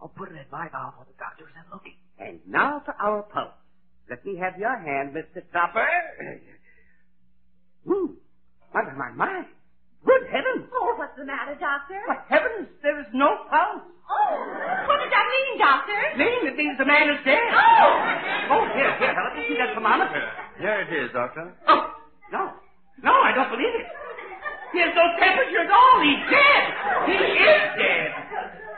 I'll 0.00 0.08
put 0.08 0.30
it 0.30 0.38
in 0.38 0.46
my 0.50 0.70
mouth 0.70 0.94
while 0.96 1.06
the 1.10 1.18
doctor 1.18 1.44
isn't 1.50 1.68
looking. 1.72 1.98
And 2.18 2.40
now 2.46 2.82
for 2.84 2.94
our 3.02 3.22
pulse. 3.22 3.52
Let 4.08 4.24
me 4.24 4.36
have 4.38 4.58
your 4.58 4.76
hand, 4.78 5.14
Mr. 5.14 5.42
Topper. 5.52 5.86
Hmm. 7.86 8.14
My, 8.74 8.82
my, 8.94 9.10
my. 9.14 9.42
Good 10.04 10.24
heavens. 10.30 10.70
Oh, 10.72 10.94
what's 10.96 11.16
the 11.18 11.24
matter, 11.26 11.58
Doctor? 11.60 12.00
What 12.06 12.24
heavens, 12.28 12.68
there 12.82 12.98
is 13.00 13.06
no 13.12 13.44
pulse. 13.50 13.84
Oh, 14.10 14.32
what 14.88 14.98
does 15.02 15.12
that 15.12 15.26
mean, 15.28 15.58
Doctor? 15.58 16.00
Name, 16.16 16.42
it 16.48 16.56
means 16.56 16.78
the 16.78 16.86
man 16.86 17.10
is 17.10 17.20
dead. 17.24 17.38
Oh! 17.52 17.86
Oh, 18.50 18.64
here, 18.74 18.90
here, 18.98 19.14
let 19.14 19.36
me 19.36 19.44
see 19.46 19.56
that 19.58 19.74
thermometer. 19.74 20.24
Here 20.58 20.80
it 20.82 20.90
is, 20.90 21.12
Doctor. 21.12 21.52
Oh, 21.68 21.92
no. 22.32 22.50
No, 23.02 23.12
I 23.12 23.32
don't 23.32 23.50
believe 23.50 23.74
it. 23.74 23.88
He 24.72 24.78
has 24.78 24.94
no 24.94 25.06
temperature 25.18 25.66
at 25.66 25.72
all. 25.72 25.96
He's 26.04 26.22
dead. 26.30 26.64
He 27.10 27.16
is 27.16 27.62
dead. 27.74 28.08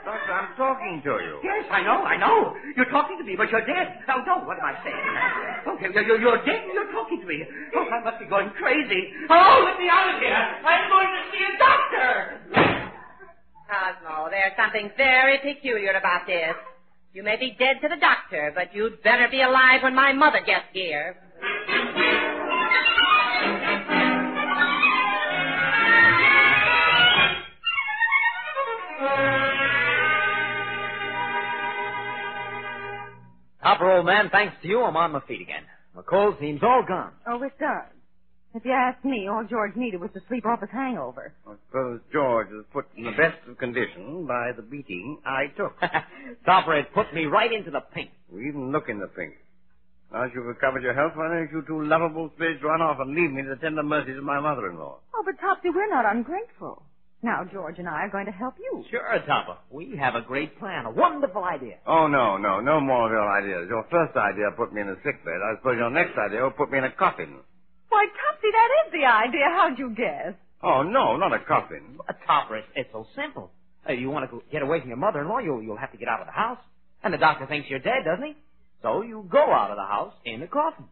Doctor, 0.03 0.33
I'm 0.35 0.51
talking 0.59 0.99
to 1.05 1.15
you. 1.23 1.39
Yes, 1.47 1.63
I 1.71 1.83
know, 1.83 2.03
I 2.03 2.17
know. 2.19 2.57
You're 2.75 2.91
talking 2.91 3.19
to 3.19 3.25
me, 3.25 3.37
but 3.39 3.51
you're 3.51 3.63
dead. 3.63 4.03
Now, 4.09 4.19
no, 4.27 4.43
what 4.43 4.59
am 4.59 4.67
I 4.67 4.75
saying? 4.83 5.05
Okay, 5.79 5.95
you're, 5.95 6.19
you're 6.19 6.43
dead 6.43 6.59
and 6.67 6.75
you're 6.75 6.91
talking 6.91 7.21
to 7.21 7.27
me. 7.27 7.45
Oh, 7.77 7.87
I 7.87 8.03
must 8.03 8.19
be 8.19 8.27
going 8.27 8.51
crazy. 8.59 9.15
Oh, 9.31 9.63
let 9.63 9.79
me 9.79 9.87
out 9.87 10.15
of 10.15 10.19
here. 10.19 10.35
I'm 10.35 10.91
going 10.91 11.07
to 11.07 11.23
see 11.31 11.43
a 11.47 11.55
doctor. 11.55 12.11
Cosmo, 13.71 14.29
there's 14.31 14.53
something 14.59 14.91
very 14.97 15.39
peculiar 15.39 15.93
about 15.93 16.27
this. 16.27 16.57
You 17.15 17.23
may 17.23 17.37
be 17.37 17.55
dead 17.59 17.77
to 17.83 17.89
the 17.89 18.01
doctor, 18.01 18.53
but 18.55 18.75
you'd 18.75 19.03
better 19.03 19.29
be 19.31 19.43
alive 19.43 19.83
when 19.83 19.95
my 19.95 20.13
mother 20.13 20.41
gets 20.45 20.67
here. 20.73 21.17
Topper, 33.63 33.91
old 33.91 34.07
man, 34.07 34.29
thanks 34.31 34.55
to 34.63 34.69
you, 34.69 34.83
I'm 34.83 34.97
on 34.97 35.13
my 35.13 35.21
feet 35.21 35.41
again. 35.41 35.63
My 35.95 36.03
cold 36.03 36.37
seems 36.41 36.63
all 36.63 36.85
gone. 36.87 37.13
Oh, 37.29 37.43
it 37.43 37.53
does. 37.61 37.93
If 38.55 38.65
you 38.65 38.73
ask 38.73 39.03
me, 39.05 39.29
all 39.29 39.45
George 39.49 39.77
needed 39.77 40.01
was 40.01 40.11
to 40.15 40.21
sleep 40.29 40.45
off 40.45 40.61
his 40.61 40.71
hangover. 40.71 41.33
I 41.47 41.55
suppose 41.67 42.01
George 42.13 42.49
was 42.51 42.65
put 42.73 42.87
in 42.97 43.05
the 43.05 43.13
best 43.13 43.39
of 43.49 43.57
condition 43.59 44.27
by 44.27 44.51
the 44.55 44.63
beating 44.63 45.19
I 45.25 45.47
took. 45.57 45.75
Topper, 46.45 46.75
it 46.75 46.93
put 46.93 47.15
me 47.15 47.27
right 47.27 47.53
into 47.53 47.71
the 47.71 47.81
pink. 47.95 48.11
We 48.31 48.49
even 48.49 48.73
look 48.73 48.89
in 48.89 48.99
the 48.99 49.07
pink. 49.07 49.35
Now 50.13 50.23
that 50.25 50.35
you've 50.35 50.45
recovered 50.45 50.83
your 50.83 50.93
health, 50.93 51.13
why 51.15 51.29
don't 51.29 51.51
you 51.51 51.63
two 51.67 51.87
lovable 51.87 52.31
spirits 52.35 52.63
run 52.63 52.83
off 52.83 52.99
and 53.01 53.15
leave 53.15 53.31
me 53.31 53.43
to 53.43 53.49
the 53.51 53.57
tender 53.57 53.83
mercies 53.83 54.19
of 54.19 54.25
my 54.25 54.41
mother-in-law? 54.41 54.99
Oh, 55.15 55.23
but 55.25 55.41
Topsy, 55.41 55.71
we're 55.75 55.89
not 55.89 56.05
ungrateful. 56.05 56.83
Now 57.23 57.45
George 57.53 57.79
and 57.79 57.89
I 57.89 58.03
are 58.03 58.11
going 58.11 58.27
to 58.27 58.33
help 58.33 58.55
you. 58.59 58.85
Sure, 58.91 59.19
Topper. 59.27 59.57
We 59.71 59.97
have 59.97 60.17
a 60.17 60.23
great 60.23 60.59
plan, 60.59 60.87
a 60.87 60.91
wonderful 60.91 61.45
idea. 61.45 61.77
Oh, 61.87 62.09
no, 62.09 62.37
no, 62.37 62.61
no 62.61 62.81
more 62.81 63.07
of 63.07 63.13
your 63.13 63.31
ideas. 63.31 63.69
Your 63.71 63.87
first 63.91 64.17
idea 64.17 64.51
put 64.57 64.73
me 64.73 64.81
in 64.81 64.89
a 64.89 64.97
sick 65.05 65.25
bed. 65.25 65.39
I 65.39 65.57
suppose 65.59 65.77
your 65.79 65.91
next 65.91 66.19
idea 66.19 66.43
will 66.43 66.51
put 66.51 66.71
me 66.73 66.79
in 66.79 66.85
a 66.85 66.91
coffin. 66.91 67.37
Why, 67.89 68.07
Topsy, 68.07 68.49
that 68.51 68.71
is 68.87 68.93
the 68.93 69.07
idea. 69.07 69.45
How'd 69.55 69.79
you 69.79 69.95
guess? 69.95 70.35
Oh, 70.63 70.83
no, 70.83 71.17
not 71.17 71.33
a 71.33 71.39
coffin. 71.45 71.99
A 72.09 72.15
Topper, 72.27 72.57
it's, 72.57 72.69
it's 72.75 72.91
so 72.93 73.07
simple. 73.15 73.53
Uh, 73.89 73.93
you 73.93 74.11
want 74.11 74.29
to 74.31 74.43
get 74.51 74.63
away 74.63 74.81
from 74.81 74.89
your 74.89 74.99
mother-in-law, 74.99 75.39
you'll, 75.39 75.63
you'll 75.63 75.77
have 75.77 75.93
to 75.93 75.99
get 75.99 76.09
out 76.09 76.21
of 76.21 76.27
the 76.27 76.33
house. 76.33 76.59
And 77.05 77.13
the 77.15 77.19
doctor 77.19 77.47
thinks 77.47 77.69
you're 77.69 77.79
dead, 77.81 78.05
doesn't 78.05 78.25
he? 78.25 78.35
So 78.83 79.03
you 79.03 79.27
go 79.31 79.43
out 79.53 79.71
of 79.71 79.77
the 79.77 79.85
house 79.87 80.15
in 80.25 80.43
a 80.43 80.49
coffin. 80.49 80.87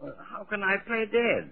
Well, 0.00 0.14
how 0.30 0.44
can 0.44 0.62
I 0.62 0.76
play 0.86 1.04
dead? 1.06 1.50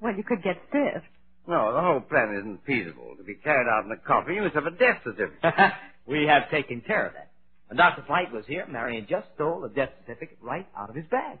Well, 0.00 0.14
you 0.16 0.22
could 0.24 0.42
get 0.42 0.56
stiff. 0.68 1.02
No, 1.48 1.72
the 1.72 1.80
whole 1.80 2.00
plan 2.00 2.34
isn't 2.38 2.64
feasible. 2.66 3.14
To 3.16 3.22
be 3.24 3.34
carried 3.34 3.68
out 3.68 3.84
in 3.84 3.92
a 3.92 3.96
coffin, 3.96 4.34
you 4.34 4.42
must 4.42 4.54
have 4.54 4.66
a 4.66 4.72
death 4.72 5.00
certificate. 5.04 5.54
we 6.06 6.24
have 6.26 6.50
taken 6.50 6.80
care 6.80 7.06
of 7.06 7.12
that. 7.14 7.30
When 7.68 7.76
Dr. 7.76 8.02
Flight 8.06 8.32
was 8.32 8.44
here, 8.46 8.66
Marion 8.66 9.06
just 9.08 9.26
stole 9.34 9.60
the 9.60 9.68
death 9.68 9.90
certificate 10.00 10.38
right 10.40 10.66
out 10.76 10.90
of 10.90 10.96
his 10.96 11.06
bag. 11.06 11.38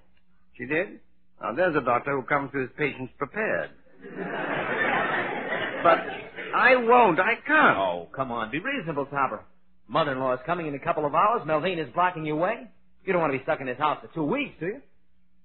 She 0.56 0.66
did? 0.66 1.00
Now, 1.40 1.52
there's 1.54 1.76
a 1.76 1.80
doctor 1.80 2.16
who 2.16 2.22
comes 2.22 2.50
to 2.52 2.58
his 2.58 2.70
patients 2.76 3.12
prepared. 3.18 3.70
but 5.82 5.98
I 6.54 6.76
won't. 6.76 7.20
I 7.20 7.34
can't. 7.46 7.78
Oh, 7.78 8.08
come 8.14 8.32
on. 8.32 8.50
Be 8.50 8.58
reasonable, 8.60 9.06
Topper. 9.06 9.44
Mother-in-law 9.88 10.34
is 10.34 10.40
coming 10.46 10.66
in 10.66 10.74
a 10.74 10.78
couple 10.78 11.04
of 11.04 11.14
hours. 11.14 11.42
Melvina 11.46 11.82
is 11.82 11.92
blocking 11.94 12.24
your 12.26 12.36
way. 12.36 12.66
You 13.04 13.12
don't 13.12 13.22
want 13.22 13.32
to 13.32 13.38
be 13.38 13.44
stuck 13.44 13.60
in 13.60 13.66
this 13.66 13.78
house 13.78 13.98
for 14.02 14.12
two 14.12 14.24
weeks, 14.24 14.54
do 14.58 14.66
you? 14.66 14.80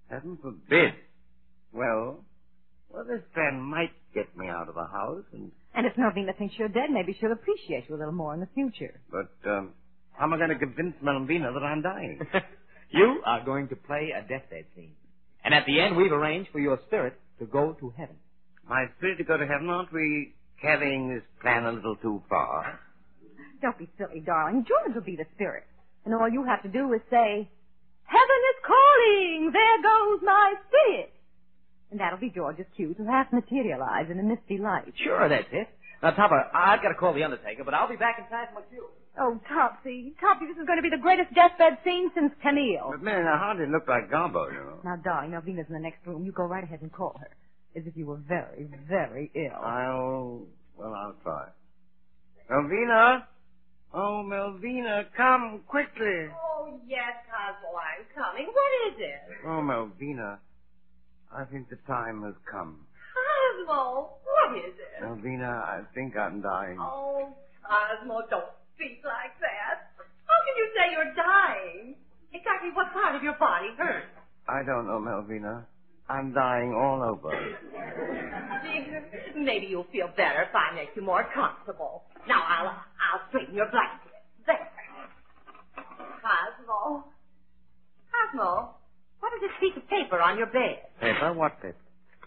Heaven 0.10 0.38
forbid. 0.42 0.94
Well, 1.74 2.24
well, 2.90 3.06
this 3.06 3.22
plan 3.34 3.60
might 3.60 3.92
get 3.92 3.92
me 3.92 4.01
out 4.62 4.70
of 4.70 4.76
the 4.76 4.86
house, 4.86 5.26
and 5.34 5.52
And 5.74 5.86
if 5.86 5.94
Melvina 5.98 6.34
thinks 6.38 6.56
you're 6.58 6.70
dead, 6.70 6.90
maybe 6.92 7.18
she'll 7.20 7.32
appreciate 7.32 7.90
you 7.90 7.96
a 7.96 8.00
little 8.02 8.14
more 8.14 8.34
in 8.34 8.40
the 8.40 8.52
future. 8.54 8.94
but 9.10 9.32
um, 9.50 9.74
how 10.14 10.26
am 10.26 10.34
I 10.34 10.38
going 10.38 10.50
to 10.50 10.60
convince 10.60 10.96
Melvina 11.02 11.52
that 11.54 11.64
I'm 11.64 11.82
dying? 11.82 12.20
You 12.94 13.22
are 13.26 13.42
going 13.46 13.70
to 13.70 13.78
play 13.78 14.12
a 14.12 14.22
deathbed 14.28 14.66
scene. 14.76 14.92
And 15.46 15.54
at 15.54 15.66
the 15.66 15.80
end, 15.80 15.96
we've 15.96 16.12
arranged 16.12 16.50
for 16.52 16.60
your 16.60 16.78
spirit 16.88 17.14
to 17.40 17.46
go 17.46 17.72
to 17.80 17.94
heaven. 17.98 18.18
My 18.68 18.84
spirit 18.98 19.18
to 19.20 19.24
go 19.24 19.38
to 19.38 19.48
heaven, 19.48 19.70
aren't 19.70 19.94
we 19.94 20.34
carrying 20.62 21.08
this 21.08 21.24
plan 21.42 21.64
a 21.64 21.72
little 21.72 21.96
too 21.96 22.22
far? 22.28 22.82
Don't 23.62 23.78
be 23.80 23.88
silly, 23.98 24.20
darling. 24.20 24.66
George 24.68 24.94
will 24.94 25.08
be 25.08 25.16
the 25.16 25.26
spirit. 25.36 25.64
And 26.04 26.14
all 26.14 26.28
you 26.28 26.44
have 26.44 26.62
to 26.64 26.70
do 26.70 26.92
is 26.94 27.02
say, 27.10 27.48
Heaven 28.04 28.42
is 28.52 28.60
calling! 28.68 29.52
There 29.54 29.80
goes 29.82 30.20
my 30.24 30.54
spirit! 30.68 31.14
And 31.92 32.00
that'll 32.00 32.20
be 32.20 32.30
George's 32.30 32.66
cue 32.76 32.94
to 32.96 33.04
half 33.06 33.32
materialize 33.34 34.10
in 34.10 34.18
a 34.20 34.24
misty 34.24 34.58
light. 34.58 34.94
Sure, 35.04 35.28
that's 35.28 35.48
it. 35.52 35.68
Now, 36.02 36.12
Topper, 36.12 36.50
I've 36.54 36.82
got 36.82 36.90
to 36.90 36.96
call 36.96 37.14
the 37.14 37.24
undertaker, 37.24 37.64
but 37.64 37.74
I'll 37.74 37.90
be 37.90 37.98
back 37.98 38.16
in 38.18 38.26
time 38.32 38.48
for 38.54 38.62
my 38.62 38.66
cue. 38.72 38.88
Oh, 39.20 39.40
Topsy, 39.48 40.14
Topsy, 40.20 40.48
this 40.48 40.58
is 40.58 40.66
going 40.66 40.80
to 40.80 40.82
be 40.82 40.90
the 40.90 41.02
greatest 41.02 41.34
deathbed 41.36 41.78
scene 41.84 42.10
since 42.16 42.32
Camille. 42.42 42.90
But, 42.92 43.04
man, 43.04 43.28
I 43.28 43.38
hardly 43.38 43.68
look 43.68 43.88
like 43.88 44.10
Garbo, 44.10 44.48
you 44.52 44.58
know. 44.58 44.80
Now, 44.86 44.96
darling, 45.04 45.32
Melvina's 45.32 45.68
in 45.68 45.74
the 45.74 45.80
next 45.80 46.08
room. 46.08 46.26
You 46.26 46.32
go 46.32 46.46
right 46.46 46.64
ahead 46.64 46.82
and 46.82 46.92
call 46.92 47.20
her. 47.20 47.30
As 47.76 47.86
if 47.86 47.96
you 47.96 48.06
were 48.06 48.18
very, 48.18 48.70
very 48.88 49.32
ill. 49.36 49.62
I'll, 49.62 50.42
well, 50.78 50.94
I'll 50.94 51.16
try. 51.24 51.50
Melvina? 52.50 53.28
Oh, 53.94 54.24
Melvina, 54.24 55.04
come 55.16 55.62
quickly. 55.68 56.28
Oh, 56.32 56.80
yes, 56.88 57.12
Cosmo, 57.28 57.76
I'm 57.76 58.06
coming. 58.16 58.48
What 58.48 58.94
is 58.94 59.00
it? 59.00 59.46
Oh, 59.46 59.62
Melvina, 59.62 60.40
I 61.36 61.46
think 61.46 61.70
the 61.70 61.78
time 61.88 62.24
has 62.24 62.36
come. 62.50 62.86
Cosmo, 63.16 64.20
what 64.24 64.58
is 64.58 64.76
it? 64.76 65.02
Melvina, 65.02 65.48
I 65.48 65.82
think 65.96 66.18
I'm 66.18 66.42
dying. 66.42 66.78
Oh, 66.80 67.34
Cosmo, 67.64 68.22
don't 68.30 68.52
speak 68.76 69.00
like 69.04 69.32
that. 69.40 69.88
How 70.28 70.38
can 70.44 70.56
you 70.60 70.68
say 70.76 70.92
you're 70.92 71.14
dying? 71.16 71.96
Exactly 72.34 72.72
what 72.74 72.92
part 72.92 73.16
of 73.16 73.24
your 73.24 73.36
body 73.40 73.72
hurts? 73.78 74.12
I 74.48 74.64
don't 74.64 74.88
know, 74.88 75.00
Melvina. 75.00 75.68
I'm 76.10 76.34
dying 76.34 76.74
all 76.76 77.02
over. 77.04 77.32
Dear, 78.64 79.04
maybe 79.38 79.68
you'll 79.68 79.88
feel 79.92 80.10
better 80.18 80.44
if 80.44 80.54
I 80.56 80.76
make 80.76 80.90
you 80.96 81.02
more 81.02 81.26
comfortable. 81.34 82.04
Now 82.28 82.44
I'll 82.44 82.68
I'll 82.68 83.28
straighten 83.30 83.56
your 83.56 83.70
blanket. 83.72 84.12
There. 84.46 84.68
Cosmo. 86.20 87.06
Cosmo, 88.12 88.76
is 89.38 89.42
this 89.42 89.56
piece 89.60 89.78
of 89.78 89.88
paper 89.90 90.20
on 90.22 90.38
your 90.38 90.48
bed? 90.48 90.80
Paper? 91.00 91.34
What 91.34 91.56
paper? 91.62 91.76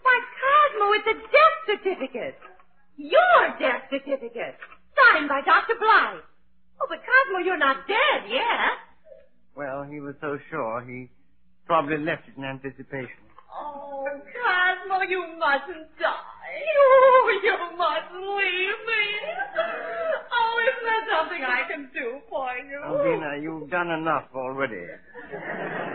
Why, 0.01 0.19
Cosmo, 0.41 0.85
it's 0.93 1.07
a 1.07 1.17
death 1.33 1.57
certificate. 1.65 2.37
Your 2.97 3.41
death 3.59 3.83
certificate. 3.89 4.55
Signed 4.95 5.27
by 5.29 5.41
Dr. 5.45 5.75
Blythe. 5.79 6.23
Oh, 6.81 6.87
but 6.89 6.99
Cosmo, 7.01 7.39
you're 7.45 7.57
not 7.57 7.87
dead 7.87 8.29
yet. 8.29 8.79
Well, 9.55 9.83
he 9.83 9.99
was 9.99 10.15
so 10.21 10.37
sure 10.49 10.81
he 10.83 11.09
probably 11.65 11.97
left 11.97 12.27
it 12.27 12.37
in 12.37 12.43
anticipation. 12.43 13.23
Oh, 13.53 14.05
Cosmo, 14.07 15.01
you 15.07 15.21
mustn't 15.39 15.87
die. 15.99 16.21
Oh, 16.77 17.39
you 17.43 17.57
mustn't 17.77 18.21
leave 18.37 18.79
me. 18.87 19.03
Oh, 20.31 20.61
isn't 20.61 20.85
there 20.85 21.05
something 21.17 21.43
I 21.43 21.63
can 21.67 21.89
do 21.93 22.19
for 22.29 22.47
you? 22.57 22.79
Alvina, 22.85 23.41
you've 23.41 23.69
done 23.69 23.89
enough 23.89 24.25
already. 24.35 24.85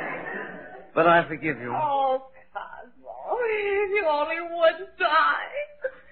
But 0.94 1.06
I 1.06 1.26
forgive 1.28 1.58
you. 1.60 1.72
Oh, 1.74 2.26
Cosmo, 2.52 3.38
if 3.46 3.90
you 3.94 4.04
only 4.10 4.40
wouldn't 4.42 4.98
die. 4.98 5.54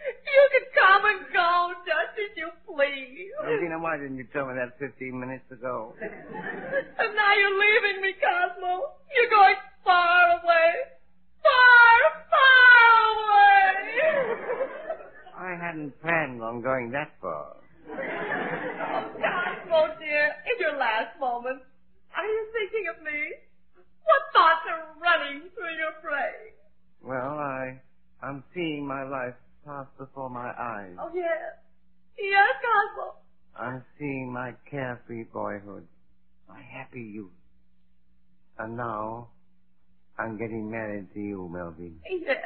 You 0.08 0.48
could 0.52 0.68
come 0.72 1.04
and 1.04 1.20
go 1.32 1.72
just 1.84 2.14
as 2.16 2.36
you 2.36 2.48
please. 2.64 3.32
Alvina, 3.44 3.80
why 3.80 3.96
didn't 3.96 4.16
you 4.16 4.26
tell 4.32 4.46
me 4.46 4.54
that 4.54 4.78
15 4.78 5.18
minutes 5.18 5.50
ago? 5.50 5.94
And 6.00 7.14
now 7.14 7.32
you're 7.34 7.58
leaving 7.58 8.02
me, 8.02 8.12
Cosmo. 8.20 8.92
You're 9.14 9.30
going 9.30 9.56
far 9.84 10.40
away. 10.40 10.70
Far, 11.42 11.98
far 12.30 12.90
away. 13.14 13.74
I 15.36 15.54
hadn't 15.60 16.00
planned 16.02 16.42
on 16.42 16.60
going 16.62 16.90
that 16.92 17.12
far. 17.20 17.56
Oh, 17.88 19.04
Cosmo, 19.16 19.98
dear, 19.98 20.26
in 20.46 20.56
your 20.60 20.76
last 20.78 21.18
moments, 21.20 21.64
are 22.16 22.26
you 22.26 22.46
thinking 22.52 22.86
of 22.94 23.02
me? 23.04 23.47
What 24.08 24.22
thoughts 24.32 24.64
are 24.72 24.84
running 25.00 25.50
through 25.54 25.76
your 25.76 25.94
brain? 26.02 26.56
Well, 27.04 27.38
I, 27.38 27.78
I'm 28.22 28.42
seeing 28.54 28.86
my 28.86 29.04
life 29.04 29.34
pass 29.66 29.86
before 29.98 30.30
my 30.30 30.48
eyes. 30.58 30.96
Oh, 30.98 31.10
yes. 31.14 31.54
Yes, 32.18 32.48
Cosmo. 32.64 33.14
I'm 33.56 33.84
seeing 33.98 34.32
my 34.32 34.54
carefree 34.70 35.24
boyhood, 35.32 35.86
my 36.48 36.60
happy 36.62 37.02
youth. 37.02 37.30
And 38.58 38.76
now, 38.76 39.28
I'm 40.18 40.38
getting 40.38 40.70
married 40.70 41.12
to 41.14 41.20
you, 41.20 41.48
Melvin. 41.52 42.00
Yes. 42.10 42.38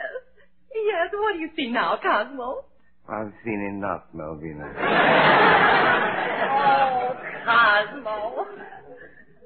Yes, 0.74 1.08
what 1.12 1.34
do 1.34 1.38
you 1.38 1.50
see 1.56 1.70
now, 1.70 1.98
Cosmo? 2.02 2.64
I've 3.08 3.32
seen 3.44 3.60
enough, 3.76 4.02
Melvina. 4.12 4.72
Oh, 6.54 7.14
Cosmo. 7.44 8.46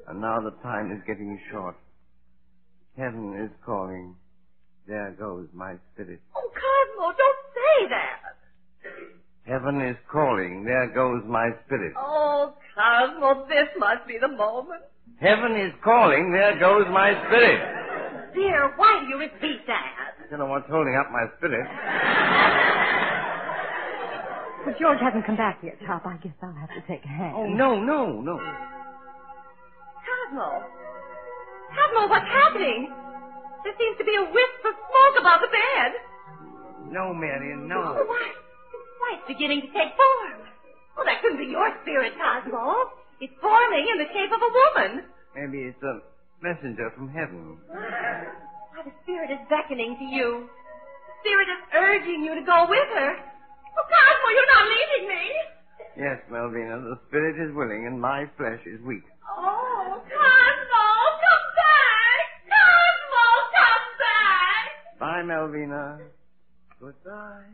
And 0.08 0.20
now 0.20 0.38
the 0.40 0.50
time 0.62 0.92
is 0.92 1.02
getting 1.06 1.38
short. 1.50 1.76
Heaven 2.96 3.36
is 3.44 3.50
calling. 3.64 4.14
There 4.86 5.14
goes 5.18 5.48
my 5.52 5.74
spirit. 5.92 6.20
Oh, 6.34 6.48
Cosmo, 6.48 7.12
don't 7.12 7.42
say 7.52 7.88
that. 7.90 8.20
Heaven 9.44 9.80
is 9.82 9.96
calling. 10.10 10.64
There 10.64 10.86
goes 10.94 11.22
my 11.26 11.50
spirit. 11.66 11.92
Oh, 11.98 12.54
Cosmo, 12.74 13.46
this 13.48 13.68
must 13.78 14.06
be 14.06 14.16
the 14.20 14.28
moment. 14.28 14.82
Heaven 15.20 15.56
is 15.56 15.72
calling. 15.84 16.32
There 16.32 16.58
goes 16.58 16.86
my 16.90 17.12
spirit. 17.26 17.60
Dear, 18.34 18.72
why 18.76 19.00
do 19.02 19.08
you 19.08 19.18
repeat 19.18 19.66
that? 19.66 19.92
I 20.24 20.30
don't 20.30 20.38
know 20.40 20.46
what's 20.46 20.68
holding 20.70 20.96
up 20.96 21.10
my 21.12 21.26
spirit. 21.38 21.66
But 24.64 24.78
George 24.80 24.98
hasn't 25.00 25.24
come 25.26 25.36
back 25.36 25.58
yet, 25.62 25.78
Top. 25.86 26.04
I 26.06 26.16
guess 26.16 26.32
I'll 26.42 26.52
have 26.52 26.68
to 26.70 26.82
take 26.88 27.04
a 27.04 27.08
hand. 27.08 27.34
Oh, 27.36 27.46
no, 27.46 27.78
no, 27.80 28.20
no. 28.20 28.38
Cosmo. 30.02 30.64
Cosmo, 31.76 32.08
what's 32.08 32.30
happening? 32.32 32.88
There 33.64 33.76
seems 33.76 33.96
to 34.00 34.06
be 34.08 34.16
a 34.16 34.24
wisp 34.24 34.60
of 34.64 34.74
smoke 34.74 35.16
above 35.20 35.40
the 35.44 35.52
bed. 35.52 35.90
No, 36.92 37.12
Marion, 37.12 37.68
no. 37.68 37.82
Oh, 37.98 38.06
why? 38.06 38.26
Why, 39.02 39.10
it's 39.20 39.28
beginning 39.28 39.60
to 39.66 39.70
take 39.76 39.92
form. 39.92 40.40
Oh, 40.96 41.04
that 41.04 41.20
couldn't 41.20 41.38
be 41.38 41.50
your 41.52 41.68
spirit, 41.82 42.14
Cosmo. 42.16 42.96
It's 43.20 43.34
forming 43.42 43.84
in 43.90 43.98
the 44.00 44.08
shape 44.14 44.32
of 44.32 44.40
a 44.40 44.52
woman. 44.52 45.04
Maybe 45.36 45.68
it's 45.68 45.82
a 45.82 46.00
messenger 46.40 46.88
from 46.96 47.08
heaven. 47.12 47.58
Why, 47.68 48.80
the 48.84 48.94
spirit 49.04 49.30
is 49.34 49.42
beckoning 49.50 49.96
to 49.98 50.06
you. 50.08 50.48
The 50.48 51.14
spirit 51.20 51.48
is 51.52 51.60
urging 51.74 52.24
you 52.24 52.32
to 52.38 52.44
go 52.46 52.64
with 52.70 52.88
her. 52.96 53.10
Oh, 53.18 53.84
Cosmo, 53.84 54.28
you're 54.32 54.52
not 54.56 54.64
leaving 54.72 55.04
me. 55.10 55.24
Yes, 55.96 56.18
Melvina, 56.30 56.80
the 56.80 56.98
spirit 57.08 57.36
is 57.40 57.54
willing 57.56 57.86
and 57.88 58.00
my 58.00 58.24
flesh 58.36 58.60
is 58.64 58.80
weak. 58.84 59.04
Oh, 59.26 60.00
Cosmo, 60.00 60.86
come 61.24 61.46
back! 61.56 62.24
Cosmo, 62.46 63.26
come 63.56 63.86
back! 63.96 64.64
Bye, 64.98 65.22
Melvina. 65.22 65.98
Goodbye. 66.80 67.44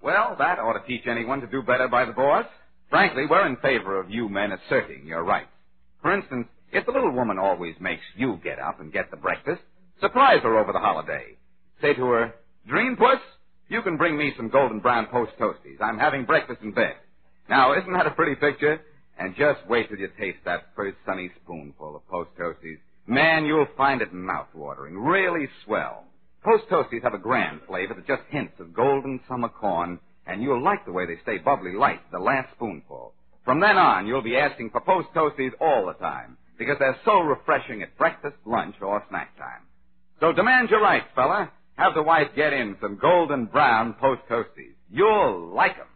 Well, 0.00 0.36
that 0.38 0.58
ought 0.58 0.78
to 0.78 0.86
teach 0.86 1.06
anyone 1.06 1.40
to 1.40 1.46
do 1.46 1.62
better 1.62 1.88
by 1.88 2.04
the 2.04 2.12
boss. 2.12 2.46
Frankly, 2.90 3.24
we're 3.28 3.46
in 3.46 3.56
favor 3.56 4.00
of 4.00 4.10
you 4.10 4.28
men 4.28 4.52
asserting 4.52 5.06
your 5.06 5.22
rights. 5.24 5.50
For 6.00 6.14
instance, 6.14 6.46
if 6.72 6.86
the 6.86 6.92
little 6.92 7.12
woman 7.12 7.38
always 7.38 7.74
makes 7.80 8.02
you 8.16 8.38
get 8.42 8.58
up 8.58 8.80
and 8.80 8.92
get 8.92 9.10
the 9.10 9.16
breakfast, 9.16 9.60
surprise 10.00 10.40
her 10.42 10.58
over 10.58 10.72
the 10.72 10.78
holiday. 10.78 11.36
Say 11.82 11.94
to 11.94 12.04
her, 12.06 12.34
Dream 12.66 12.96
Puss, 12.96 13.20
you 13.68 13.82
can 13.82 13.96
bring 13.96 14.16
me 14.16 14.32
some 14.36 14.48
golden 14.48 14.80
brown 14.80 15.06
post 15.06 15.32
toasties. 15.38 15.80
I'm 15.80 15.98
having 15.98 16.24
breakfast 16.24 16.60
in 16.62 16.72
bed. 16.72 16.96
Now, 17.48 17.78
isn't 17.78 17.92
that 17.92 18.06
a 18.06 18.12
pretty 18.12 18.34
picture? 18.34 18.80
And 19.18 19.34
just 19.36 19.60
wait 19.68 19.88
till 19.88 19.98
you 19.98 20.08
taste 20.18 20.38
that 20.44 20.68
first 20.76 20.96
sunny 21.04 21.30
spoonful 21.42 21.96
of 21.96 22.08
post 22.08 22.30
toasties. 22.38 22.78
Man, 23.06 23.44
you'll 23.46 23.66
find 23.76 24.02
it 24.02 24.12
mouth-watering, 24.12 24.96
really 24.96 25.48
swell. 25.64 26.04
Post 26.44 26.64
toasties 26.70 27.02
have 27.02 27.14
a 27.14 27.18
grand 27.18 27.60
flavor 27.66 27.94
that 27.94 28.06
just 28.06 28.22
hints 28.30 28.54
of 28.60 28.74
golden 28.74 29.18
summer 29.28 29.48
corn, 29.48 29.98
and 30.26 30.42
you'll 30.42 30.62
like 30.62 30.84
the 30.84 30.92
way 30.92 31.06
they 31.06 31.20
stay 31.22 31.38
bubbly 31.38 31.72
light 31.72 32.00
the 32.12 32.18
last 32.18 32.52
spoonful. 32.54 33.12
From 33.44 33.60
then 33.60 33.76
on, 33.76 34.06
you'll 34.06 34.22
be 34.22 34.36
asking 34.36 34.70
for 34.70 34.80
post 34.82 35.08
toasties 35.14 35.52
all 35.60 35.86
the 35.86 35.94
time, 35.94 36.36
because 36.58 36.76
they're 36.78 36.98
so 37.04 37.20
refreshing 37.20 37.82
at 37.82 37.96
breakfast, 37.98 38.36
lunch, 38.44 38.76
or 38.80 39.02
snack 39.08 39.36
time. 39.36 39.62
So 40.20 40.32
demand 40.32 40.70
your 40.70 40.82
rights, 40.82 41.06
fella. 41.14 41.50
Have 41.78 41.94
the 41.94 42.02
wife 42.02 42.28
get 42.36 42.52
in 42.52 42.76
some 42.82 42.98
golden 43.00 43.46
brown 43.46 43.94
post 44.00 44.22
toasties. 44.28 44.74
You'll 44.90 45.54
like 45.54 45.78
'em. 45.78 45.86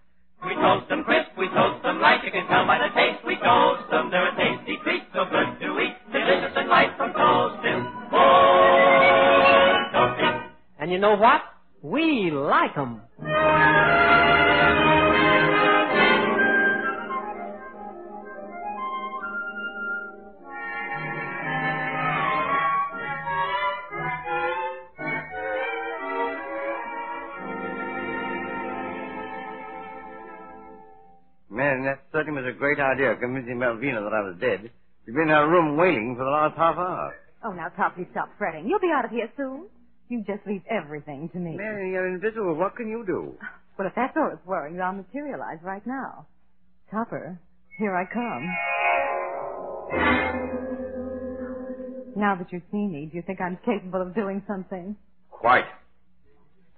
We 0.46 0.54
toast 0.54 0.88
them 0.88 1.04
crisp, 1.04 1.30
we 1.36 1.48
toast 1.48 1.82
them 1.82 2.00
light. 2.00 2.24
You 2.24 2.30
can 2.30 2.46
tell 2.46 2.66
by 2.66 2.78
the 2.78 2.94
taste 2.94 3.24
we 3.26 3.36
toast 3.36 3.90
them. 3.90 4.10
They're 4.10 4.28
a 4.28 4.36
tasty 4.36 4.78
treat, 4.84 5.02
so 5.12 5.24
good 5.26 5.60
to 5.60 5.80
eat. 5.80 5.96
Delicious 6.12 6.52
and 6.56 6.68
light 6.68 6.96
from 6.96 7.12
toasting. 7.12 7.86
Oh, 8.12 9.88
toasting. 9.92 10.42
And 10.78 10.92
you 10.92 10.98
know 10.98 11.16
what? 11.16 11.42
We 11.82 12.30
like 12.30 12.78
'em. 12.78 13.02
Man, 31.92 31.98
that 32.00 32.16
certainly 32.16 32.40
was 32.40 32.54
a 32.54 32.56
great 32.56 32.80
idea, 32.80 33.12
of 33.12 33.20
convincing 33.20 33.58
Melvina 33.58 34.00
that 34.00 34.12
I 34.14 34.22
was 34.22 34.36
dead. 34.40 34.70
She's 35.04 35.14
been 35.14 35.28
in 35.28 35.36
her 35.36 35.48
room 35.48 35.76
waiting 35.76 36.16
for 36.16 36.24
the 36.24 36.30
last 36.30 36.56
half 36.56 36.76
hour. 36.76 37.14
Oh, 37.44 37.52
now, 37.52 37.68
Toppy, 37.76 38.06
stop 38.12 38.30
fretting. 38.38 38.66
You'll 38.66 38.80
be 38.80 38.92
out 38.94 39.04
of 39.04 39.10
here 39.10 39.28
soon. 39.36 39.68
You 40.08 40.24
just 40.26 40.46
leave 40.46 40.62
everything 40.70 41.28
to 41.32 41.38
me. 41.38 41.56
Mary, 41.56 41.90
you're 41.90 42.08
invisible. 42.14 42.54
What 42.54 42.76
can 42.76 42.88
you 42.88 43.04
do? 43.06 43.34
Well, 43.78 43.88
if 43.88 43.94
that's 43.94 44.16
all 44.16 44.30
it's 44.32 44.46
worrying, 44.46 44.80
I'll 44.80 44.92
materialize 44.92 45.58
right 45.62 45.86
now. 45.86 46.26
Topper, 46.90 47.38
here 47.78 47.94
I 47.94 48.04
come. 48.04 48.48
Now 52.16 52.36
that 52.36 52.52
you've 52.52 52.62
seen 52.70 52.92
me, 52.92 53.08
do 53.10 53.16
you 53.16 53.22
think 53.22 53.40
I'm 53.40 53.58
capable 53.64 54.02
of 54.02 54.14
doing 54.14 54.42
something? 54.46 54.96
Quite. 55.30 55.64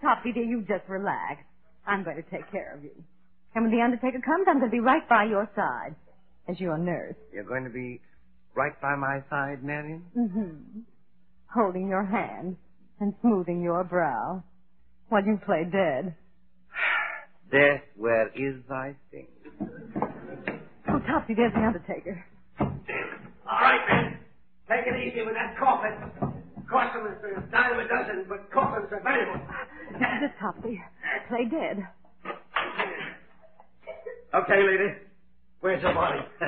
Toppy, 0.00 0.32
dear, 0.32 0.44
you 0.44 0.60
just 0.62 0.88
relax. 0.88 1.42
I'm 1.86 2.04
going 2.04 2.16
to 2.16 2.22
take 2.22 2.50
care 2.50 2.74
of 2.74 2.82
you. 2.82 2.92
And 3.54 3.64
when 3.64 3.72
the 3.72 3.82
undertaker 3.82 4.20
comes, 4.20 4.46
I'm 4.48 4.58
going 4.58 4.70
to 4.70 4.74
be 4.74 4.80
right 4.80 5.08
by 5.08 5.24
your 5.24 5.48
side 5.54 5.94
as 6.48 6.58
your 6.58 6.76
nurse. 6.76 7.14
You're 7.32 7.44
going 7.44 7.64
to 7.64 7.70
be 7.70 8.00
right 8.54 8.78
by 8.80 8.96
my 8.96 9.20
side, 9.30 9.62
Marion? 9.62 10.04
Mm-hmm. 10.16 10.80
Holding 11.54 11.88
your 11.88 12.04
hand 12.04 12.56
and 13.00 13.14
smoothing 13.20 13.62
your 13.62 13.84
brow 13.84 14.42
while 15.08 15.24
you 15.24 15.38
play 15.46 15.64
dead. 15.70 16.14
Death, 17.52 17.82
where 17.96 18.28
is 18.28 18.60
thy 18.68 18.96
sting? 19.08 19.28
Oh, 20.88 20.98
Topsy, 21.06 21.34
there's 21.34 21.52
the 21.52 21.60
undertaker. 21.60 22.24
All 22.60 23.60
right, 23.60 23.80
men. 23.88 24.18
Take 24.68 24.86
it 24.86 24.96
easy 24.98 25.22
with 25.24 25.34
that 25.34 25.56
coffin. 25.58 25.92
Cost 26.68 26.94
them 26.94 27.06
is 27.06 27.20
a 27.36 27.40
dime 27.52 27.78
a 27.78 27.86
dozen, 27.86 28.24
but 28.28 28.50
coffins 28.50 28.88
are 28.90 29.02
valuable. 29.02 29.40
This 29.92 30.30
Topsy. 30.40 30.80
Play 31.28 31.44
dead. 31.50 31.86
Okay, 34.34 34.62
lady. 34.66 34.90
Where's 35.60 35.80
your 35.82 35.94
body? 35.94 36.18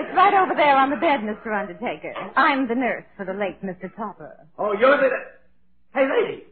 it's 0.00 0.16
right 0.16 0.34
over 0.34 0.54
there 0.56 0.76
on 0.76 0.90
the 0.90 0.96
bed, 0.96 1.20
Mr. 1.20 1.52
Undertaker. 1.52 2.12
I'm 2.36 2.66
the 2.66 2.74
nurse 2.74 3.04
for 3.16 3.24
the 3.26 3.34
late 3.34 3.60
Mr. 3.62 3.94
Topper. 3.94 4.46
oh, 4.58 4.72
you're 4.72 4.96
the... 4.96 5.10
Hey, 5.94 6.08
lady. 6.08 6.44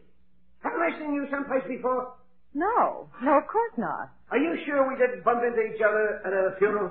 Haven't 0.62 0.82
I 0.82 0.98
seen 0.98 1.14
you 1.14 1.26
someplace 1.30 1.64
before? 1.66 2.12
No, 2.54 3.08
no, 3.22 3.38
of 3.38 3.46
course 3.46 3.72
not. 3.78 4.10
Are 4.30 4.38
you 4.38 4.58
sure 4.66 4.86
we 4.86 4.96
didn't 4.98 5.24
bump 5.24 5.40
into 5.42 5.62
each 5.74 5.80
other 5.80 6.20
at 6.26 6.32
a 6.32 6.56
funeral? 6.58 6.90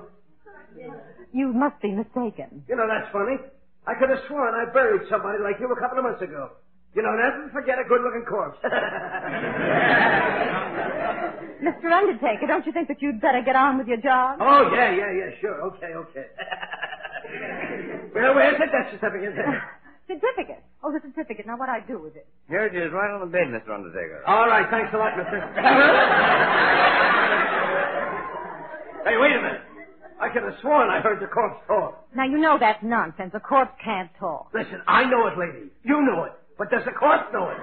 You 1.31 1.53
must 1.53 1.79
be 1.81 1.91
mistaken. 1.91 2.63
You 2.67 2.75
know, 2.75 2.87
that's 2.87 3.11
funny. 3.13 3.37
I 3.85 3.93
could 3.99 4.09
have 4.09 4.19
sworn 4.27 4.55
I 4.55 4.65
buried 4.73 5.01
somebody 5.09 5.37
like 5.43 5.59
you 5.59 5.71
a 5.71 5.79
couple 5.79 5.99
of 5.99 6.05
months 6.05 6.21
ago. 6.23 6.51
You 6.95 7.03
know, 7.03 7.11
never 7.13 7.49
forget 7.53 7.77
a 7.77 7.83
good-looking 7.87 8.25
corpse. 8.27 8.57
Mr. 11.61 11.91
Undertaker, 11.91 12.47
don't 12.47 12.65
you 12.65 12.71
think 12.71 12.87
that 12.87 13.01
you'd 13.01 13.21
better 13.21 13.41
get 13.45 13.55
on 13.55 13.77
with 13.77 13.87
your 13.87 13.97
job? 14.01 14.39
oh, 14.41 14.71
yeah, 14.73 14.91
yeah, 14.91 15.11
yeah, 15.11 15.29
sure. 15.39 15.61
Okay, 15.69 15.93
okay. 15.93 16.25
well, 18.15 18.33
where's 18.33 18.57
the 18.57 18.65
death 18.65 18.91
certificate? 18.91 19.35
Certificate. 20.09 20.63
Oh, 20.83 20.91
the 20.91 20.99
certificate. 21.05 21.45
Now, 21.45 21.55
what 21.55 21.69
I 21.69 21.81
do 21.81 21.99
with 22.01 22.15
it? 22.15 22.25
Here 22.47 22.65
it 22.65 22.73
is, 22.75 22.91
right 22.91 23.13
on 23.13 23.19
the 23.19 23.27
bed, 23.27 23.45
Mr. 23.53 23.69
Undertaker. 23.75 24.23
All 24.25 24.47
right, 24.47 24.65
thanks 24.71 24.89
a 24.91 24.97
lot, 24.97 25.15
mister. 25.15 25.37
hey, 29.05 29.17
wait 29.21 29.35
a 29.35 29.41
minute. 29.43 29.61
I 30.19 30.29
could 30.29 30.41
have 30.41 30.55
sworn 30.61 30.89
I 30.89 30.99
heard 31.01 31.21
the 31.21 31.27
corpse 31.27 31.61
talk. 31.67 32.07
Now, 32.15 32.25
you 32.25 32.39
know 32.39 32.57
that's 32.59 32.81
nonsense. 32.81 33.33
A 33.35 33.39
corpse 33.39 33.71
can't 33.85 34.09
talk. 34.19 34.49
Listen, 34.51 34.81
I 34.87 35.03
know 35.05 35.27
it, 35.27 35.37
lady. 35.37 35.69
You 35.83 36.01
know 36.01 36.23
it. 36.23 36.33
But 36.59 36.69
does 36.69 36.83
the 36.85 36.91
court 36.91 37.31
know 37.31 37.49
it? 37.49 37.57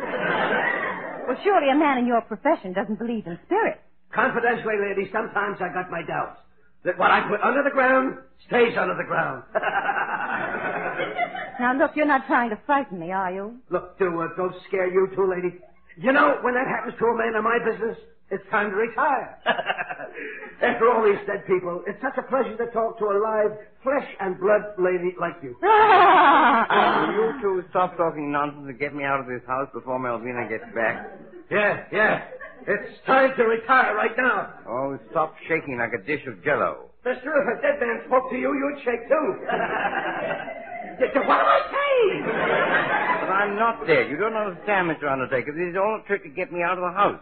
Well, 1.29 1.37
surely 1.45 1.71
a 1.71 1.77
man 1.77 1.99
in 1.99 2.07
your 2.07 2.23
profession 2.23 2.73
doesn't 2.73 2.99
believe 2.99 3.27
in 3.27 3.39
spirits. 3.45 3.79
Confidentially, 4.11 4.77
lady, 4.81 5.11
sometimes 5.13 5.59
I 5.61 5.69
got 5.69 5.91
my 5.91 6.03
doubts. 6.03 6.41
That 6.85 6.99
what 6.99 7.11
I 7.11 7.29
put 7.29 7.41
under 7.43 7.63
the 7.63 7.71
ground 7.71 8.17
stays 8.47 8.75
under 8.79 8.97
the 8.97 9.05
ground. 9.05 9.43
Now, 11.59 11.73
look, 11.73 11.93
you're 11.97 12.05
not 12.07 12.27
trying 12.27 12.51
to 12.51 12.59
frighten 12.67 12.99
me, 13.01 13.13
are 13.13 13.33
you? 13.33 13.57
Look, 13.71 13.99
do 13.99 14.21
uh, 14.21 14.29
don't 14.37 14.55
scare 14.69 14.93
you 14.93 15.09
too, 15.17 15.25
lady. 15.25 15.57
You 15.97 16.13
know, 16.13 16.37
when 16.43 16.53
that 16.53 16.67
happens 16.69 16.95
to 16.99 17.05
a 17.07 17.17
man 17.17 17.35
in 17.35 17.43
my 17.43 17.59
business, 17.65 17.97
it's 18.31 18.45
time 18.51 18.71
to 18.71 18.77
retire. 18.77 19.39
After 20.63 20.91
all 20.91 21.05
these 21.05 21.21
dead 21.27 21.47
people, 21.47 21.83
it's 21.87 22.01
such 22.01 22.17
a 22.19 22.23
pleasure 22.23 22.57
to 22.57 22.67
talk 22.73 22.99
to 22.99 23.05
a 23.07 23.17
live, 23.23 23.53
flesh 23.83 24.09
and 24.21 24.41
blood 24.41 24.63
lady 24.79 25.15
like 25.21 25.37
you. 25.43 25.55
Will 25.61 27.13
you 27.15 27.41
two 27.43 27.63
stop 27.71 27.97
talking 27.97 28.33
nonsense 28.33 28.67
and 28.67 28.79
get 28.79 28.95
me 28.95 29.05
out 29.05 29.21
of 29.21 29.27
this 29.27 29.43
house 29.47 29.69
before 29.73 29.99
Melvina 29.99 30.49
gets 30.49 30.65
back? 30.75 31.13
Yeah, 31.51 31.85
yeah. 31.93 32.25
It's 32.67 32.99
time 33.07 33.31
to 33.37 33.45
retire 33.45 33.95
right 33.95 34.17
now. 34.17 34.55
Oh, 34.67 34.99
stop 35.11 35.35
shaking 35.47 35.79
like 35.79 35.93
a 35.93 36.03
dish 36.05 36.27
of 36.27 36.43
jello. 36.43 36.91
Mister, 37.05 37.31
if 37.31 37.59
a 37.59 37.63
dead 37.63 37.79
man 37.79 38.03
spoke 38.09 38.31
to 38.31 38.37
you, 38.37 38.51
you'd 38.51 38.83
shake 38.83 39.07
too. 39.07 39.27
what 41.23 41.39
am 41.39 41.47
I 41.47 41.61
saying? 41.71 42.23
But 42.27 43.31
I'm 43.31 43.55
not 43.55 43.87
dead. 43.87 44.11
You 44.11 44.17
don't 44.17 44.35
understand, 44.35 44.91
Mr. 44.91 45.07
Undertaker. 45.13 45.53
This 45.53 45.71
is 45.71 45.77
all 45.77 46.01
a 46.03 46.07
trick 46.09 46.25
to 46.25 46.31
get 46.31 46.51
me 46.51 46.63
out 46.63 46.79
of 46.79 46.83
the 46.83 46.91
house. 46.91 47.21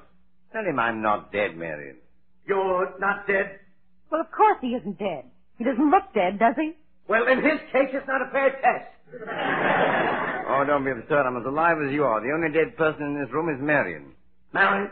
Tell 0.55 0.65
him 0.65 0.79
I'm 0.79 1.03
not 1.03 1.33
dead, 1.33 1.57
Marion. 1.57 1.97
You're 2.47 2.95
not 3.01 3.27
dead? 3.27 3.59
Well, 4.11 4.21
of 4.21 4.31
course 4.31 4.59
he 4.61 4.69
isn't 4.69 4.99
dead. 5.01 5.25
He 5.59 5.65
doesn't 5.65 5.91
look 5.91 6.05
dead, 6.15 6.39
does 6.39 6.55
he? 6.57 6.75
Well, 7.09 7.27
in 7.27 7.39
his 7.43 7.59
case, 7.73 7.91
it's 7.93 8.07
not 8.07 8.23
a 8.23 8.31
fair 8.31 8.51
test. 8.63 8.87
Oh, 10.47 10.63
don't 10.63 10.85
be 10.85 10.91
absurd. 10.91 11.25
I'm 11.27 11.39
as 11.39 11.47
alive 11.47 11.79
as 11.85 11.91
you 11.91 12.05
are. 12.05 12.21
The 12.21 12.31
only 12.31 12.51
dead 12.53 12.77
person 12.77 13.03
in 13.03 13.15
this 13.21 13.33
room 13.33 13.49
is 13.49 13.59
Marion. 13.63 14.13
Marion, 14.53 14.91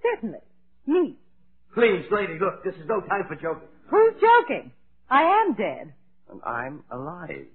Certainly. 0.00 0.38
Me. 0.86 1.16
please, 1.74 2.04
lady, 2.12 2.38
look, 2.38 2.62
this 2.62 2.74
is 2.76 2.86
no 2.88 3.00
time 3.00 3.24
for 3.26 3.34
joking. 3.34 3.66
Who's 3.90 4.14
joking? 4.20 4.70
I 5.10 5.22
am 5.42 5.54
dead. 5.54 5.92
And 6.30 6.40
I'm 6.44 6.84
alive. 6.92 7.46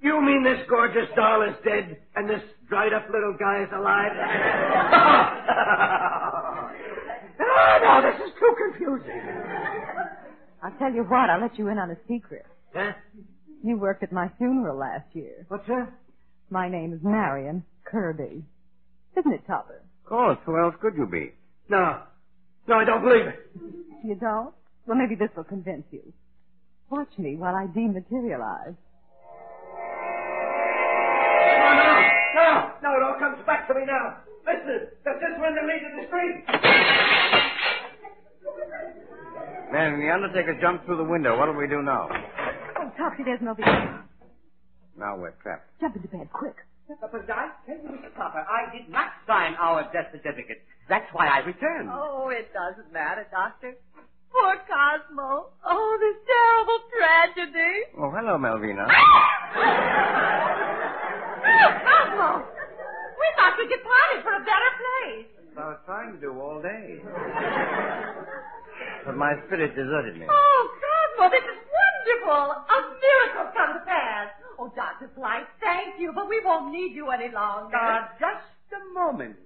You 0.00 0.22
mean 0.22 0.42
this 0.42 0.66
gorgeous 0.70 1.08
doll 1.14 1.42
is 1.42 1.54
dead 1.64 1.98
and 2.16 2.30
this 2.30 2.42
dried 2.66 2.94
up 2.94 3.06
little 3.12 3.36
guy 3.38 3.60
is 3.62 3.68
alive? 3.76 4.12
oh, 7.66 7.78
no, 7.82 8.02
this 8.02 8.20
is 8.26 8.32
too 8.38 8.54
confusing. 8.70 9.22
I'll 10.62 10.78
tell 10.78 10.92
you 10.92 11.02
what, 11.04 11.30
I'll 11.30 11.40
let 11.40 11.58
you 11.58 11.68
in 11.68 11.78
on 11.78 11.90
a 11.90 11.96
secret. 12.08 12.46
Huh? 12.74 12.92
You 13.62 13.76
worked 13.78 14.02
at 14.02 14.12
my 14.12 14.30
funeral 14.38 14.78
last 14.78 15.06
year. 15.12 15.44
What's 15.48 15.66
that? 15.68 15.92
My 16.50 16.68
name 16.68 16.92
is 16.92 17.00
Marion 17.02 17.64
Kirby. 17.84 18.44
Isn't 19.16 19.32
it, 19.32 19.46
Topper? 19.46 19.82
Of 20.04 20.08
course. 20.08 20.38
Who 20.46 20.58
else 20.58 20.74
could 20.80 20.94
you 20.96 21.06
be? 21.06 21.32
No. 21.68 22.02
No, 22.68 22.76
I 22.76 22.84
don't 22.84 23.02
believe 23.02 23.26
it. 23.26 23.50
You 24.04 24.14
don't? 24.14 24.54
Well, 24.86 24.96
maybe 24.96 25.14
this 25.16 25.30
will 25.36 25.44
convince 25.44 25.84
you. 25.90 26.12
Watch 26.90 27.10
me 27.18 27.34
while 27.36 27.54
I 27.56 27.66
dematerialize. 27.66 28.76
No, 31.56 31.70
no, 31.74 31.90
no, 32.36 32.70
no, 32.82 32.96
it 32.96 33.02
all 33.02 33.18
comes 33.18 33.44
back 33.46 33.66
to 33.68 33.74
me 33.74 33.80
now. 33.86 34.18
Listen, 34.46 34.86
does 35.04 35.18
this 35.18 35.34
window 35.40 35.62
lead 35.66 35.82
to 35.82 35.90
the 35.98 36.06
street? 36.06 36.36
Man, 39.72 39.98
the 40.00 40.10
Undertaker 40.12 40.58
jumped 40.60 40.86
through 40.86 40.96
the 40.98 41.04
window. 41.04 41.36
What'll 41.38 41.54
we 41.54 41.66
do 41.68 41.82
now? 41.82 42.08
Oh, 42.78 42.90
Topsy, 42.96 43.24
there's 43.24 43.40
no 43.42 43.54
big... 43.54 43.66
Now 44.96 45.16
we're 45.18 45.34
trapped. 45.42 45.68
Jump 45.80 45.96
into 45.96 46.08
bed, 46.08 46.28
quick. 46.32 46.56
But 46.88 47.12
I 47.28 47.50
tell 47.66 47.76
you, 47.76 47.90
Mr. 47.90 48.14
Topper, 48.16 48.46
I 48.46 48.70
did 48.72 48.88
not 48.88 49.10
sign 49.26 49.54
our 49.60 49.82
death 49.92 50.06
certificate. 50.12 50.62
That's 50.88 51.04
why 51.12 51.26
I 51.26 51.40
returned. 51.40 51.90
Oh, 51.92 52.30
it 52.30 52.48
doesn't 52.54 52.92
matter, 52.92 53.26
Doctor. 53.30 53.74
Poor 54.30 54.54
Cosmo. 54.70 55.50
Oh, 55.66 55.98
this 55.98 56.16
terrible 56.24 56.80
tragedy. 56.94 57.74
Oh, 57.98 58.10
hello, 58.10 58.38
Melvina. 58.38 58.86
Ah! 58.88 59.50
Oh, 61.42 61.70
Cosmo! 61.82 62.46
We 63.18 63.26
thought 63.36 63.58
we'd 63.58 63.68
departed 63.68 64.22
for 64.22 64.32
a 64.32 64.44
better 64.46 64.72
place. 64.78 65.26
I 65.58 65.60
was 65.68 65.80
trying 65.86 66.12
to 66.12 66.20
do 66.20 66.38
all 66.38 66.62
day. 66.62 67.00
But 69.06 69.16
my 69.16 69.34
spirit 69.46 69.74
deserted 69.76 70.18
me. 70.18 70.26
Oh, 70.28 70.68
Cosmo, 70.82 71.30
this 71.30 71.44
is 71.46 71.58
wonderful. 71.62 72.42
A 72.58 72.78
miracle 72.98 73.52
come 73.54 73.78
to 73.78 73.84
pass. 73.86 74.28
Oh, 74.58 74.72
Dr. 74.74 75.08
Blythe, 75.14 75.46
thank 75.60 76.00
you, 76.00 76.12
but 76.12 76.28
we 76.28 76.40
won't 76.44 76.72
need 76.72 76.92
you 76.94 77.10
any 77.10 77.30
longer. 77.32 77.76
Uh, 77.76 78.08
just 78.18 78.72
a 78.74 78.92
moment. 78.94 79.36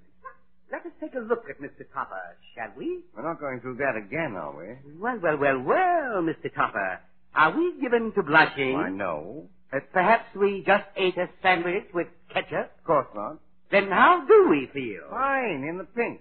Let 0.73 0.87
us 0.87 0.93
take 1.01 1.15
a 1.15 1.19
look 1.19 1.45
at 1.51 1.61
Mr. 1.61 1.85
Topper, 1.93 2.37
shall 2.55 2.71
we? 2.79 3.01
We're 3.15 3.25
not 3.29 3.41
going 3.41 3.61
through 3.61 3.77
that 3.77 3.97
again, 3.97 4.37
are 4.37 4.57
we? 4.57 4.99
Well, 4.99 5.19
well, 5.21 5.37
well, 5.37 5.61
well, 5.61 6.23
Mr. 6.23 6.53
Topper. 6.55 7.01
Are 7.35 7.57
we 7.57 7.75
given 7.81 8.13
to 8.15 8.23
blushing? 8.23 8.75
Why, 8.75 8.89
no. 8.89 9.47
Uh, 9.73 9.81
perhaps 9.93 10.25
we 10.37 10.63
just 10.67 10.85
ate 10.97 11.19
a 11.19 11.29
sandwich 11.43 11.85
with 11.93 12.07
ketchup? 12.33 12.73
Of 12.79 12.85
course 12.85 13.07
not. 13.15 13.39
Then 13.71 13.89
how 13.91 14.25
do 14.27 14.49
we 14.49 14.69
feel? 14.73 15.11
Fine, 15.11 15.65
in 15.69 15.79
the 15.79 15.85
pink. 15.85 16.21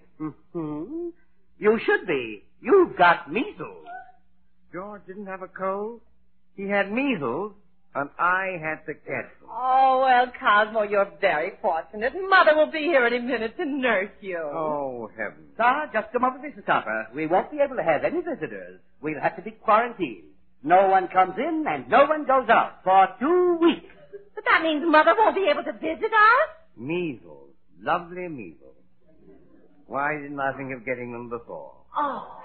hmm 0.52 1.08
You 1.58 1.78
should 1.84 2.06
be. 2.06 2.44
You've 2.62 2.96
got 2.96 3.32
measles. 3.32 3.86
George 4.72 5.02
didn't 5.06 5.26
have 5.26 5.42
a 5.42 5.48
cold. 5.48 6.00
He 6.56 6.68
had 6.68 6.92
measles, 6.92 7.52
and 7.94 8.10
I 8.18 8.58
had 8.60 8.84
to 8.86 8.94
catch 8.94 9.30
them. 9.40 9.48
Oh, 9.50 10.00
well, 10.04 10.30
Cosmo, 10.38 10.82
you're 10.82 11.10
very 11.20 11.52
fortunate. 11.62 12.12
Mother 12.28 12.54
will 12.54 12.70
be 12.70 12.80
here 12.80 13.04
any 13.04 13.18
minute 13.18 13.56
to 13.56 13.64
nurse 13.64 14.10
you. 14.20 14.38
Oh, 14.38 15.10
heavens. 15.16 15.56
Sir, 15.56 15.90
just 15.92 16.14
a 16.14 16.18
moment, 16.20 16.44
Mr. 16.44 16.64
Topper. 16.64 17.08
We 17.14 17.26
won't 17.26 17.50
be 17.50 17.58
able 17.64 17.76
to 17.76 17.82
have 17.82 18.04
any 18.04 18.20
visitors. 18.20 18.80
We'll 19.00 19.20
have 19.20 19.36
to 19.36 19.42
be 19.42 19.52
quarantined. 19.52 20.24
No 20.62 20.88
one 20.88 21.08
comes 21.08 21.34
in 21.38 21.64
and 21.66 21.88
no 21.88 22.04
one 22.04 22.26
goes 22.26 22.48
out 22.50 22.84
for 22.84 23.08
two 23.18 23.58
weeks. 23.60 23.86
But 24.34 24.44
that 24.44 24.62
means 24.62 24.84
Mother 24.86 25.14
won't 25.16 25.34
be 25.34 25.48
able 25.50 25.64
to 25.64 25.72
visit 25.72 26.12
us? 26.12 26.48
Measles. 26.76 27.48
Lovely 27.82 28.28
measles. 28.28 28.76
Why 29.86 30.12
didn't 30.20 30.38
I 30.38 30.52
think 30.56 30.72
of 30.74 30.84
getting 30.84 31.12
them 31.12 31.30
before? 31.30 31.72
Oh. 31.96 32.36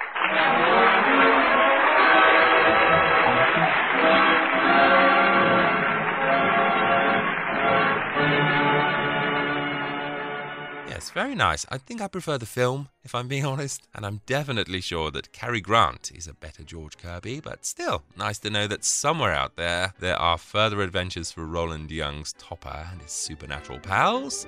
Yes, 10.88 11.10
very 11.10 11.36
nice. 11.36 11.66
I 11.70 11.78
think 11.78 12.02
I 12.02 12.08
prefer 12.08 12.38
the 12.38 12.46
film, 12.46 12.90
if 13.04 13.14
I'm 13.14 13.28
being 13.28 13.46
honest, 13.54 13.88
and 13.94 14.06
I'm 14.06 14.22
definitely 14.26 14.82
sure 14.82 15.12
that 15.12 15.34
Cary 15.34 15.60
Grant 15.62 16.12
is 16.16 16.26
a 16.28 16.34
better 16.34 16.64
George 16.64 16.98
Kirby, 16.98 17.42
but 17.42 17.66
still, 17.66 18.04
nice 18.18 18.40
to 18.40 18.50
know 18.50 18.66
that 18.68 18.86
somewhere 18.86 19.34
out 19.34 19.56
there 19.56 19.94
there 20.00 20.16
are 20.16 20.38
further 20.38 20.82
adventures 20.82 21.32
for 21.32 21.46
Roland 21.46 21.92
Young's 21.92 22.34
Topper 22.38 22.88
and 22.92 23.02
his 23.02 23.12
supernatural 23.12 23.80
pals. 23.80 24.48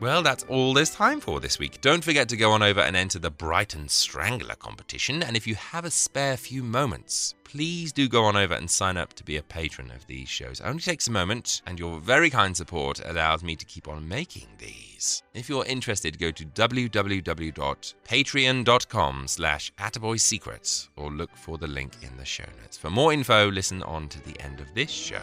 Well, 0.00 0.22
that's 0.22 0.44
all 0.44 0.74
there's 0.74 0.90
time 0.90 1.18
for 1.18 1.40
this 1.40 1.58
week. 1.58 1.80
Don't 1.80 2.04
forget 2.04 2.28
to 2.28 2.36
go 2.36 2.52
on 2.52 2.62
over 2.62 2.78
and 2.80 2.94
enter 2.94 3.18
the 3.18 3.32
Brighton 3.32 3.88
Strangler 3.88 4.54
competition. 4.54 5.24
And 5.24 5.36
if 5.36 5.44
you 5.44 5.56
have 5.56 5.84
a 5.84 5.90
spare 5.90 6.36
few 6.36 6.62
moments, 6.62 7.34
please 7.42 7.92
do 7.92 8.08
go 8.08 8.22
on 8.22 8.36
over 8.36 8.54
and 8.54 8.70
sign 8.70 8.96
up 8.96 9.14
to 9.14 9.24
be 9.24 9.38
a 9.38 9.42
patron 9.42 9.90
of 9.90 10.06
these 10.06 10.28
shows. 10.28 10.60
It 10.60 10.66
only 10.66 10.82
takes 10.82 11.08
a 11.08 11.12
moment, 11.12 11.62
and 11.66 11.80
your 11.80 11.98
very 11.98 12.30
kind 12.30 12.56
support 12.56 13.00
allows 13.04 13.42
me 13.42 13.56
to 13.56 13.64
keep 13.64 13.88
on 13.88 14.06
making 14.06 14.46
these. 14.58 15.24
If 15.34 15.48
you're 15.48 15.64
interested, 15.64 16.20
go 16.20 16.30
to 16.30 16.44
www.patreon.com 16.44 19.26
slash 19.26 19.72
attaboysecrets 19.78 20.90
or 20.94 21.10
look 21.10 21.36
for 21.36 21.58
the 21.58 21.66
link 21.66 21.94
in 22.02 22.16
the 22.16 22.24
show 22.24 22.46
notes. 22.62 22.76
For 22.76 22.90
more 22.90 23.12
info, 23.12 23.50
listen 23.50 23.82
on 23.82 24.08
to 24.10 24.24
the 24.24 24.40
end 24.40 24.60
of 24.60 24.72
this 24.74 24.90
show. 24.90 25.18